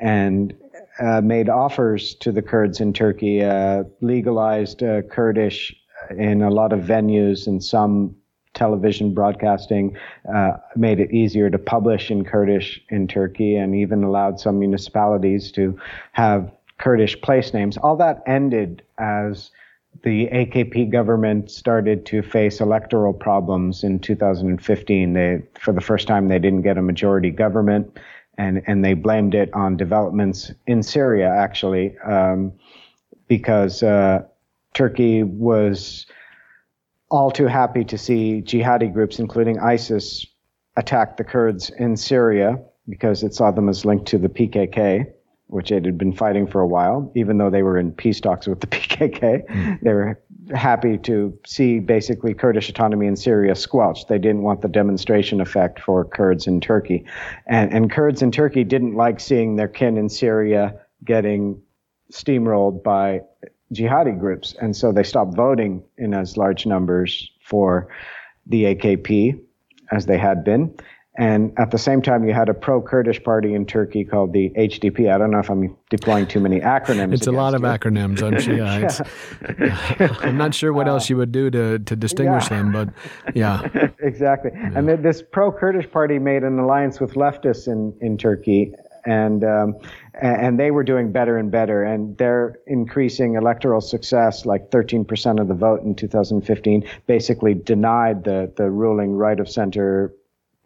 and 0.00 0.54
uh, 0.98 1.20
made 1.20 1.48
offers 1.48 2.14
to 2.16 2.32
the 2.32 2.42
Kurds 2.42 2.80
in 2.80 2.92
Turkey, 2.92 3.42
uh, 3.42 3.84
legalized 4.00 4.82
uh, 4.82 5.02
Kurdish 5.02 5.74
in 6.16 6.42
a 6.42 6.50
lot 6.50 6.72
of 6.72 6.80
venues 6.80 7.46
and 7.46 7.62
some 7.62 8.16
television 8.54 9.14
broadcasting, 9.14 9.96
uh, 10.34 10.52
made 10.74 10.98
it 10.98 11.12
easier 11.12 11.50
to 11.50 11.58
publish 11.58 12.10
in 12.10 12.24
Kurdish 12.24 12.80
in 12.88 13.06
Turkey, 13.06 13.56
and 13.56 13.74
even 13.74 14.02
allowed 14.02 14.40
some 14.40 14.58
municipalities 14.58 15.52
to 15.52 15.78
have 16.12 16.50
Kurdish 16.78 17.20
place 17.20 17.54
names. 17.54 17.76
All 17.76 17.96
that 17.96 18.22
ended 18.26 18.82
as 18.98 19.50
the 20.02 20.28
AKP 20.28 20.90
government 20.90 21.50
started 21.50 22.06
to 22.06 22.22
face 22.22 22.60
electoral 22.60 23.12
problems 23.12 23.84
in 23.84 23.98
2015. 23.98 25.12
They, 25.12 25.42
for 25.58 25.72
the 25.72 25.80
first 25.80 26.08
time, 26.08 26.28
they 26.28 26.38
didn't 26.38 26.62
get 26.62 26.78
a 26.78 26.82
majority 26.82 27.30
government 27.30 27.98
and 28.40 28.62
and 28.66 28.84
they 28.84 28.94
blamed 28.94 29.34
it 29.34 29.52
on 29.52 29.76
developments 29.76 30.50
in 30.66 30.82
Syria 30.82 31.28
actually 31.28 31.96
um, 31.98 32.52
because 33.28 33.82
uh, 33.82 34.22
Turkey 34.72 35.22
was 35.22 36.06
all 37.10 37.30
too 37.30 37.46
happy 37.46 37.84
to 37.84 37.98
see 37.98 38.40
jihadi 38.40 38.92
groups, 38.92 39.18
including 39.18 39.58
ISIS, 39.58 40.26
attack 40.76 41.16
the 41.16 41.24
Kurds 41.24 41.70
in 41.70 41.96
Syria 41.96 42.58
because 42.88 43.22
it 43.22 43.34
saw 43.34 43.50
them 43.50 43.68
as 43.68 43.84
linked 43.84 44.06
to 44.06 44.18
the 44.18 44.28
PKK 44.28 45.12
which 45.50 45.72
it 45.72 45.84
had 45.84 45.98
been 45.98 46.12
fighting 46.12 46.46
for 46.46 46.60
a 46.60 46.66
while, 46.66 47.10
even 47.16 47.38
though 47.38 47.50
they 47.50 47.64
were 47.64 47.76
in 47.76 47.90
peace 47.90 48.20
talks 48.20 48.46
with 48.46 48.60
the 48.60 48.66
PKK. 48.68 49.44
Mm. 49.48 49.80
They 49.80 49.92
were 49.92 50.20
happy 50.54 50.98
to 50.98 51.36
see 51.46 51.78
basically 51.78 52.34
Kurdish 52.34 52.68
autonomy 52.68 53.06
in 53.06 53.16
Syria 53.16 53.54
squelched. 53.54 54.08
They 54.08 54.18
didn't 54.18 54.42
want 54.42 54.62
the 54.62 54.68
demonstration 54.68 55.40
effect 55.40 55.80
for 55.80 56.04
Kurds 56.04 56.46
in 56.46 56.60
Turkey. 56.60 57.04
And, 57.46 57.72
and 57.72 57.90
Kurds 57.90 58.22
in 58.22 58.30
Turkey 58.30 58.64
didn't 58.64 58.94
like 58.94 59.20
seeing 59.20 59.56
their 59.56 59.68
kin 59.68 59.96
in 59.96 60.08
Syria 60.08 60.74
getting 61.04 61.60
steamrolled 62.12 62.82
by 62.82 63.22
jihadi 63.72 64.18
groups. 64.18 64.54
And 64.60 64.76
so 64.76 64.92
they 64.92 65.02
stopped 65.02 65.34
voting 65.34 65.82
in 65.96 66.14
as 66.14 66.36
large 66.36 66.66
numbers 66.66 67.30
for 67.42 67.88
the 68.46 68.74
AKP 68.74 69.40
as 69.92 70.06
they 70.06 70.18
had 70.18 70.44
been. 70.44 70.74
And 71.18 71.52
at 71.58 71.72
the 71.72 71.78
same 71.78 72.02
time, 72.02 72.24
you 72.24 72.32
had 72.32 72.48
a 72.48 72.54
pro-Kurdish 72.54 73.24
party 73.24 73.52
in 73.52 73.66
Turkey 73.66 74.04
called 74.04 74.32
the 74.32 74.50
HDP. 74.50 75.12
I 75.12 75.18
don't 75.18 75.32
know 75.32 75.40
if 75.40 75.50
I'm 75.50 75.76
deploying 75.90 76.28
too 76.28 76.38
many 76.38 76.60
acronyms. 76.60 77.12
It's 77.14 77.26
a 77.26 77.32
lot 77.32 77.54
of 77.54 77.62
acronyms. 77.62 78.22
I'm, 78.22 78.40
sure, 78.40 78.56
yeah, 78.56 78.88
yeah. 79.98 80.16
I'm 80.20 80.38
not 80.38 80.54
sure 80.54 80.72
what 80.72 80.86
else 80.86 81.10
you 81.10 81.16
would 81.16 81.32
do 81.32 81.50
to, 81.50 81.80
to 81.80 81.96
distinguish 81.96 82.48
yeah. 82.48 82.56
them, 82.56 82.72
but 82.72 82.88
yeah. 83.34 83.68
exactly. 83.98 84.52
And 84.54 84.88
this 84.88 85.20
pro-Kurdish 85.20 85.90
party 85.90 86.20
made 86.20 86.44
an 86.44 86.60
alliance 86.60 87.00
with 87.00 87.14
leftists 87.14 87.66
in, 87.66 87.92
in 88.00 88.16
Turkey. 88.16 88.72
And 89.04 89.42
um, 89.44 89.76
and 90.20 90.60
they 90.60 90.70
were 90.70 90.84
doing 90.84 91.10
better 91.10 91.38
and 91.38 91.50
better, 91.50 91.82
and 91.82 92.18
their 92.18 92.58
increasing 92.66 93.36
electoral 93.36 93.80
success, 93.80 94.44
like 94.44 94.70
13% 94.70 95.40
of 95.40 95.48
the 95.48 95.54
vote 95.54 95.80
in 95.80 95.94
2015, 95.94 96.86
basically 97.06 97.54
denied 97.54 98.24
the 98.24 98.52
the 98.58 98.70
ruling 98.70 99.12
right 99.12 99.40
of 99.40 99.48
center 99.48 100.12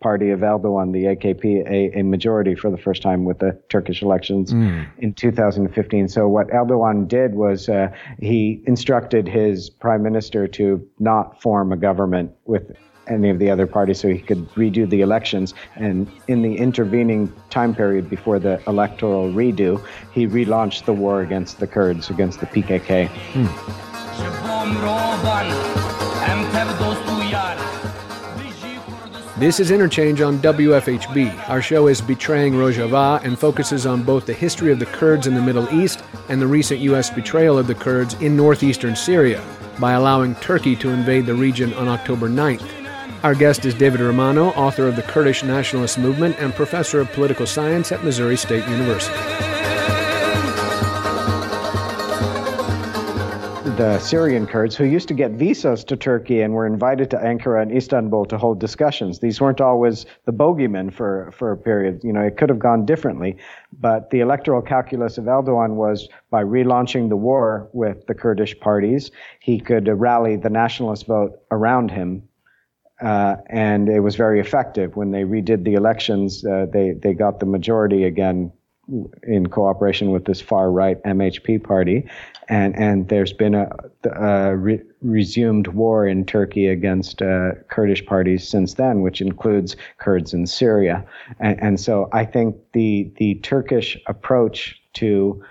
party 0.01 0.31
of 0.31 0.41
Erdogan, 0.41 0.93
the 0.93 1.05
AKP, 1.05 1.67
a, 1.67 1.99
a 1.99 2.03
majority 2.03 2.55
for 2.55 2.71
the 2.71 2.77
first 2.77 3.03
time 3.03 3.25
with 3.25 3.39
the 3.39 3.59
Turkish 3.69 4.03
elections 4.03 4.53
mm. 4.53 4.87
in 4.99 5.15
2015. 5.15 6.09
So 6.09 6.29
what 6.29 6.49
Erdogan 6.49 7.09
did 7.09 7.35
was 7.35 7.69
uh, 7.69 7.89
he 8.19 8.63
instructed 8.67 9.27
his 9.27 9.71
prime 9.71 10.03
minister 10.03 10.47
to 10.49 10.87
not 10.99 11.41
form 11.41 11.73
a 11.73 11.77
government 11.77 12.33
with 12.45 12.77
any 13.07 13.31
of 13.31 13.39
the 13.39 13.51
other 13.51 13.67
parties 13.67 14.01
so 14.01 14.09
he 14.09 14.19
could 14.19 14.49
redo 14.51 14.89
the 14.89 15.01
elections. 15.01 15.55
And 15.77 16.11
in 16.29 16.43
the 16.43 16.57
intervening 16.57 17.33
time 17.51 17.75
period 17.75 18.11
before 18.11 18.39
the 18.39 18.61
electoral 18.67 19.33
redo, 19.33 19.85
he 20.13 20.27
relaunched 20.27 20.85
the 20.85 20.93
war 20.93 21.21
against 21.21 21.61
the 21.61 21.67
Kurds, 21.67 22.11
against 22.11 22.41
the 22.41 22.47
PKK. 22.47 23.09
Hmm. 23.09 25.94
This 29.45 29.61
is 29.61 29.71
Interchange 29.71 30.23
on 30.23 30.39
WFHB. 30.39 31.51
Our 31.51 31.61
show 31.61 31.89
is 31.89 32.01
Betraying 32.01 32.55
Rojava 32.55 33.23
and 33.23 33.39
focuses 33.39 33.85
on 33.85 34.03
both 34.03 34.25
the 34.25 34.33
history 34.33 34.73
of 34.73 34.79
the 34.79 34.87
Kurds 34.87 35.27
in 35.27 35.35
the 35.35 35.43
Middle 35.43 35.69
East 35.69 36.03
and 36.31 36.41
the 36.41 36.47
recent 36.47 36.81
U.S. 36.81 37.11
betrayal 37.11 37.59
of 37.59 37.67
the 37.67 37.75
Kurds 37.75 38.15
in 38.23 38.39
northeastern 38.39 38.97
Syria 38.97 39.45
by 39.79 39.93
allowing 39.93 40.35
Turkey 40.37 40.75
to 40.77 40.89
invade 40.89 41.27
the 41.27 41.35
region 41.35 41.75
on 41.75 41.89
October 41.89 42.27
9th. 42.27 42.67
Our 43.23 43.35
guest 43.35 43.67
is 43.67 43.75
David 43.75 44.01
Romano, 44.01 44.47
author 44.53 44.89
of 44.89 44.97
the 44.97 45.03
Kurdish 45.03 45.43
Nationalist 45.43 45.99
Movement 45.99 46.37
and 46.39 46.55
professor 46.55 47.01
of 47.01 47.13
political 47.13 47.47
science 47.47 47.93
at 47.93 48.03
Missouri 48.03 48.39
State 48.39 48.67
University. 48.67 49.54
The 53.77 53.99
Syrian 53.99 54.47
Kurds, 54.47 54.77
who 54.77 54.85
used 54.85 55.09
to 55.09 55.15
get 55.15 55.33
visas 55.33 55.83
to 55.85 55.97
Turkey 55.97 56.43
and 56.43 56.55
were 56.55 56.65
invited 56.65 57.11
to 57.11 57.17
Ankara 57.17 57.61
and 57.61 57.77
Istanbul 57.77 58.25
to 58.27 58.39
hold 58.39 58.61
discussions. 58.61 59.19
These 59.19 59.41
weren't 59.41 59.61
always 59.61 60.07
the 60.27 60.33
bogeymen 60.33 60.93
for, 60.93 61.33
for 61.37 61.51
a 61.51 61.57
period. 61.57 62.01
You 62.05 62.13
know, 62.13 62.21
it 62.21 62.37
could 62.37 62.51
have 62.51 62.61
gone 62.61 62.87
differently. 62.87 63.37
But 63.81 64.11
the 64.11 64.21
electoral 64.21 64.63
calculus 64.63 65.19
of 65.19 65.25
Erdogan 65.25 65.71
was 65.75 66.09
by 66.31 66.45
relaunching 66.45 67.09
the 67.09 67.17
war 67.17 67.69
with 67.73 68.07
the 68.07 68.15
Kurdish 68.15 68.59
parties, 68.61 69.11
he 69.41 69.59
could 69.59 69.89
rally 69.89 70.37
the 70.37 70.51
nationalist 70.51 71.07
vote 71.07 71.41
around 71.51 71.91
him 71.91 72.29
uh, 73.01 73.37
and 73.47 73.89
it 73.89 74.01
was 74.01 74.15
very 74.15 74.39
effective. 74.39 74.95
When 74.95 75.11
they 75.11 75.25
redid 75.25 75.65
the 75.65 75.75
elections, 75.75 76.45
uh, 76.45 76.67
they 76.73 76.93
they 76.93 77.13
got 77.13 77.41
the 77.41 77.47
majority 77.47 78.05
again 78.05 78.53
in 79.23 79.47
cooperation 79.49 80.11
with 80.11 80.25
this 80.27 80.41
far 80.41 80.71
right 80.71 81.03
MHP 81.05 81.63
party, 81.63 82.09
and 82.49 82.77
and 82.77 83.09
there's 83.09 83.33
been 83.33 83.55
a, 83.55 83.69
a 84.05 84.57
re- 84.57 84.83
resumed 85.03 85.69
war 85.69 86.07
in 86.07 86.25
Turkey 86.25 86.67
against 86.67 87.23
uh, 87.23 87.53
Kurdish 87.69 88.05
parties 88.07 88.47
since 88.47 88.75
then, 88.75 89.01
which 89.03 89.21
includes 89.21 89.77
Kurds 89.99 90.35
in 90.35 90.47
Syria, 90.47 91.05
and, 91.41 91.61
and 91.63 91.81
so 91.81 92.09
I 92.13 92.25
think 92.25 92.57
the 92.73 93.11
the 93.17 93.37
Turkish 93.37 93.99
approach 94.07 94.81
to 94.95 95.43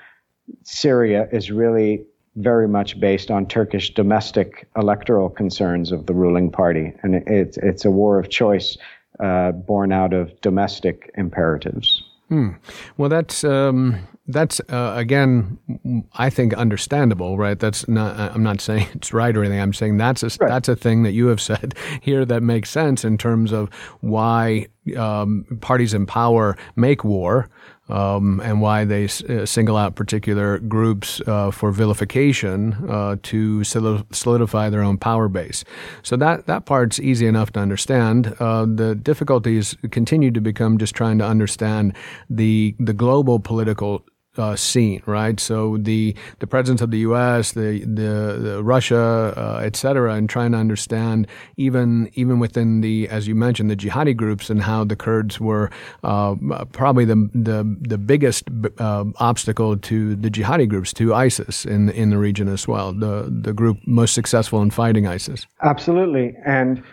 Syria 0.63 1.27
is 1.31 1.51
really 1.51 2.05
very 2.35 2.67
much 2.67 2.99
based 2.99 3.29
on 3.29 3.45
Turkish 3.45 3.93
domestic 3.93 4.67
electoral 4.75 5.29
concerns 5.29 5.91
of 5.91 6.05
the 6.05 6.13
ruling 6.13 6.51
party, 6.51 6.93
and 7.03 7.15
it's 7.27 7.57
it's 7.57 7.85
a 7.85 7.91
war 7.91 8.19
of 8.19 8.29
choice 8.29 8.77
uh, 9.19 9.51
born 9.51 9.91
out 9.91 10.13
of 10.13 10.39
domestic 10.41 11.11
imperatives. 11.15 12.03
Hmm. 12.29 12.49
Well, 12.97 13.09
that's 13.09 13.43
um, 13.43 13.99
that's 14.27 14.61
uh, 14.69 14.93
again, 14.95 16.07
I 16.13 16.29
think 16.29 16.53
understandable, 16.53 17.37
right? 17.37 17.59
That's 17.59 17.87
not. 17.87 18.17
I'm 18.17 18.43
not 18.43 18.61
saying 18.67 18.87
it's 18.93 19.13
right 19.13 19.35
or 19.35 19.43
anything. 19.43 19.59
I'm 19.59 19.73
saying 19.73 19.97
that's 19.97 20.23
a 20.23 20.27
right. 20.27 20.49
that's 20.49 20.69
a 20.69 20.75
thing 20.75 21.03
that 21.03 21.11
you 21.11 21.27
have 21.27 21.41
said 21.49 21.75
here 22.01 22.25
that 22.25 22.41
makes 22.41 22.69
sense 22.69 23.03
in 23.03 23.17
terms 23.17 23.51
of 23.51 23.73
why 24.01 24.67
um, 24.97 25.45
parties 25.61 25.93
in 25.93 26.05
power 26.05 26.57
make 26.75 27.03
war 27.03 27.49
um, 27.89 28.39
and 28.41 28.61
why 28.61 28.85
they 28.85 29.05
uh, 29.05 29.45
single 29.45 29.75
out 29.75 29.95
particular 29.95 30.59
groups 30.59 31.21
uh, 31.27 31.51
for 31.51 31.71
vilification 31.71 32.73
uh, 32.89 33.17
to 33.23 33.63
solidify 33.63 34.69
their 34.69 34.81
own 34.81 34.97
power 34.97 35.27
base. 35.27 35.63
So 36.01 36.15
that 36.17 36.47
that 36.47 36.65
part's 36.65 36.99
easy 36.99 37.27
enough 37.27 37.51
to 37.53 37.59
understand. 37.59 38.35
Uh, 38.39 38.65
the 38.65 38.95
difficulties 38.95 39.75
continue 39.91 40.31
to 40.31 40.41
become 40.41 40.77
just 40.77 40.95
trying 40.95 41.17
to 41.19 41.25
understand 41.25 41.95
the 42.29 42.75
the 42.79 42.93
global 42.93 43.39
political 43.39 44.05
uh, 44.37 44.55
scene, 44.55 45.01
right? 45.05 45.39
So 45.39 45.77
the 45.77 46.15
the 46.39 46.47
presence 46.47 46.81
of 46.81 46.91
the 46.91 46.99
U.S., 46.99 47.51
the 47.51 47.79
the, 47.81 48.39
the 48.41 48.63
Russia, 48.63 49.33
uh, 49.35 49.61
et 49.63 49.75
cetera, 49.75 50.15
and 50.15 50.29
trying 50.29 50.51
to 50.53 50.57
understand 50.57 51.27
even 51.57 52.09
even 52.13 52.39
within 52.39 52.81
the, 52.81 53.07
as 53.09 53.27
you 53.27 53.35
mentioned, 53.35 53.69
the 53.69 53.75
jihadi 53.75 54.15
groups 54.15 54.49
and 54.49 54.61
how 54.61 54.83
the 54.83 54.95
Kurds 54.95 55.39
were 55.39 55.69
uh, 56.03 56.35
probably 56.71 57.05
the 57.05 57.29
the 57.33 57.63
the 57.81 57.97
biggest 57.97 58.45
uh, 58.79 59.05
obstacle 59.17 59.77
to 59.77 60.15
the 60.15 60.29
jihadi 60.29 60.67
groups 60.67 60.93
to 60.93 61.13
ISIS 61.13 61.65
in 61.65 61.89
in 61.89 62.09
the 62.09 62.17
region 62.17 62.47
as 62.47 62.67
well. 62.67 62.93
The 62.93 63.29
the 63.29 63.53
group 63.53 63.77
most 63.85 64.13
successful 64.13 64.61
in 64.61 64.71
fighting 64.71 65.07
ISIS. 65.07 65.45
Absolutely, 65.61 66.35
and 66.45 66.83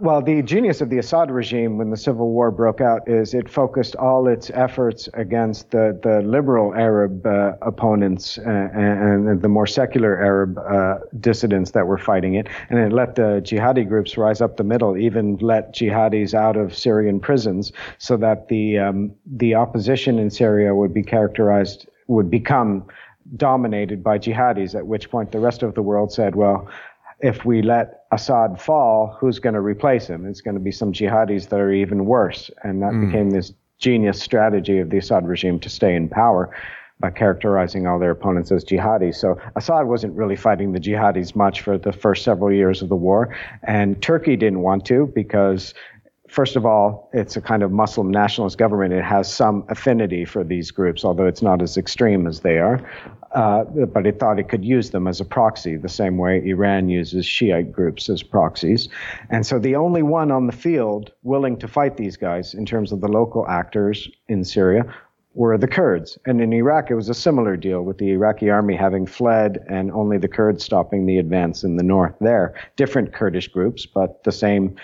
well, 0.00 0.22
the 0.22 0.42
genius 0.42 0.80
of 0.80 0.90
the 0.90 0.98
Assad 0.98 1.28
regime 1.28 1.76
when 1.76 1.90
the 1.90 1.96
civil 1.96 2.30
war 2.30 2.52
broke 2.52 2.80
out 2.80 3.08
is 3.08 3.34
it 3.34 3.48
focused 3.48 3.96
all 3.96 4.28
its 4.28 4.48
efforts 4.54 5.08
against 5.14 5.72
the, 5.72 5.98
the 6.04 6.22
liberal 6.22 6.72
Arab 6.72 7.26
uh, 7.26 7.54
opponents 7.62 8.38
uh, 8.38 8.42
and, 8.48 9.28
and, 9.28 9.42
the 9.42 9.48
more 9.48 9.66
secular 9.66 10.16
Arab 10.16 10.56
uh, 10.56 10.98
dissidents 11.18 11.72
that 11.72 11.88
were 11.88 11.98
fighting 11.98 12.34
it. 12.34 12.46
And 12.70 12.78
it 12.78 12.92
let 12.92 13.16
the 13.16 13.42
jihadi 13.44 13.88
groups 13.88 14.16
rise 14.16 14.40
up 14.40 14.56
the 14.56 14.62
middle, 14.62 14.96
even 14.96 15.36
let 15.38 15.74
jihadis 15.74 16.32
out 16.32 16.56
of 16.56 16.76
Syrian 16.76 17.18
prisons 17.18 17.72
so 17.98 18.16
that 18.18 18.46
the, 18.46 18.78
um, 18.78 19.10
the 19.26 19.56
opposition 19.56 20.20
in 20.20 20.30
Syria 20.30 20.76
would 20.76 20.94
be 20.94 21.02
characterized, 21.02 21.88
would 22.06 22.30
become 22.30 22.86
dominated 23.36 24.02
by 24.02 24.18
jihadis, 24.18 24.74
at 24.74 24.86
which 24.86 25.10
point 25.10 25.32
the 25.32 25.40
rest 25.40 25.62
of 25.62 25.74
the 25.74 25.82
world 25.82 26.12
said, 26.12 26.34
well, 26.34 26.68
if 27.20 27.44
we 27.44 27.62
let 27.62 28.04
Assad 28.12 28.60
fall, 28.60 29.16
who's 29.18 29.38
going 29.38 29.54
to 29.54 29.60
replace 29.60 30.06
him? 30.06 30.26
It's 30.26 30.40
going 30.40 30.54
to 30.54 30.60
be 30.60 30.72
some 30.72 30.92
jihadis 30.92 31.48
that 31.48 31.60
are 31.60 31.72
even 31.72 32.06
worse. 32.06 32.50
And 32.62 32.82
that 32.82 32.92
mm. 32.92 33.06
became 33.06 33.30
this 33.30 33.52
genius 33.78 34.20
strategy 34.20 34.78
of 34.78 34.90
the 34.90 34.98
Assad 34.98 35.26
regime 35.26 35.58
to 35.60 35.68
stay 35.68 35.94
in 35.94 36.08
power 36.08 36.54
by 37.00 37.10
characterizing 37.10 37.86
all 37.86 37.98
their 37.98 38.10
opponents 38.10 38.50
as 38.50 38.64
jihadis. 38.64 39.16
So 39.16 39.40
Assad 39.54 39.86
wasn't 39.86 40.14
really 40.16 40.36
fighting 40.36 40.72
the 40.72 40.80
jihadis 40.80 41.36
much 41.36 41.60
for 41.60 41.78
the 41.78 41.92
first 41.92 42.24
several 42.24 42.52
years 42.52 42.82
of 42.82 42.88
the 42.88 42.96
war. 42.96 43.34
And 43.62 44.00
Turkey 44.02 44.36
didn't 44.36 44.62
want 44.62 44.84
to 44.86 45.10
because 45.14 45.74
first 46.28 46.56
of 46.56 46.66
all, 46.66 47.08
it's 47.12 47.36
a 47.36 47.40
kind 47.40 47.62
of 47.62 47.72
Muslim 47.72 48.10
nationalist 48.10 48.58
government. 48.58 48.92
It 48.92 49.04
has 49.04 49.32
some 49.32 49.64
affinity 49.68 50.24
for 50.24 50.44
these 50.44 50.70
groups, 50.70 51.04
although 51.04 51.26
it's 51.26 51.42
not 51.42 51.62
as 51.62 51.76
extreme 51.76 52.26
as 52.26 52.40
they 52.40 52.58
are. 52.58 52.80
Uh, 53.32 53.64
but 53.64 54.06
it 54.06 54.18
thought 54.18 54.38
it 54.38 54.48
could 54.48 54.64
use 54.64 54.90
them 54.90 55.06
as 55.06 55.20
a 55.20 55.24
proxy, 55.24 55.76
the 55.76 55.88
same 55.88 56.16
way 56.16 56.42
Iran 56.46 56.88
uses 56.88 57.26
Shiite 57.26 57.70
groups 57.70 58.08
as 58.08 58.22
proxies. 58.22 58.88
And 59.28 59.46
so 59.46 59.58
the 59.58 59.76
only 59.76 60.02
one 60.02 60.30
on 60.30 60.46
the 60.46 60.52
field 60.52 61.12
willing 61.22 61.58
to 61.58 61.68
fight 61.68 61.98
these 61.98 62.16
guys 62.16 62.54
in 62.54 62.64
terms 62.64 62.90
of 62.90 63.00
the 63.00 63.08
local 63.08 63.46
actors 63.46 64.08
in 64.28 64.44
Syria 64.44 64.84
were 65.34 65.56
the 65.58 65.68
Kurds. 65.68 66.18
And 66.26 66.40
in 66.40 66.52
Iraq, 66.52 66.90
it 66.90 66.94
was 66.94 67.08
a 67.08 67.14
similar 67.14 67.56
deal 67.56 67.82
with 67.82 67.98
the 67.98 68.10
Iraqi 68.10 68.50
army 68.50 68.74
having 68.74 69.06
fled 69.06 69.58
and 69.68 69.92
only 69.92 70.18
the 70.18 70.26
Kurds 70.26 70.64
stopping 70.64 71.06
the 71.06 71.18
advance 71.18 71.62
in 71.62 71.76
the 71.76 71.82
north 71.82 72.14
there. 72.20 72.54
Different 72.76 73.12
Kurdish 73.12 73.48
groups, 73.48 73.86
but 73.86 74.24
the 74.24 74.32
same 74.32 74.74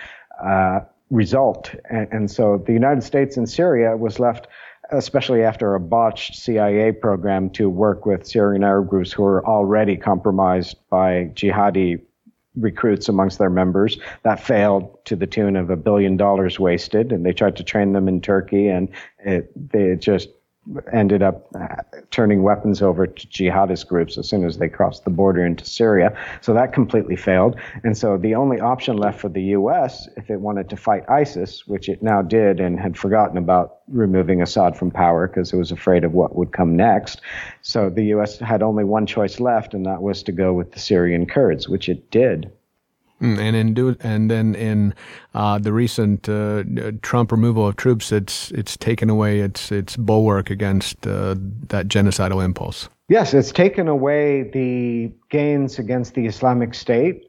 uh, 0.45 0.81
result. 1.11 1.75
And, 1.91 2.09
and 2.13 2.31
so 2.31 2.63
the 2.67 2.73
United 2.73 3.03
States 3.03 3.37
in 3.37 3.47
Syria 3.47 3.97
was 3.97 4.21
left 4.21 4.47
especially 4.91 5.43
after 5.43 5.75
a 5.75 5.81
botched 5.81 6.37
CIA 6.37 6.93
program 6.93 7.51
to 7.51 7.69
work 7.69 8.07
with 8.07 8.27
Syrian 8.27 8.65
Arab 8.65 8.89
groups 8.89 9.13
who 9.13 9.23
were 9.23 9.45
already 9.47 9.97
compromised 9.97 10.77
by 10.91 11.31
jihadi 11.35 12.01
recruits 12.57 13.09
amongst 13.09 13.39
their 13.39 13.51
members. 13.51 13.99
That 14.23 14.41
failed 14.41 15.05
to 15.07 15.17
the 15.17 15.27
tune 15.27 15.57
of 15.57 15.71
a 15.71 15.77
billion 15.77 16.17
dollars 16.17 16.61
wasted, 16.61 17.13
and 17.13 17.27
they 17.27 17.33
tried 17.33 17.57
to 17.57 17.65
train 17.65 17.93
them 17.93 18.09
in 18.09 18.21
Turkey, 18.21 18.69
and 18.69 18.89
it, 19.19 19.51
they 19.73 19.97
just 19.97 20.29
ended 20.93 21.23
up 21.23 21.47
uh, 21.55 21.77
turning 22.11 22.43
weapons 22.43 22.83
over 22.83 23.07
to 23.07 23.27
jihadist 23.27 23.87
groups 23.87 24.17
as 24.17 24.29
soon 24.29 24.45
as 24.45 24.59
they 24.59 24.69
crossed 24.69 25.05
the 25.05 25.11
border 25.11 25.45
into 25.45 25.65
Syria. 25.65 26.17
So 26.41 26.55
that 26.55 26.73
completely 26.73 27.17
failed. 27.17 27.57
And 27.83 27.97
so 27.97 28.17
the 28.17 28.35
only 28.35 28.61
option 28.61 28.97
left 28.97 29.21
for 29.21 29.29
the 29.29 29.43
U.S., 29.43 30.09
if 30.17 30.31
it 30.31 30.41
wanted 30.41 30.71
to 30.71 30.77
fight 30.77 31.09
ISIS, 31.09 31.67
which 31.67 31.89
it 31.89 32.03
now 32.03 32.23
did 32.23 32.61
and 32.61 32.81
had 32.81 32.97
forgotten 32.97 33.37
about 33.37 33.79
removing 33.89 34.41
Assad 34.41 34.77
from 34.77 34.91
power 34.91 35.29
because 35.29 35.53
it 35.53 35.57
was 35.57 35.71
afraid 35.71 36.05
of 36.05 36.13
what 36.13 36.37
would 36.37 36.53
come 36.53 36.77
next. 36.77 37.21
So 37.63 37.91
the 37.91 38.05
U.S. 38.07 38.39
had 38.39 38.63
only 38.63 38.85
one 38.85 39.07
choice 39.07 39.41
left, 39.41 39.75
and 39.75 39.85
that 39.87 40.03
was 40.03 40.23
to 40.25 40.33
go 40.33 40.53
with 40.53 40.73
the 40.73 40.79
Syrian 40.79 41.27
Kurds, 41.27 41.69
which 41.69 41.89
it 41.89 42.11
did. 42.11 42.51
Mm, 43.21 43.39
and 43.39 43.57
in 43.57 43.75
do, 43.75 43.97
and 44.01 44.31
then 44.31 44.55
in 44.55 44.95
uh, 45.35 45.59
the 45.59 45.73
recent 45.73 46.29
uh, 46.29 46.65
Trump 47.03 47.31
removal 47.31 47.69
of 47.69 47.77
troops, 47.77 48.11
it's 48.11 48.51
it's 48.51 48.77
taken 48.77 49.09
away 49.09 49.41
its 49.41 49.71
its 49.71 49.97
bulwark 49.97 50.51
against 50.51 51.07
uh, 51.07 51.37
that 51.69 51.87
genocidal 51.89 52.45
impulse. 52.45 52.89
Yes, 53.09 53.33
it's 53.35 53.53
taken 53.53 53.87
away 53.87 54.51
the 54.53 55.13
gains 55.31 55.79
against 55.79 56.15
the 56.15 56.27
Islamic 56.27 56.75
State 56.75 57.23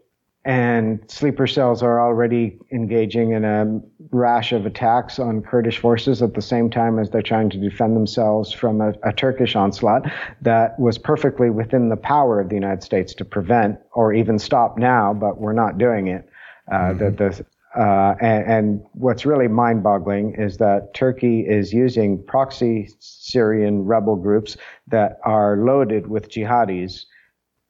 and 0.46 1.00
sleeper 1.08 1.48
cells 1.48 1.82
are 1.82 2.00
already 2.00 2.60
engaging 2.72 3.32
in 3.32 3.44
a 3.44 3.82
rash 4.12 4.52
of 4.52 4.68
attacks 4.68 5.18
on 5.18 5.42
Kurdish 5.42 5.80
forces 5.80 6.22
at 6.22 6.36
the 6.36 6.42
same 6.42 6.70
time 6.70 7.00
as 7.00 7.10
they're 7.10 7.24
trying 7.24 7.50
to 7.50 7.58
defend 7.58 7.96
themselves 7.96 8.52
from 8.52 8.80
a, 8.80 8.94
a, 9.02 9.12
Turkish 9.12 9.56
onslaught 9.56 10.04
that 10.44 10.80
was 10.80 11.00
perfectly 11.00 11.50
within 11.50 11.90
the 11.90 11.98
power 11.98 12.40
of 12.40 12.50
the 12.50 12.56
United 12.56 12.84
States 12.84 13.16
to 13.16 13.26
prevent 13.26 13.80
or 13.94 14.14
even 14.14 14.38
stop 14.38 14.78
now, 14.78 15.14
but 15.14 15.40
we're 15.40 15.52
not 15.52 15.80
doing 15.80 16.08
it. 16.08 16.30
Uh, 16.72 16.76
mm-hmm. 16.76 16.98
the, 17.00 17.12
the, 17.12 17.46
uh, 17.80 18.16
and, 18.22 18.46
and, 18.46 18.86
what's 18.94 19.26
really 19.26 19.50
mind-boggling 19.50 20.34
is 20.36 20.58
that 20.58 20.94
Turkey 20.94 21.42
is 21.42 21.74
using 21.74 22.24
proxy 22.24 22.90
Syrian 23.00 23.84
rebel 23.84 24.16
groups 24.16 24.56
that 24.88 25.20
are 25.26 25.58
loaded 25.58 26.08
with 26.08 26.30
jihadis 26.30 27.06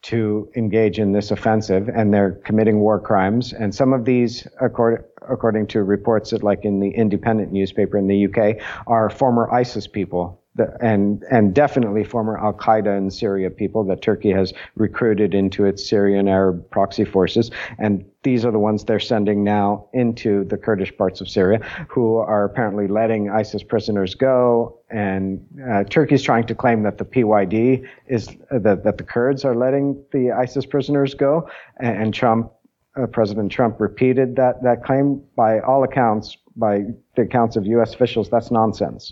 to 0.05 0.47
engage 0.55 0.99
in 0.99 1.13
this 1.13 1.31
offensive, 1.31 1.89
and 1.89 2.13
they're 2.13 2.33
committing 2.43 2.79
war 2.79 2.99
crimes. 2.99 3.53
And 3.53 3.73
some 3.73 3.91
of 3.91 4.05
these, 4.05 4.47
according, 4.61 5.03
according 5.27 5.65
to 5.67 5.81
reports 5.81 6.29
that, 6.29 6.43
like 6.43 6.63
in 6.63 6.79
the 6.79 6.89
Independent 6.89 7.51
newspaper 7.51 7.97
in 7.97 8.07
the 8.07 8.27
UK, 8.27 8.57
are 8.85 9.09
former 9.09 9.51
ISIS 9.51 9.87
people 9.87 10.39
and 10.79 11.23
and 11.29 11.53
definitely 11.53 12.03
former 12.03 12.37
Al 12.37 12.53
Qaeda 12.53 12.97
in 12.97 13.11
Syria 13.11 13.49
people 13.49 13.83
that 13.85 14.01
Turkey 14.01 14.31
has 14.31 14.53
recruited 14.75 15.33
into 15.33 15.65
its 15.65 15.87
Syrian 15.87 16.27
Arab 16.27 16.69
proxy 16.69 17.03
forces, 17.03 17.51
and 17.77 18.05
these 18.23 18.45
are 18.45 18.51
the 18.51 18.59
ones 18.59 18.85
they're 18.85 18.99
sending 18.99 19.43
now 19.43 19.87
into 19.93 20.45
the 20.45 20.57
Kurdish 20.57 20.95
parts 20.97 21.21
of 21.21 21.29
Syria, 21.29 21.59
who 21.89 22.17
are 22.17 22.45
apparently 22.45 22.87
letting 22.87 23.29
ISIS 23.29 23.63
prisoners 23.63 24.15
go. 24.15 24.79
And 24.89 25.45
uh, 25.69 25.83
Turkey's 25.83 26.23
trying 26.23 26.47
to 26.47 26.55
claim 26.55 26.83
that 26.83 26.97
the 26.97 27.05
PYD 27.05 27.87
is 28.07 28.29
uh, 28.51 28.59
that 28.59 28.83
that 28.83 28.97
the 28.97 29.03
Kurds 29.03 29.43
are 29.43 29.55
letting 29.55 30.01
the 30.11 30.31
ISIS 30.31 30.65
prisoners 30.65 31.13
go, 31.13 31.49
and, 31.79 31.97
and 31.97 32.13
Trump. 32.13 32.51
Uh, 32.97 33.05
President 33.05 33.51
Trump 33.51 33.81
repeated 33.81 34.37
that, 34.37 34.63
that 34.63 34.81
claim 34.85 35.21
by 35.35 35.59
all 35.59 35.83
accounts, 35.83 36.37
by 36.55 36.85
the 37.17 37.23
accounts 37.23 37.57
of 37.57 37.65
U.S. 37.65 37.93
officials, 37.93 38.29
that's 38.29 38.51
nonsense 38.51 39.11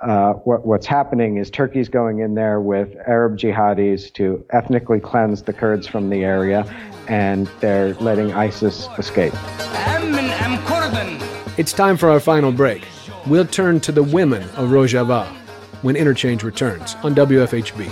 uh, 0.00 0.34
what, 0.34 0.64
what's 0.64 0.86
happening 0.86 1.38
is 1.38 1.50
Turkey's 1.50 1.88
going 1.88 2.20
in 2.20 2.34
there 2.34 2.60
with 2.60 2.96
Arab 3.06 3.36
jihadis 3.36 4.12
to 4.14 4.44
ethnically 4.50 5.00
cleanse 5.00 5.42
the 5.42 5.52
Kurds 5.52 5.86
from 5.86 6.08
the 6.10 6.24
area, 6.24 6.64
and 7.08 7.48
they're 7.60 7.94
letting 7.94 8.32
ISIS 8.32 8.88
escape. 8.98 9.34
It's 11.58 11.72
time 11.72 11.96
for 11.96 12.10
our 12.10 12.20
final 12.20 12.52
break. 12.52 12.86
We'll 13.26 13.46
turn 13.46 13.80
to 13.80 13.92
the 13.92 14.02
women 14.02 14.42
of 14.50 14.70
Rojava 14.70 15.26
when 15.82 15.96
Interchange 15.96 16.44
returns 16.44 16.94
on 17.02 17.14
WFHB. 17.14 17.88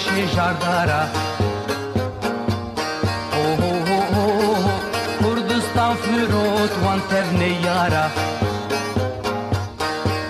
naše 0.00 0.26
žardara 0.34 1.08
Oh, 3.32 3.58
oh, 3.62 3.90
oh, 3.96 4.16
oh, 4.16 4.80
Kurdistan 5.22 5.96
firot 5.96 6.72
van 6.84 7.00
tevne 7.08 7.48
yara 7.64 8.10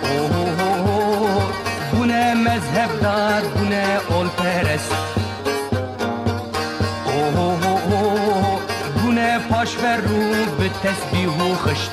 Oh, 0.02 0.30
oh, 0.40 0.62
oh, 0.68 0.88
oh, 0.90 1.42
bu 1.92 2.08
ne 2.08 2.34
mezhebdar, 2.34 3.42
bu 3.54 3.70
ne 3.70 3.86
olperest 4.18 4.92
Oh, 7.06 7.38
oh, 7.38 7.58
oh, 7.70 7.94
oh, 7.94 8.60
bu 9.02 9.14
ne 9.14 9.40
paşveru, 9.50 10.20
bi 10.58 10.70
tesbihu 10.82 11.48
hışt 11.64 11.92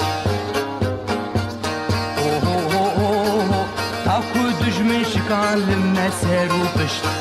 Oh, 2.26 2.48
oh, 2.54 2.76
oh, 2.80 3.02
oh, 3.02 3.66
taku 4.06 4.66
düşmüş 4.66 5.08
kalime 5.30 6.10
seru 6.22 6.64
pışt 6.78 7.17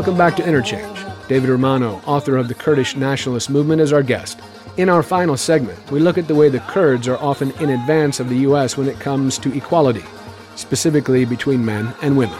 Welcome 0.00 0.16
back 0.16 0.34
to 0.36 0.48
Interchange. 0.48 1.04
David 1.28 1.50
Romano, 1.50 2.00
author 2.06 2.38
of 2.38 2.48
the 2.48 2.54
Kurdish 2.54 2.96
nationalist 2.96 3.50
movement, 3.50 3.82
is 3.82 3.92
our 3.92 4.02
guest. 4.02 4.40
In 4.78 4.88
our 4.88 5.02
final 5.02 5.36
segment, 5.36 5.78
we 5.90 6.00
look 6.00 6.16
at 6.16 6.26
the 6.26 6.34
way 6.34 6.48
the 6.48 6.60
Kurds 6.60 7.06
are 7.06 7.18
often 7.18 7.50
in 7.60 7.68
advance 7.68 8.18
of 8.18 8.30
the 8.30 8.38
U.S. 8.38 8.78
when 8.78 8.88
it 8.88 8.98
comes 8.98 9.36
to 9.36 9.54
equality, 9.54 10.04
specifically 10.56 11.26
between 11.26 11.62
men 11.62 11.92
and 12.00 12.16
women. 12.16 12.38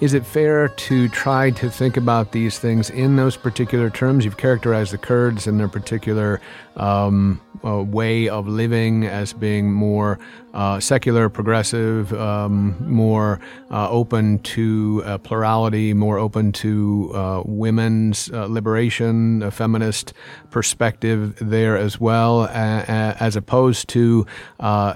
Is 0.00 0.14
it 0.14 0.24
fair 0.24 0.68
to 0.68 1.08
try 1.10 1.50
to 1.50 1.70
think 1.70 1.98
about 1.98 2.32
these 2.32 2.58
things 2.58 2.88
in 2.88 3.16
those 3.16 3.36
particular 3.36 3.90
terms? 3.90 4.24
You've 4.24 4.38
characterized 4.38 4.94
the 4.94 4.98
Kurds 4.98 5.46
and 5.46 5.60
their 5.60 5.68
particular 5.68 6.40
um, 6.80 7.40
uh, 7.62 7.82
way 7.82 8.26
of 8.28 8.48
living 8.48 9.04
as 9.04 9.34
being 9.34 9.70
more 9.70 10.18
uh, 10.54 10.80
secular, 10.80 11.28
progressive, 11.28 12.12
um, 12.14 12.74
more 12.80 13.38
uh, 13.70 13.88
open 13.90 14.38
to 14.40 15.02
uh, 15.04 15.18
plurality, 15.18 15.92
more 15.92 16.18
open 16.18 16.52
to 16.52 17.12
uh, 17.14 17.42
women's 17.44 18.30
liberation, 18.30 19.42
a 19.42 19.50
feminist 19.50 20.14
perspective 20.50 21.36
there 21.40 21.76
as 21.76 22.00
well, 22.00 22.46
as 22.48 23.36
opposed 23.36 23.88
to 23.88 24.26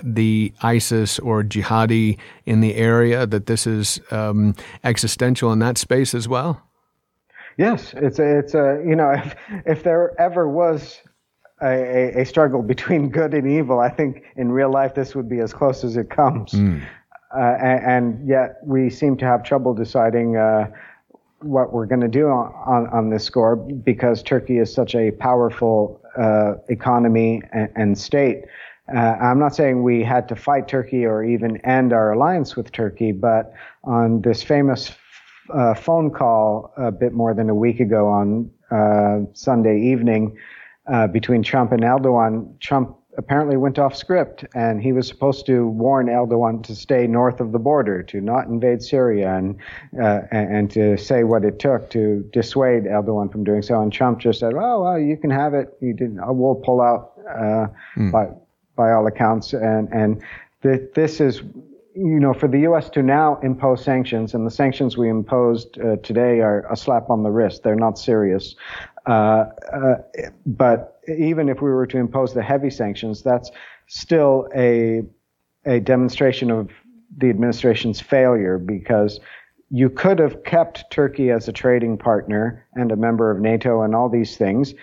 the 0.03 0.53
ISIS 0.62 1.18
or 1.18 1.43
jihadi 1.43 2.18
in 2.47 2.61
the 2.61 2.74
area, 2.76 3.26
that 3.26 3.45
this 3.47 3.66
is 3.66 4.01
um, 4.11 4.55
existential 4.85 5.53
in 5.53 5.59
that 5.59 5.76
space 5.76 6.14
as 6.14 6.26
well? 6.26 6.62
Yes, 7.57 7.95
it's 7.97 8.18
a, 8.18 8.39
it's 8.39 8.55
a 8.55 8.82
you 8.85 8.97
know 8.97 9.11
if 9.12 9.37
if 9.66 9.82
there 9.85 10.11
ever 10.18 10.49
was 10.49 11.01
a, 11.63 12.21
a, 12.21 12.25
struggle 12.25 12.63
between 12.75 13.09
good 13.09 13.35
and 13.35 13.51
evil. 13.51 13.81
I 13.81 13.89
think 13.89 14.25
in 14.37 14.53
real 14.53 14.71
life 14.71 14.95
this 14.95 15.15
would 15.15 15.29
be 15.29 15.41
as 15.41 15.53
close 15.53 15.85
as 15.85 15.97
it 15.97 16.11
comes. 16.11 16.53
Mm. 16.53 16.83
Uh, 17.35 17.57
and, 17.61 17.85
and, 17.85 18.29
yet 18.29 18.59
we 18.63 18.89
seem 18.89 19.17
to 19.17 19.25
have 19.25 19.43
trouble 19.43 19.75
deciding 19.75 20.37
uh, 20.37 20.71
what 21.41 21.73
we're 21.73 21.87
going 21.87 22.01
to 22.01 22.09
do 22.09 22.29
on, 22.29 22.55
on, 22.65 22.87
on, 22.89 23.11
this 23.11 23.25
score 23.25 23.57
because 23.57 24.23
Turkey 24.23 24.59
is 24.59 24.73
such 24.73 24.95
a 24.95 25.11
powerful 25.11 26.01
uh, 26.17 26.55
economy 26.69 27.43
and, 27.53 27.69
and 27.75 27.99
state. 27.99 28.45
Uh, 28.95 28.99
I'm 28.99 29.39
not 29.39 29.55
saying 29.55 29.83
we 29.83 30.05
had 30.05 30.29
to 30.29 30.37
fight 30.37 30.69
Turkey 30.69 31.07
or 31.07 31.25
even 31.25 31.57
end 31.67 31.93
our 31.93 32.13
alliance 32.13 32.55
with 32.55 32.71
Turkey, 32.71 33.13
but 33.13 33.53
on 33.83 34.21
this 34.21 34.43
famous 34.43 34.93
uh, 35.53 35.75
phone 35.75 36.11
call 36.11 36.73
a 36.77 36.93
bit 36.93 37.13
more 37.13 37.35
than 37.35 37.49
a 37.49 37.55
week 37.55 37.81
ago 37.81 38.09
on 38.09 38.51
uh, 38.71 39.21
Sunday 39.33 39.81
evening, 39.81 40.37
uh, 40.87 41.07
between 41.07 41.43
Trump 41.43 41.72
and 41.72 41.82
Erdogan, 41.82 42.59
Trump 42.61 42.97
apparently 43.16 43.57
went 43.57 43.78
off 43.78 43.95
script 43.95 44.45
and 44.55 44.82
he 44.82 44.93
was 44.93 45.07
supposed 45.07 45.47
to 45.47 45.68
warn 45.68 46.09
Erdogan 46.09 46.62
to 46.64 46.74
stay 46.74 47.07
north 47.07 47.41
of 47.41 47.53
the 47.53 47.59
border, 47.59 48.03
to 48.03 48.20
not 48.20 48.47
invade 48.47 48.82
Syria 48.82 49.37
and, 49.37 49.57
uh, 50.03 50.22
and, 50.32 50.70
to 50.72 50.97
say 50.97 51.22
what 51.22 51.45
it 51.45 51.59
took 51.59 51.91
to 51.91 52.28
dissuade 52.32 52.85
Erdogan 52.85 53.30
from 53.30 53.45
doing 53.45 53.62
so. 53.62 53.80
And 53.80 53.93
Trump 53.93 54.18
just 54.18 54.41
said, 54.41 54.53
oh, 54.55 54.82
well, 54.82 54.99
you 54.99 55.16
can 55.16 55.30
have 55.30 55.55
it. 55.55 55.76
You 55.80 55.95
didn't, 55.95 56.18
we'll 56.37 56.57
pull 56.57 56.80
out 56.80 57.12
uh, 57.28 57.66
mm. 57.97 58.11
by 58.11 58.28
by 58.76 58.93
all 58.93 59.07
accounts, 59.07 59.53
and 59.53 59.89
and 59.93 60.22
th- 60.62 60.91
this 60.95 61.20
is 61.20 61.43
you 61.97 62.18
know, 62.18 62.35
for 62.35 62.49
the 62.49 62.61
U.S. 62.61 62.91
to 62.91 63.03
now 63.03 63.39
impose 63.45 63.85
sanctions, 63.85 64.35
and 64.35 64.45
the 64.45 64.51
sanctions 64.51 64.97
we 64.97 65.09
imposed 65.09 65.78
uh, 65.78 65.97
today 66.03 66.41
are 66.41 66.66
a 66.70 66.76
slap 66.76 67.09
on 67.09 67.22
the 67.22 67.30
wrist. 67.30 67.62
They're 67.62 67.76
not 67.76 67.99
serious. 67.99 68.57
Uh, 69.07 69.47
uh, 69.73 69.95
but 70.47 71.01
even 71.19 71.49
if 71.49 71.61
we 71.61 71.71
were 71.71 71.87
to 71.87 71.99
impose 71.99 72.33
the 72.35 72.43
heavy 72.43 72.71
sanctions, 72.71 73.23
that's 73.23 73.51
still 73.87 74.49
a 74.55 75.03
a 75.67 75.81
demonstration 75.81 76.51
of 76.51 76.71
the 77.17 77.31
administration's 77.31 78.01
failure 78.01 78.59
because 78.59 79.21
you 79.71 79.89
could 79.89 80.19
have 80.19 80.45
kept 80.45 80.91
Turkey 80.91 81.31
as 81.31 81.49
a 81.49 81.53
trading 81.53 81.97
partner 81.97 82.67
and 82.75 82.93
a 82.93 82.97
member 82.97 83.31
of 83.31 83.41
NATO 83.41 83.83
and 83.83 83.95
all 83.95 84.09
these 84.09 84.37
things 84.37 84.75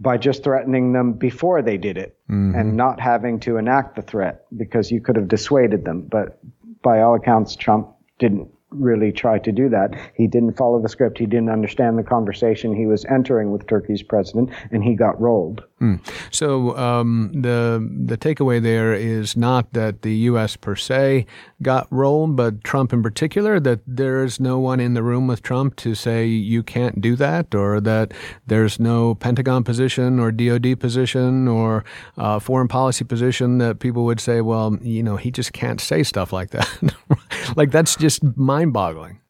by 0.00 0.18
just 0.18 0.42
threatening 0.42 0.92
them 0.92 1.12
before 1.12 1.62
they 1.62 1.76
did 1.76 1.96
it 1.96 2.18
mm-hmm. 2.28 2.54
and 2.58 2.76
not 2.76 3.00
having 3.00 3.38
to 3.40 3.56
enact 3.56 3.96
the 3.96 4.02
threat 4.02 4.44
because 4.56 4.90
you 4.90 5.00
could 5.00 5.16
have 5.16 5.28
dissuaded 5.28 5.84
them. 5.84 6.02
But 6.02 6.38
by 6.82 7.00
all 7.00 7.14
accounts, 7.14 7.54
Trump 7.54 7.88
didn't 8.18 8.48
really 8.74 9.12
try 9.12 9.38
to 9.38 9.52
do 9.52 9.68
that. 9.68 9.94
He 10.14 10.26
didn't 10.26 10.56
follow 10.56 10.80
the 10.80 10.88
script. 10.88 11.18
He 11.18 11.26
didn't 11.26 11.50
understand 11.50 11.98
the 11.98 12.02
conversation 12.02 12.74
he 12.74 12.86
was 12.86 13.04
entering 13.06 13.50
with 13.50 13.66
Turkey's 13.66 14.02
president, 14.02 14.50
and 14.70 14.82
he 14.82 14.94
got 14.94 15.20
rolled. 15.20 15.62
Mm. 15.80 16.00
So 16.30 16.76
um, 16.76 17.30
the 17.32 17.86
the 18.06 18.16
takeaway 18.16 18.62
there 18.62 18.94
is 18.94 19.36
not 19.36 19.72
that 19.72 20.02
the 20.02 20.14
U.S. 20.30 20.56
per 20.56 20.76
se 20.76 21.26
got 21.62 21.86
rolled, 21.90 22.36
but 22.36 22.64
Trump 22.64 22.92
in 22.92 23.02
particular. 23.02 23.60
That 23.60 23.80
there's 23.86 24.40
no 24.40 24.58
one 24.58 24.80
in 24.80 24.94
the 24.94 25.02
room 25.02 25.26
with 25.26 25.42
Trump 25.42 25.76
to 25.76 25.94
say 25.94 26.26
you 26.26 26.62
can't 26.62 27.00
do 27.00 27.16
that, 27.16 27.54
or 27.54 27.80
that 27.80 28.12
there's 28.46 28.80
no 28.80 29.14
Pentagon 29.14 29.64
position 29.64 30.18
or 30.18 30.30
DoD 30.30 30.78
position 30.78 31.48
or 31.48 31.84
uh, 32.16 32.38
foreign 32.38 32.68
policy 32.68 33.04
position 33.04 33.58
that 33.58 33.78
people 33.78 34.04
would 34.04 34.20
say, 34.20 34.40
well, 34.40 34.78
you 34.80 35.02
know, 35.02 35.16
he 35.16 35.30
just 35.30 35.52
can't 35.52 35.80
say 35.80 36.02
stuff 36.02 36.32
like 36.32 36.50
that. 36.50 36.94
like 37.56 37.70
that's 37.70 37.96
just 37.96 38.22
mind-boggling. 38.64 39.20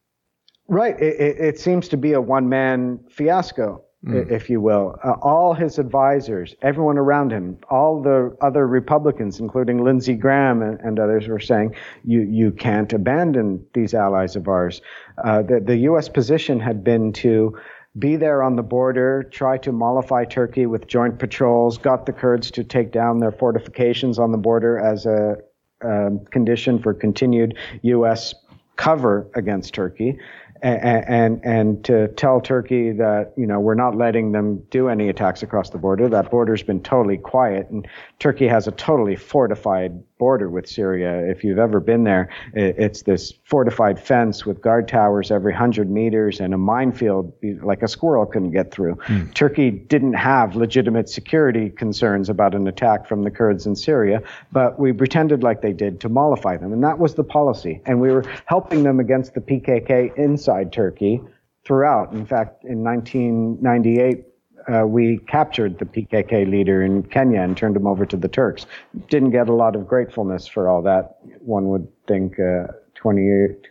Right. 0.67 0.99
It, 0.99 1.19
it, 1.19 1.37
it 1.39 1.59
seems 1.59 1.87
to 1.89 1.97
be 1.97 2.13
a 2.13 2.21
one-man 2.21 2.99
fiasco 3.09 3.83
mm. 4.05 4.31
if 4.31 4.49
you 4.49 4.61
will. 4.61 4.95
Uh, 5.03 5.13
all 5.21 5.53
his 5.53 5.77
advisors, 5.77 6.55
everyone 6.61 6.97
around 6.97 7.31
him, 7.31 7.57
all 7.69 8.01
the 8.01 8.35
other 8.41 8.67
Republicans, 8.67 9.39
including 9.39 9.83
Lindsey 9.83 10.15
Graham 10.15 10.61
and, 10.61 10.79
and 10.79 10.99
others, 10.99 11.27
were 11.27 11.39
saying, 11.39 11.75
you, 12.03 12.21
you 12.21 12.51
can't 12.51 12.91
abandon 12.93 13.65
these 13.73 13.93
allies 13.93 14.35
of 14.35 14.47
ours. 14.47 14.81
Uh, 15.23 15.41
the, 15.41 15.59
the 15.59 15.77
U.S. 15.77 16.09
position 16.09 16.59
had 16.59 16.83
been 16.83 17.13
to 17.13 17.57
be 17.97 18.15
there 18.17 18.43
on 18.43 18.55
the 18.57 18.63
border, 18.63 19.23
try 19.31 19.57
to 19.59 19.71
mollify 19.71 20.25
Turkey 20.25 20.65
with 20.65 20.87
joint 20.87 21.17
patrols, 21.17 21.77
got 21.77 22.05
the 22.05 22.11
Kurds 22.11 22.51
to 22.51 22.63
take 22.63 22.91
down 22.91 23.19
their 23.19 23.31
fortifications 23.31 24.19
on 24.19 24.31
the 24.31 24.37
border 24.37 24.77
as 24.77 25.05
a 25.05 25.37
um, 25.81 26.25
condition 26.31 26.79
for 26.79 26.93
continued 26.93 27.57
U.S. 27.83 28.33
cover 28.75 29.27
against 29.35 29.73
Turkey 29.73 30.17
and, 30.65 31.41
and, 31.43 31.85
to 31.85 32.07
tell 32.09 32.41
Turkey 32.41 32.91
that 32.91 33.33
you 33.37 33.45
know 33.45 33.59
we're 33.59 33.75
not 33.75 33.95
letting 33.95 34.31
them 34.31 34.63
do 34.71 34.89
any 34.89 35.09
attacks 35.09 35.43
across 35.43 35.69
the 35.69 35.77
border. 35.77 36.09
That 36.09 36.31
border's 36.31 36.63
been 36.63 36.81
totally 36.81 37.17
quiet, 37.17 37.69
and 37.69 37.87
Turkey 38.19 38.47
has 38.47 38.67
a 38.67 38.71
totally 38.71 39.15
fortified 39.15 40.01
border 40.17 40.49
with 40.49 40.67
Syria. 40.67 41.29
If 41.29 41.43
you've 41.43 41.59
ever 41.59 41.79
been 41.79 42.03
there, 42.03 42.29
it's 42.53 43.03
this 43.03 43.33
fortified 43.43 43.99
fence 43.99 44.45
with 44.45 44.61
guard 44.61 44.87
towers 44.87 45.29
every 45.29 45.53
hundred 45.53 45.91
meters 45.91 46.39
and 46.39 46.53
a 46.53 46.57
minefield 46.57 47.33
like 47.61 47.83
a 47.83 47.87
squirrel 47.87 48.25
couldn't 48.25 48.51
get 48.51 48.71
through. 48.71 48.95
Mm. 49.07 49.33
Turkey 49.33 49.71
didn't 49.71 50.13
have 50.13 50.55
legitimate 50.55 51.09
security 51.09 51.69
concerns 51.69 52.29
about 52.29 52.55
an 52.55 52.67
attack 52.67 53.07
from 53.07 53.23
the 53.23 53.29
Kurds 53.29 53.65
in 53.65 53.75
Syria, 53.75 54.21
but 54.51 54.79
we 54.79 54.93
pretended 54.93 55.43
like 55.43 55.61
they 55.61 55.73
did 55.73 55.99
to 55.99 56.09
mollify 56.09 56.57
them, 56.57 56.71
and 56.71 56.83
that 56.83 56.97
was 56.97 57.15
the 57.15 57.23
policy. 57.23 57.81
And 57.85 57.99
we 57.99 58.09
were 58.11 58.23
helping 58.45 58.83
them 58.83 58.99
against 58.99 59.33
the 59.33 59.41
PKK 59.41 60.15
inside 60.17 60.54
Turkey 60.63 61.21
throughout. 61.65 62.13
In 62.13 62.25
fact, 62.25 62.63
in 62.63 62.83
1998 62.83 64.25
uh, 64.67 64.85
we 64.85 65.19
captured 65.27 65.77
the 65.77 65.85
PKK 65.85 66.49
leader 66.49 66.83
in 66.83 67.03
Kenya 67.03 67.41
and 67.41 67.55
turned 67.55 67.75
him 67.75 67.87
over 67.87 68.05
to 68.05 68.17
the 68.17 68.27
Turks. 68.27 68.65
Didn't 69.09 69.31
get 69.31 69.47
a 69.49 69.53
lot 69.53 69.75
of 69.75 69.87
gratefulness 69.87 70.47
for 70.47 70.69
all 70.69 70.81
that, 70.83 71.17
one 71.39 71.69
would 71.69 71.87
think, 72.07 72.39
uh, 72.39 72.67
20 72.95 73.21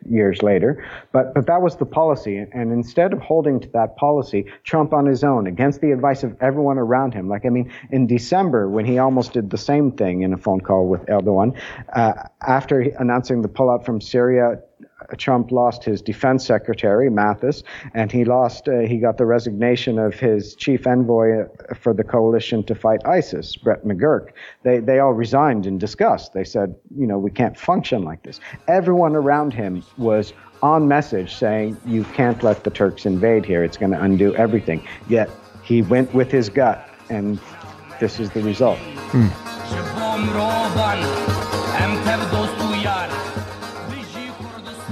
years 0.09 0.43
later. 0.43 0.87
But, 1.11 1.35
but 1.35 1.47
that 1.47 1.61
was 1.61 1.76
the 1.76 1.87
policy. 1.87 2.45
And 2.53 2.72
instead 2.72 3.12
of 3.12 3.20
holding 3.20 3.59
to 3.61 3.68
that 3.70 3.97
policy, 3.97 4.45
Trump 4.62 4.93
on 4.93 5.07
his 5.07 5.24
own, 5.24 5.49
against 5.49 5.80
the 5.80 5.91
advice 5.91 6.22
of 6.22 6.37
everyone 6.41 6.78
around 6.78 7.14
him, 7.14 7.28
like, 7.28 7.45
I 7.45 7.49
mean, 7.49 7.72
in 7.91 8.07
December, 8.07 8.68
when 8.68 8.85
he 8.85 8.99
almost 8.99 9.32
did 9.32 9.51
the 9.51 9.59
same 9.59 9.91
thing 9.91 10.22
in 10.22 10.32
a 10.32 10.37
phone 10.37 10.61
call 10.61 10.87
with 10.87 11.05
Erdogan, 11.07 11.59
uh, 11.95 12.12
after 12.47 12.80
announcing 12.80 13.43
the 13.43 13.49
pullout 13.49 13.85
from 13.85 14.01
Syria, 14.01 14.61
Trump 15.18 15.50
lost 15.50 15.84
his 15.84 16.02
defense 16.02 16.46
secretary, 16.46 17.11
Mattis, 17.11 17.62
and 17.94 18.11
he 18.11 18.24
lost, 18.24 18.68
uh, 18.68 18.80
he 18.80 18.98
got 18.98 19.16
the 19.18 19.26
resignation 19.26 19.98
of 19.98 20.14
his 20.14 20.55
chief 20.55 20.86
envoy 20.86 21.46
for 21.74 21.92
the 21.92 22.05
coalition 22.05 22.62
to 22.64 22.74
fight 22.74 23.00
ISIS, 23.05 23.57
Brett 23.57 23.84
McGurk. 23.84 24.30
They, 24.62 24.80
they 24.80 24.98
all 24.98 25.12
resigned 25.12 25.66
in 25.66 25.78
disgust. 25.78 26.32
They 26.32 26.44
said, 26.44 26.74
you 26.96 27.07
know, 27.07 27.18
we 27.18 27.30
can't 27.30 27.57
function 27.57 28.02
like 28.02 28.22
this. 28.22 28.40
Everyone 28.68 29.16
around 29.16 29.52
him 29.52 29.82
was 29.98 30.32
on 30.62 30.88
message 30.88 31.34
saying, 31.34 31.76
you 31.84 32.05
can't 32.05 32.42
let 32.42 32.64
the 32.64 32.70
Turks 32.70 33.05
invade 33.05 33.44
here. 33.44 33.62
It's 33.62 33.76
going 33.76 33.92
to 33.92 34.00
undo 34.00 34.34
everything. 34.36 34.86
Yet 35.09 35.30
he 35.62 35.82
went 35.82 36.14
with 36.14 36.30
his 36.30 36.48
gut, 36.48 36.88
and 37.11 37.38
this 38.00 38.18
is 38.20 38.30
the 38.30 38.42
result. 38.42 38.78
Hmm. 38.78 39.28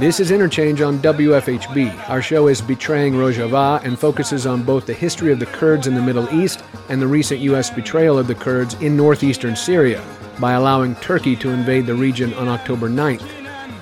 This 0.03 0.19
is 0.19 0.33
Interchange 0.33 0.81
on 0.81 0.99
WFHB. 0.99 2.09
Our 2.09 2.21
show 2.21 2.49
is 2.49 2.61
Betraying 2.61 3.15
Rojava 3.15 3.85
and 3.85 3.97
focuses 3.97 4.49
on 4.49 4.65
both 4.65 4.85
the 4.85 4.93
history 4.93 5.31
of 5.31 5.39
the 5.39 5.47
Kurds 5.47 5.87
in 5.87 5.95
the 5.95 6.03
Middle 6.03 6.29
East 6.35 6.65
and 6.89 7.01
the 7.01 7.07
recent 7.07 7.39
U.S. 7.43 7.71
betrayal 7.71 8.19
of 8.19 8.27
the 8.27 8.35
Kurds 8.35 8.75
in 8.83 8.97
northeastern 8.97 9.55
Syria 9.55 10.05
by 10.41 10.55
allowing 10.55 10.97
Turkey 10.97 11.37
to 11.37 11.51
invade 11.51 11.87
the 11.87 11.95
region 11.95 12.35
on 12.35 12.49
October 12.49 12.89
9th. 12.89 13.31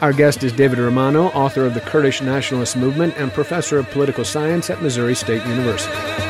Our 0.02 0.12
guest 0.12 0.44
is 0.44 0.52
David 0.52 0.78
Romano, 0.78 1.28
author 1.28 1.64
of 1.64 1.72
the 1.72 1.80
Kurdish 1.80 2.20
Nationalist 2.20 2.76
Movement 2.76 3.14
and 3.16 3.32
professor 3.32 3.78
of 3.78 3.90
political 3.90 4.26
science 4.26 4.68
at 4.68 4.82
Missouri 4.82 5.14
State 5.14 5.46
University. 5.46 6.29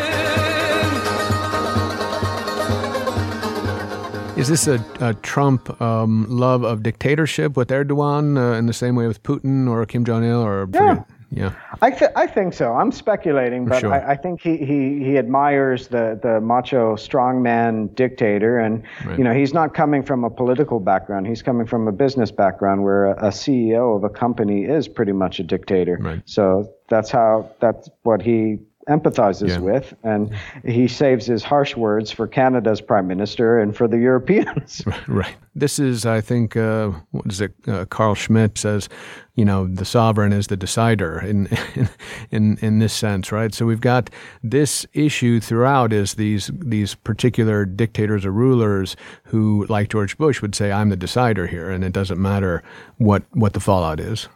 Is 4.40 4.48
this 4.48 4.66
a, 4.66 4.84
a 5.00 5.14
Trump 5.14 5.80
um, 5.80 6.26
love 6.28 6.62
of 6.62 6.82
dictatorship 6.82 7.56
with 7.56 7.68
Erdogan 7.68 8.38
uh, 8.38 8.56
in 8.56 8.66
the 8.66 8.72
same 8.72 8.94
way 8.94 9.06
with 9.06 9.22
Putin 9.22 9.68
or 9.68 9.84
Kim 9.86 10.04
Jong 10.04 10.24
Il 10.24 10.40
or 10.40 10.68
yeah. 10.72 11.04
Yeah, 11.32 11.54
I, 11.80 11.92
th- 11.92 12.10
I 12.16 12.26
think 12.26 12.54
so. 12.54 12.72
I'm 12.72 12.90
speculating, 12.90 13.64
but 13.64 13.80
sure. 13.80 13.92
I, 13.92 14.12
I, 14.12 14.16
think 14.16 14.40
he, 14.40 14.56
he, 14.56 14.98
he 14.98 15.16
admires 15.16 15.86
the, 15.86 16.18
the 16.20 16.40
macho 16.40 16.96
strongman 16.96 17.94
dictator, 17.94 18.58
and 18.58 18.82
right. 19.06 19.16
you 19.16 19.22
know 19.22 19.32
he's 19.32 19.54
not 19.54 19.72
coming 19.72 20.02
from 20.02 20.24
a 20.24 20.30
political 20.30 20.80
background. 20.80 21.28
He's 21.28 21.40
coming 21.40 21.68
from 21.68 21.86
a 21.86 21.92
business 21.92 22.32
background 22.32 22.82
where 22.82 23.06
a, 23.06 23.28
a 23.28 23.30
CEO 23.30 23.96
of 23.96 24.02
a 24.02 24.08
company 24.08 24.64
is 24.64 24.88
pretty 24.88 25.12
much 25.12 25.38
a 25.38 25.44
dictator. 25.44 25.98
Right. 26.00 26.20
So 26.24 26.68
that's 26.88 27.12
how 27.12 27.48
that's 27.60 27.88
what 28.02 28.22
he 28.22 28.58
empathizes 28.88 29.50
yeah. 29.50 29.58
with, 29.58 29.94
and 30.02 30.34
he 30.64 30.88
saves 30.88 31.26
his 31.26 31.42
harsh 31.42 31.76
words 31.76 32.10
for 32.10 32.26
Canada's 32.26 32.80
prime 32.80 33.06
minister 33.06 33.60
and 33.60 33.76
for 33.76 33.86
the 33.86 33.98
Europeans. 33.98 34.82
Right. 35.06 35.34
This 35.54 35.78
is, 35.78 36.06
I 36.06 36.20
think, 36.20 36.56
uh, 36.56 36.90
what 37.10 37.26
is 37.26 37.40
it? 37.40 37.52
Uh, 37.66 37.84
Carl 37.86 38.14
Schmitt 38.14 38.58
says, 38.58 38.88
you 39.34 39.44
know, 39.44 39.66
the 39.66 39.84
sovereign 39.84 40.32
is 40.32 40.46
the 40.46 40.56
decider 40.56 41.18
in, 41.20 41.46
in 41.74 41.88
in 42.30 42.58
in 42.58 42.78
this 42.78 42.92
sense, 42.92 43.32
right? 43.32 43.52
So 43.54 43.66
we've 43.66 43.80
got 43.80 44.10
this 44.42 44.86
issue 44.92 45.40
throughout 45.40 45.92
is 45.92 46.14
these 46.14 46.50
these 46.54 46.94
particular 46.94 47.64
dictators 47.64 48.24
or 48.24 48.32
rulers 48.32 48.96
who, 49.24 49.66
like 49.68 49.88
George 49.88 50.18
Bush, 50.18 50.42
would 50.42 50.54
say, 50.54 50.70
"I'm 50.70 50.90
the 50.90 50.96
decider 50.96 51.46
here," 51.46 51.70
and 51.70 51.84
it 51.84 51.92
doesn't 51.92 52.20
matter 52.20 52.62
what 52.98 53.22
what 53.32 53.52
the 53.54 53.60
fallout 53.60 53.98
is. 53.98 54.28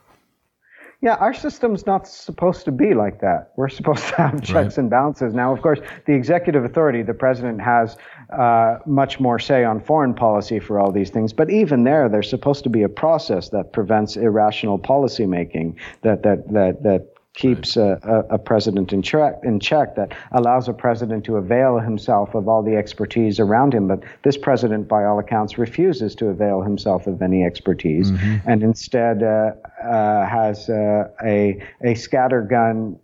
Yeah, 1.05 1.17
our 1.17 1.35
system's 1.35 1.85
not 1.85 2.09
supposed 2.09 2.65
to 2.65 2.73
be 2.73 2.95
like 2.95 3.21
that. 3.21 3.53
We're 3.57 3.69
supposed 3.69 4.09
to 4.09 4.17
have 4.17 4.43
checks 4.43 4.55
right. 4.55 4.79
and 4.79 4.89
balances. 4.89 5.35
Now, 5.35 5.53
of 5.53 5.61
course, 5.61 5.79
the 6.07 6.15
executive 6.15 6.65
authority, 6.65 7.03
the 7.03 7.13
president 7.13 7.61
has 7.61 7.99
uh, 8.31 8.79
much 8.87 9.21
more 9.21 9.39
say 9.39 9.65
on 9.65 9.81
foreign 9.81 10.15
policy 10.15 10.59
for 10.61 10.81
all 10.81 10.91
these 10.91 11.11
things. 11.11 11.35
But 11.35 11.51
even 11.51 11.85
there, 11.85 12.09
there's 12.09 12.31
supposed 12.31 12.65
to 12.65 12.71
be 12.71 12.83
a 12.83 12.89
process 12.89 13.51
that 13.51 13.75
prevents 13.75 14.17
irrational 14.17 14.79
policymaking 14.79 15.75
that 16.01 16.23
that 16.23 16.51
that 16.55 16.83
that 16.85 17.15
keeps 17.35 17.77
a, 17.77 18.25
a, 18.31 18.39
president 18.39 18.93
in 18.93 19.03
check, 19.03 19.35
in 19.43 19.59
check, 19.59 19.97
that 19.97 20.13
allows 20.31 20.69
a 20.69 20.73
president 20.73 21.25
to 21.25 21.37
avail 21.37 21.81
himself 21.81 22.33
of 22.35 22.49
all 22.49 22.63
the 22.63 22.77
expertise 22.77 23.41
around 23.41 23.75
him. 23.75 23.89
But 23.89 24.05
this 24.23 24.37
president, 24.37 24.87
by 24.87 25.05
all 25.05 25.19
accounts, 25.19 25.59
refuses 25.59 26.15
to 26.17 26.29
avail 26.29 26.63
himself 26.63 27.09
of 27.09 27.21
any 27.21 27.45
expertise 27.45 28.13
mm-hmm. 28.13 28.49
and 28.49 28.63
instead 28.63 29.25
uh, 29.25 29.51
uh, 29.85 30.27
has 30.27 30.69
uh, 30.69 31.09
a, 31.25 31.63
a 31.83 31.95
scattergun, 31.95 32.99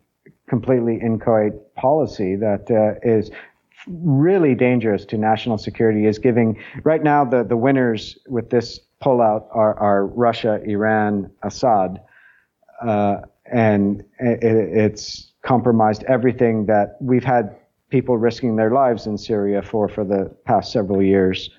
completely 0.48 0.98
inchoate 1.00 1.74
policy 1.74 2.36
that 2.36 2.70
uh, 2.70 2.98
is 3.08 3.30
really 3.86 4.54
dangerous 4.54 5.04
to 5.06 5.16
national 5.16 5.58
security 5.58 6.06
is 6.06 6.18
giving 6.18 6.58
right 6.84 7.02
now 7.02 7.24
the, 7.24 7.44
the 7.44 7.56
winners 7.56 8.18
with 8.28 8.50
this 8.50 8.80
pullout 9.02 9.46
are, 9.52 9.78
are 9.78 10.06
Russia, 10.06 10.60
Iran, 10.64 11.30
Assad, 11.42 12.00
uh, 12.82 13.18
and 13.50 14.00
it, 14.18 14.42
it's 14.42 15.32
compromised 15.42 16.04
everything 16.04 16.66
that 16.66 16.96
we've 17.00 17.24
had 17.24 17.56
people 17.88 18.16
risking 18.16 18.56
their 18.56 18.70
lives 18.70 19.06
in 19.06 19.18
Syria 19.18 19.62
for 19.62 19.88
for 19.88 20.04
the 20.04 20.34
past 20.44 20.72
several 20.72 21.02
years. 21.02 21.50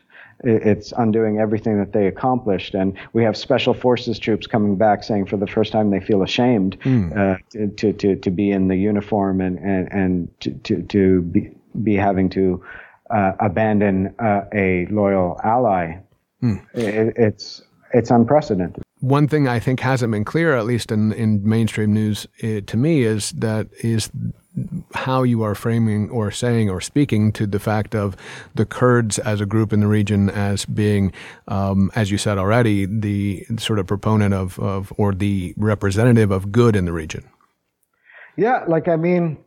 It's 0.43 0.91
undoing 0.97 1.39
everything 1.39 1.77
that 1.77 1.93
they 1.93 2.07
accomplished, 2.07 2.73
and 2.73 2.97
we 3.13 3.23
have 3.23 3.37
special 3.37 3.73
forces 3.73 4.17
troops 4.17 4.47
coming 4.47 4.75
back 4.75 5.03
saying 5.03 5.27
for 5.27 5.37
the 5.37 5.47
first 5.47 5.71
time 5.71 5.91
they 5.91 5.99
feel 5.99 6.23
ashamed 6.23 6.79
mm. 6.81 7.15
uh, 7.15 7.37
to, 7.77 7.93
to 7.93 8.15
to 8.15 8.31
be 8.31 8.51
in 8.51 8.67
the 8.67 8.75
uniform 8.75 9.41
and 9.41 9.59
and 9.59 9.91
and 9.91 10.39
to 10.41 10.51
to, 10.51 10.81
to 10.83 11.21
be 11.21 11.51
be 11.83 11.95
having 11.95 12.29
to 12.29 12.63
uh, 13.11 13.33
abandon 13.39 14.13
uh, 14.19 14.45
a 14.53 14.87
loyal 14.87 15.39
ally. 15.43 15.97
Mm. 16.41 16.65
It, 16.73 17.13
it's 17.17 17.61
it's 17.93 18.09
unprecedented. 18.09 18.83
One 18.99 19.27
thing 19.27 19.47
I 19.47 19.59
think 19.59 19.79
hasn't 19.79 20.11
been 20.11 20.25
clear, 20.25 20.55
at 20.55 20.65
least 20.65 20.91
in, 20.91 21.11
in 21.13 21.47
mainstream 21.47 21.93
news, 21.93 22.27
uh, 22.43 22.61
to 22.65 22.77
me, 22.77 23.01
is 23.01 23.31
that 23.31 23.67
is 23.83 24.11
how 24.93 25.23
you 25.23 25.43
are 25.43 25.55
framing 25.55 26.09
or 26.09 26.29
saying 26.31 26.69
or 26.69 26.81
speaking 26.81 27.31
to 27.31 27.47
the 27.47 27.59
fact 27.59 27.95
of 27.95 28.15
the 28.53 28.65
Kurds 28.65 29.17
as 29.19 29.39
a 29.39 29.45
group 29.45 29.71
in 29.71 29.79
the 29.79 29.87
region 29.87 30.29
as 30.29 30.65
being, 30.65 31.13
um, 31.47 31.89
as 31.95 32.11
you 32.11 32.17
said 32.17 32.37
already, 32.37 32.85
the 32.85 33.45
sort 33.57 33.79
of 33.79 33.87
proponent 33.87 34.33
of, 34.33 34.59
of 34.59 34.91
or 34.97 35.13
the 35.13 35.53
representative 35.57 36.31
of 36.31 36.51
good 36.51 36.75
in 36.75 36.85
the 36.85 36.91
region. 36.91 37.23
Yeah, 38.37 38.63
like 38.67 38.87
I 38.87 38.95
mean, 38.95 39.37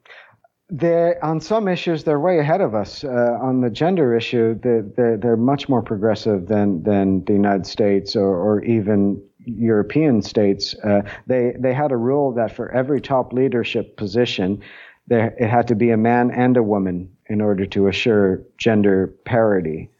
they 0.70 1.14
on 1.22 1.40
some 1.40 1.68
issues 1.68 2.04
they're 2.04 2.20
way 2.20 2.38
ahead 2.38 2.60
of 2.60 2.74
us. 2.74 3.04
Uh, 3.04 3.38
on 3.42 3.60
the 3.60 3.70
gender 3.70 4.16
issue, 4.16 4.58
they're, 4.62 4.82
they're, 4.96 5.16
they're 5.16 5.36
much 5.36 5.68
more 5.68 5.82
progressive 5.82 6.48
than 6.48 6.82
than 6.82 7.24
the 7.24 7.32
United 7.32 7.66
States 7.66 8.16
or, 8.16 8.36
or 8.36 8.64
even 8.64 9.22
European 9.46 10.22
states. 10.22 10.74
Uh, 10.82 11.02
they 11.26 11.52
they 11.58 11.74
had 11.74 11.92
a 11.92 11.96
rule 11.96 12.32
that 12.32 12.54
for 12.54 12.70
every 12.72 13.00
top 13.00 13.32
leadership 13.32 13.96
position, 13.96 14.62
there 15.06 15.34
it 15.38 15.48
had 15.48 15.68
to 15.68 15.74
be 15.74 15.90
a 15.90 15.96
man 15.96 16.30
and 16.30 16.56
a 16.56 16.62
woman 16.62 17.10
in 17.26 17.40
order 17.40 17.66
to 17.66 17.88
assure 17.88 18.42
gender 18.58 19.08
parity, 19.24 19.90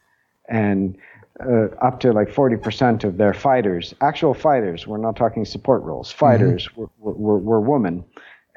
and. 0.49 0.97
Uh, 1.45 1.65
up 1.81 1.99
to 1.99 2.13
like 2.13 2.29
40% 2.29 3.03
of 3.03 3.17
their 3.17 3.33
fighters, 3.33 3.93
actual 3.99 4.33
fighters, 4.33 4.87
we're 4.87 4.95
not 4.95 5.17
talking 5.17 5.43
support 5.43 5.83
roles, 5.83 6.09
fighters 6.09 6.69
mm-hmm. 6.69 6.85
were, 6.97 7.11
were, 7.11 7.39
were 7.39 7.59
women 7.59 8.05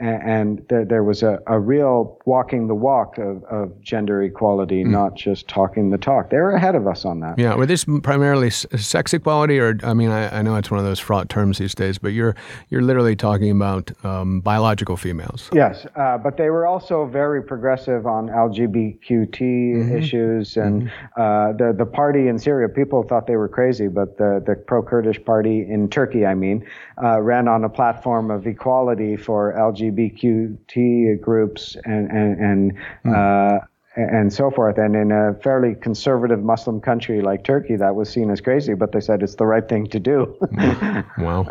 and 0.01 0.65
there, 0.69 0.85
there 0.85 1.03
was 1.03 1.23
a, 1.25 1.41
a 1.49 1.59
real 1.59 2.19
walking 2.25 2.69
the 2.69 2.75
walk 2.75 3.19
of, 3.19 3.43
of 3.45 3.81
gender 3.83 4.23
equality, 4.23 4.85
mm. 4.85 4.91
not 4.91 5.17
just 5.17 5.49
talking 5.49 5.91
the 5.91 5.99
talk. 5.99 6.31
They 6.31 6.37
were 6.37 6.53
ahead 6.53 6.77
of 6.77 6.87
us 6.87 7.05
on 7.05 7.19
that. 7.21 7.37
Yeah, 7.39 7.57
were 7.57 7.67
this 7.67 7.85
primarily 8.03 8.51
sex 8.51 9.13
equality, 9.13 9.59
or 9.59 9.77
I 9.83 9.95
mean, 9.95 10.11
I, 10.11 10.39
I 10.39 10.43
know 10.43 10.55
it's 10.55 10.71
one 10.71 10.79
of 10.79 10.87
those 10.87 11.01
fraught 11.01 11.29
terms 11.29 11.59
these 11.59 11.75
days, 11.75 11.99
but 11.99 12.09
you're 12.09 12.37
you're 12.69 12.83
literally 12.83 13.17
talking 13.17 13.51
about 13.51 13.91
um, 14.05 14.41
biological 14.41 14.97
females. 14.97 15.51
Yes, 15.53 15.85
uh, 15.97 16.17
but 16.17 16.37
they 16.37 16.51
were 16.51 16.67
also 16.67 17.07
very 17.07 17.43
progressive 17.43 18.07
on 18.07 18.29
LGBTQ 18.29 19.31
mm-hmm. 19.31 19.97
issues, 19.97 20.57
and 20.57 20.83
mm-hmm. 20.85 21.21
uh, 21.21 21.53
the 21.55 21.75
the 21.77 21.87
party 21.87 22.29
in 22.29 22.39
Syria. 22.39 22.69
People 22.69 23.03
thought 23.03 23.27
they 23.27 23.37
were 23.37 23.49
crazy, 23.49 23.89
but 23.89 24.17
the 24.17 24.41
the 24.47 24.55
pro 24.55 24.81
Kurdish 24.81 25.25
party 25.25 25.67
in 25.69 25.89
Turkey, 25.89 26.25
I 26.25 26.35
mean, 26.35 26.65
uh, 27.03 27.21
ran 27.21 27.49
on 27.49 27.65
a 27.65 27.69
platform 27.69 28.31
of 28.31 28.47
equality 28.47 29.17
for 29.17 29.53
LGBT 29.55 29.88
LGBTQT 29.91 31.21
groups 31.21 31.77
and 31.85 32.11
and 32.11 32.41
and, 32.41 32.73
mm. 33.05 33.15
uh, 33.15 33.65
and 33.97 34.33
so 34.33 34.51
forth. 34.51 34.79
And 34.79 34.95
in 34.95 35.11
a 35.11 35.35
fairly 35.43 35.75
conservative 35.75 36.41
Muslim 36.43 36.81
country 36.81 37.21
like 37.21 37.45
Turkey, 37.45 37.77
that 37.77 37.97
was 37.97 38.09
seen 38.09 38.31
as 38.31 38.41
crazy, 38.41 38.75
but 38.75 38.93
they 38.93 39.01
said 39.01 39.23
it's 39.23 39.35
the 39.37 39.47
right 39.47 39.69
thing 39.69 39.89
to 39.89 39.99
do. 39.99 40.37
Hmm. 40.55 41.23
wow, 41.23 41.47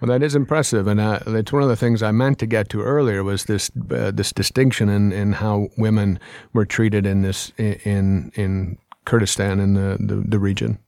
well, 0.00 0.08
that 0.08 0.22
is 0.22 0.34
impressive, 0.34 0.86
and 0.86 1.00
uh, 1.00 1.20
it's 1.26 1.52
one 1.52 1.62
of 1.62 1.68
the 1.68 1.76
things 1.76 2.02
I 2.02 2.12
meant 2.12 2.38
to 2.38 2.46
get 2.46 2.68
to 2.70 2.82
earlier 2.82 3.22
was 3.22 3.44
this 3.44 3.70
uh, 3.90 4.10
this 4.10 4.32
distinction 4.32 4.88
in, 4.88 5.12
in 5.12 5.32
how 5.32 5.68
women 5.76 6.18
were 6.52 6.64
treated 6.64 7.06
in 7.06 7.22
this 7.22 7.52
in 7.58 8.32
in 8.34 8.78
Kurdistan 9.04 9.60
in 9.60 9.74
the 9.74 9.96
the, 10.00 10.24
the 10.26 10.38
region. 10.38 10.78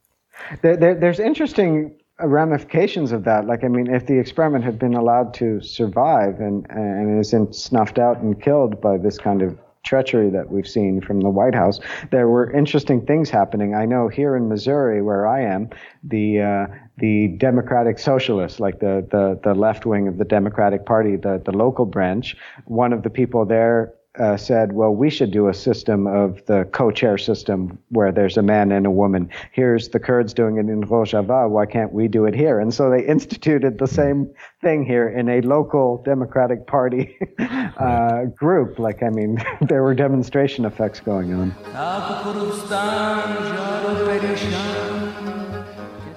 There, 0.61 0.75
there, 0.75 0.95
there's 0.95 1.19
interesting 1.19 1.95
ramifications 2.19 3.11
of 3.11 3.23
that. 3.25 3.45
Like, 3.45 3.63
I 3.63 3.67
mean, 3.67 3.93
if 3.93 4.07
the 4.07 4.17
experiment 4.17 4.63
had 4.63 4.79
been 4.79 4.93
allowed 4.93 5.33
to 5.35 5.61
survive 5.61 6.39
and, 6.39 6.65
and 6.69 7.19
isn't 7.19 7.55
snuffed 7.55 7.99
out 7.99 8.19
and 8.19 8.41
killed 8.41 8.79
by 8.79 8.97
this 8.97 9.17
kind 9.17 9.41
of 9.41 9.57
treachery 9.83 10.29
that 10.31 10.49
we've 10.49 10.67
seen 10.67 10.99
from 10.99 11.21
the 11.21 11.29
White 11.29 11.53
House, 11.53 11.79
there 12.11 12.27
were 12.27 12.51
interesting 12.51 13.05
things 13.05 13.29
happening. 13.29 13.75
I 13.75 13.85
know 13.85 14.07
here 14.07 14.35
in 14.35 14.49
Missouri, 14.49 15.01
where 15.01 15.27
I 15.27 15.41
am, 15.41 15.69
the 16.03 16.41
uh, 16.41 16.67
the 16.97 17.27
Democratic 17.37 17.99
Socialists, 17.99 18.59
like 18.59 18.79
the 18.79 19.05
the, 19.11 19.39
the 19.43 19.53
left 19.53 19.85
wing 19.85 20.07
of 20.07 20.17
the 20.17 20.25
Democratic 20.25 20.85
Party, 20.85 21.17
the 21.17 21.41
the 21.43 21.51
local 21.51 21.85
branch, 21.85 22.35
one 22.65 22.93
of 22.93 23.03
the 23.03 23.09
people 23.09 23.45
there 23.45 23.93
uh, 24.19 24.37
said, 24.37 24.73
well, 24.73 24.93
we 24.93 25.09
should 25.09 25.31
do 25.31 25.47
a 25.47 25.53
system 25.53 26.07
of 26.07 26.45
the 26.45 26.65
co-chair 26.71 27.17
system 27.17 27.77
where 27.89 28.11
there's 28.11 28.37
a 28.37 28.41
man 28.41 28.71
and 28.71 28.85
a 28.85 28.91
woman. 28.91 29.29
Here's 29.51 29.89
the 29.89 29.99
Kurds 29.99 30.33
doing 30.33 30.57
it 30.57 30.69
in 30.69 30.81
Rojava. 30.83 31.49
Why 31.49 31.65
can't 31.65 31.93
we 31.93 32.07
do 32.07 32.25
it 32.25 32.33
here? 32.35 32.59
And 32.59 32.73
so 32.73 32.89
they 32.89 33.05
instituted 33.07 33.77
the 33.77 33.87
same 33.87 34.29
thing 34.61 34.85
here 34.85 35.07
in 35.07 35.29
a 35.29 35.41
local 35.41 36.01
Democratic 36.03 36.67
Party 36.67 37.17
uh, 37.39 38.25
group. 38.25 38.79
Like, 38.79 39.03
I 39.03 39.09
mean, 39.09 39.43
there 39.61 39.83
were 39.83 39.93
demonstration 39.93 40.65
effects 40.65 40.99
going 40.99 41.33
on. 41.33 41.55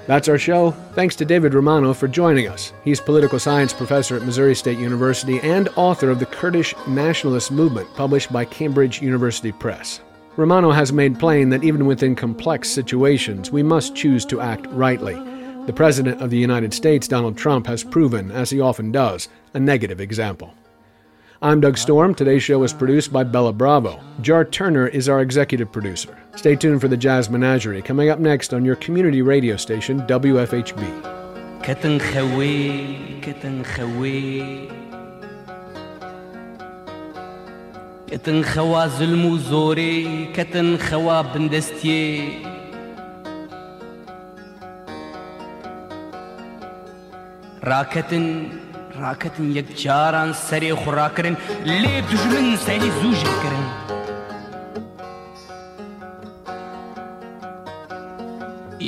That's 0.09 0.27
our 0.27 0.39
show. 0.39 0.71
Thanks 0.95 1.15
to 1.17 1.27
David 1.27 1.53
Romano 1.53 1.93
for 1.93 2.09
joining 2.09 2.49
us. 2.49 2.73
He's 2.83 2.99
political 2.99 3.39
science 3.39 3.75
professor 3.75 4.17
at 4.17 4.23
Missouri 4.23 4.55
State 4.55 4.79
University 4.79 5.39
and 5.41 5.69
author 5.77 6.09
of 6.09 6.19
The 6.19 6.25
Kurdish 6.25 6.75
Nationalist 6.87 7.53
Movement, 7.53 7.95
published 7.95 8.33
by 8.33 8.47
Cambridge 8.47 9.03
University 9.03 9.53
Press. 9.53 10.01
Romano 10.37 10.71
has 10.71 10.95
made 10.95 11.19
plain 11.19 11.51
that 11.51 11.63
even 11.63 11.85
within 11.85 12.17
complex 12.17 12.71
situations, 12.71 13.51
we 13.51 13.63
must 13.63 13.95
choose 13.95 14.25
to 14.25 14.41
act 14.41 14.65
rightly. 14.69 15.13
The 15.67 15.75
President 15.75 16.23
of 16.23 16.31
the 16.31 16.39
United 16.39 16.73
States, 16.73 17.07
Donald 17.07 17.37
Trump, 17.37 17.67
has 17.67 17.85
proven, 17.85 18.31
as 18.31 18.49
he 18.49 18.63
often 18.63 18.91
does, 18.91 19.29
a 19.53 19.61
negative 19.61 20.01
example. 20.01 20.55
I'm 21.42 21.60
Doug 21.60 21.78
Storm. 21.78 22.16
Today's 22.16 22.42
show 22.44 22.64
is 22.64 22.72
produced 22.72 23.12
by 23.12 23.24
Bella 23.24 23.52
Bravo. 23.52 24.00
Jar 24.22 24.46
Turner 24.46 24.88
is 24.88 25.10
our 25.10 25.20
executive 25.20 25.72
producer. 25.72 26.18
Stay 26.36 26.56
tuned 26.56 26.80
for 26.80 26.88
the 26.88 26.96
Jazz 26.96 27.30
Menagerie 27.30 27.82
coming 27.82 28.10
up 28.10 28.20
next 28.20 28.54
on 28.54 28.64
your 28.64 28.78
community 28.78 29.22
radio 29.22 29.58
station, 29.58 30.00
WFHB. 30.08 31.14
كتن 31.64 32.00
خوي 32.00 32.96
كتن 33.22 33.64
خوي 33.64 34.68
كتن 38.08 38.44
خوا 38.44 38.88
ظلم 38.88 39.26
وزوري 39.26 40.28
كتن 40.34 40.78
خوا 40.78 41.22
بندستي 41.22 42.30
راكتن 47.64 48.50
راکەتن 49.02 49.48
یەک 49.58 49.70
جاران 49.84 50.32
سەرێ 50.48 50.72
خوڕاکردن 50.82 51.36
لێ 51.82 51.96
دژمن 52.10 52.48
سەری 52.66 52.90
زووژکردن. 53.00 53.66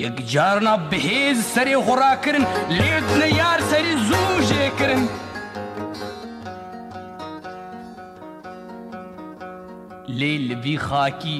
یەک 0.04 0.18
جارنا 0.34 0.74
بەهێز 0.90 1.40
سەرێ 1.54 1.78
خوڕاکردن 1.86 2.46
لێدنە 2.78 3.28
یار 3.42 3.60
سەری 3.72 3.96
زووژێکردن. 4.08 5.04
لێ 10.20 10.34
لەوی 10.50 10.78
خاکی 10.88 11.38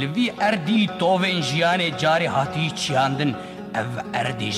لەوی 0.00 0.28
ئەردی 0.40 0.82
تۆڤێن 1.00 1.38
ژیانێ 1.48 1.88
جارێ 2.02 2.28
هاتی 2.36 2.66
چیاندن 2.80 3.32
ئەv 3.74 3.92
ئەردی 4.14 4.52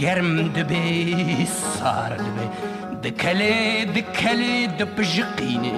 ګرم 0.00 0.32
د 0.56 0.58
به 0.70 1.46
سار 1.58 2.16
د 2.24 2.26
به 2.36 2.46
د 3.04 3.14
کله 3.22 3.52
د 3.96 3.98
کله 4.18 4.54
د 4.78 4.90
پژقینه 4.96 5.76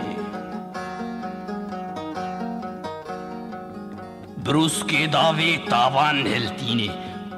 بروسکې 4.44 5.02
داوي 5.16 5.52
تاوان 5.70 6.20
هلتینه 6.34 6.90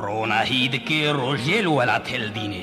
روناهید 0.05 0.75
کې 0.87 1.01
روجل 1.21 1.67
ولا 1.77 1.99
تلدینه 2.11 2.63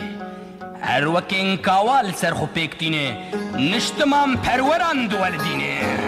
هر 0.90 1.08
وکین 1.16 1.56
کاوال 1.70 2.12
سر 2.22 2.38
خو 2.42 2.46
پکتینه 2.54 3.06
نشتمام 3.74 4.38
پروران 4.48 5.08
دولدینه 5.16 6.07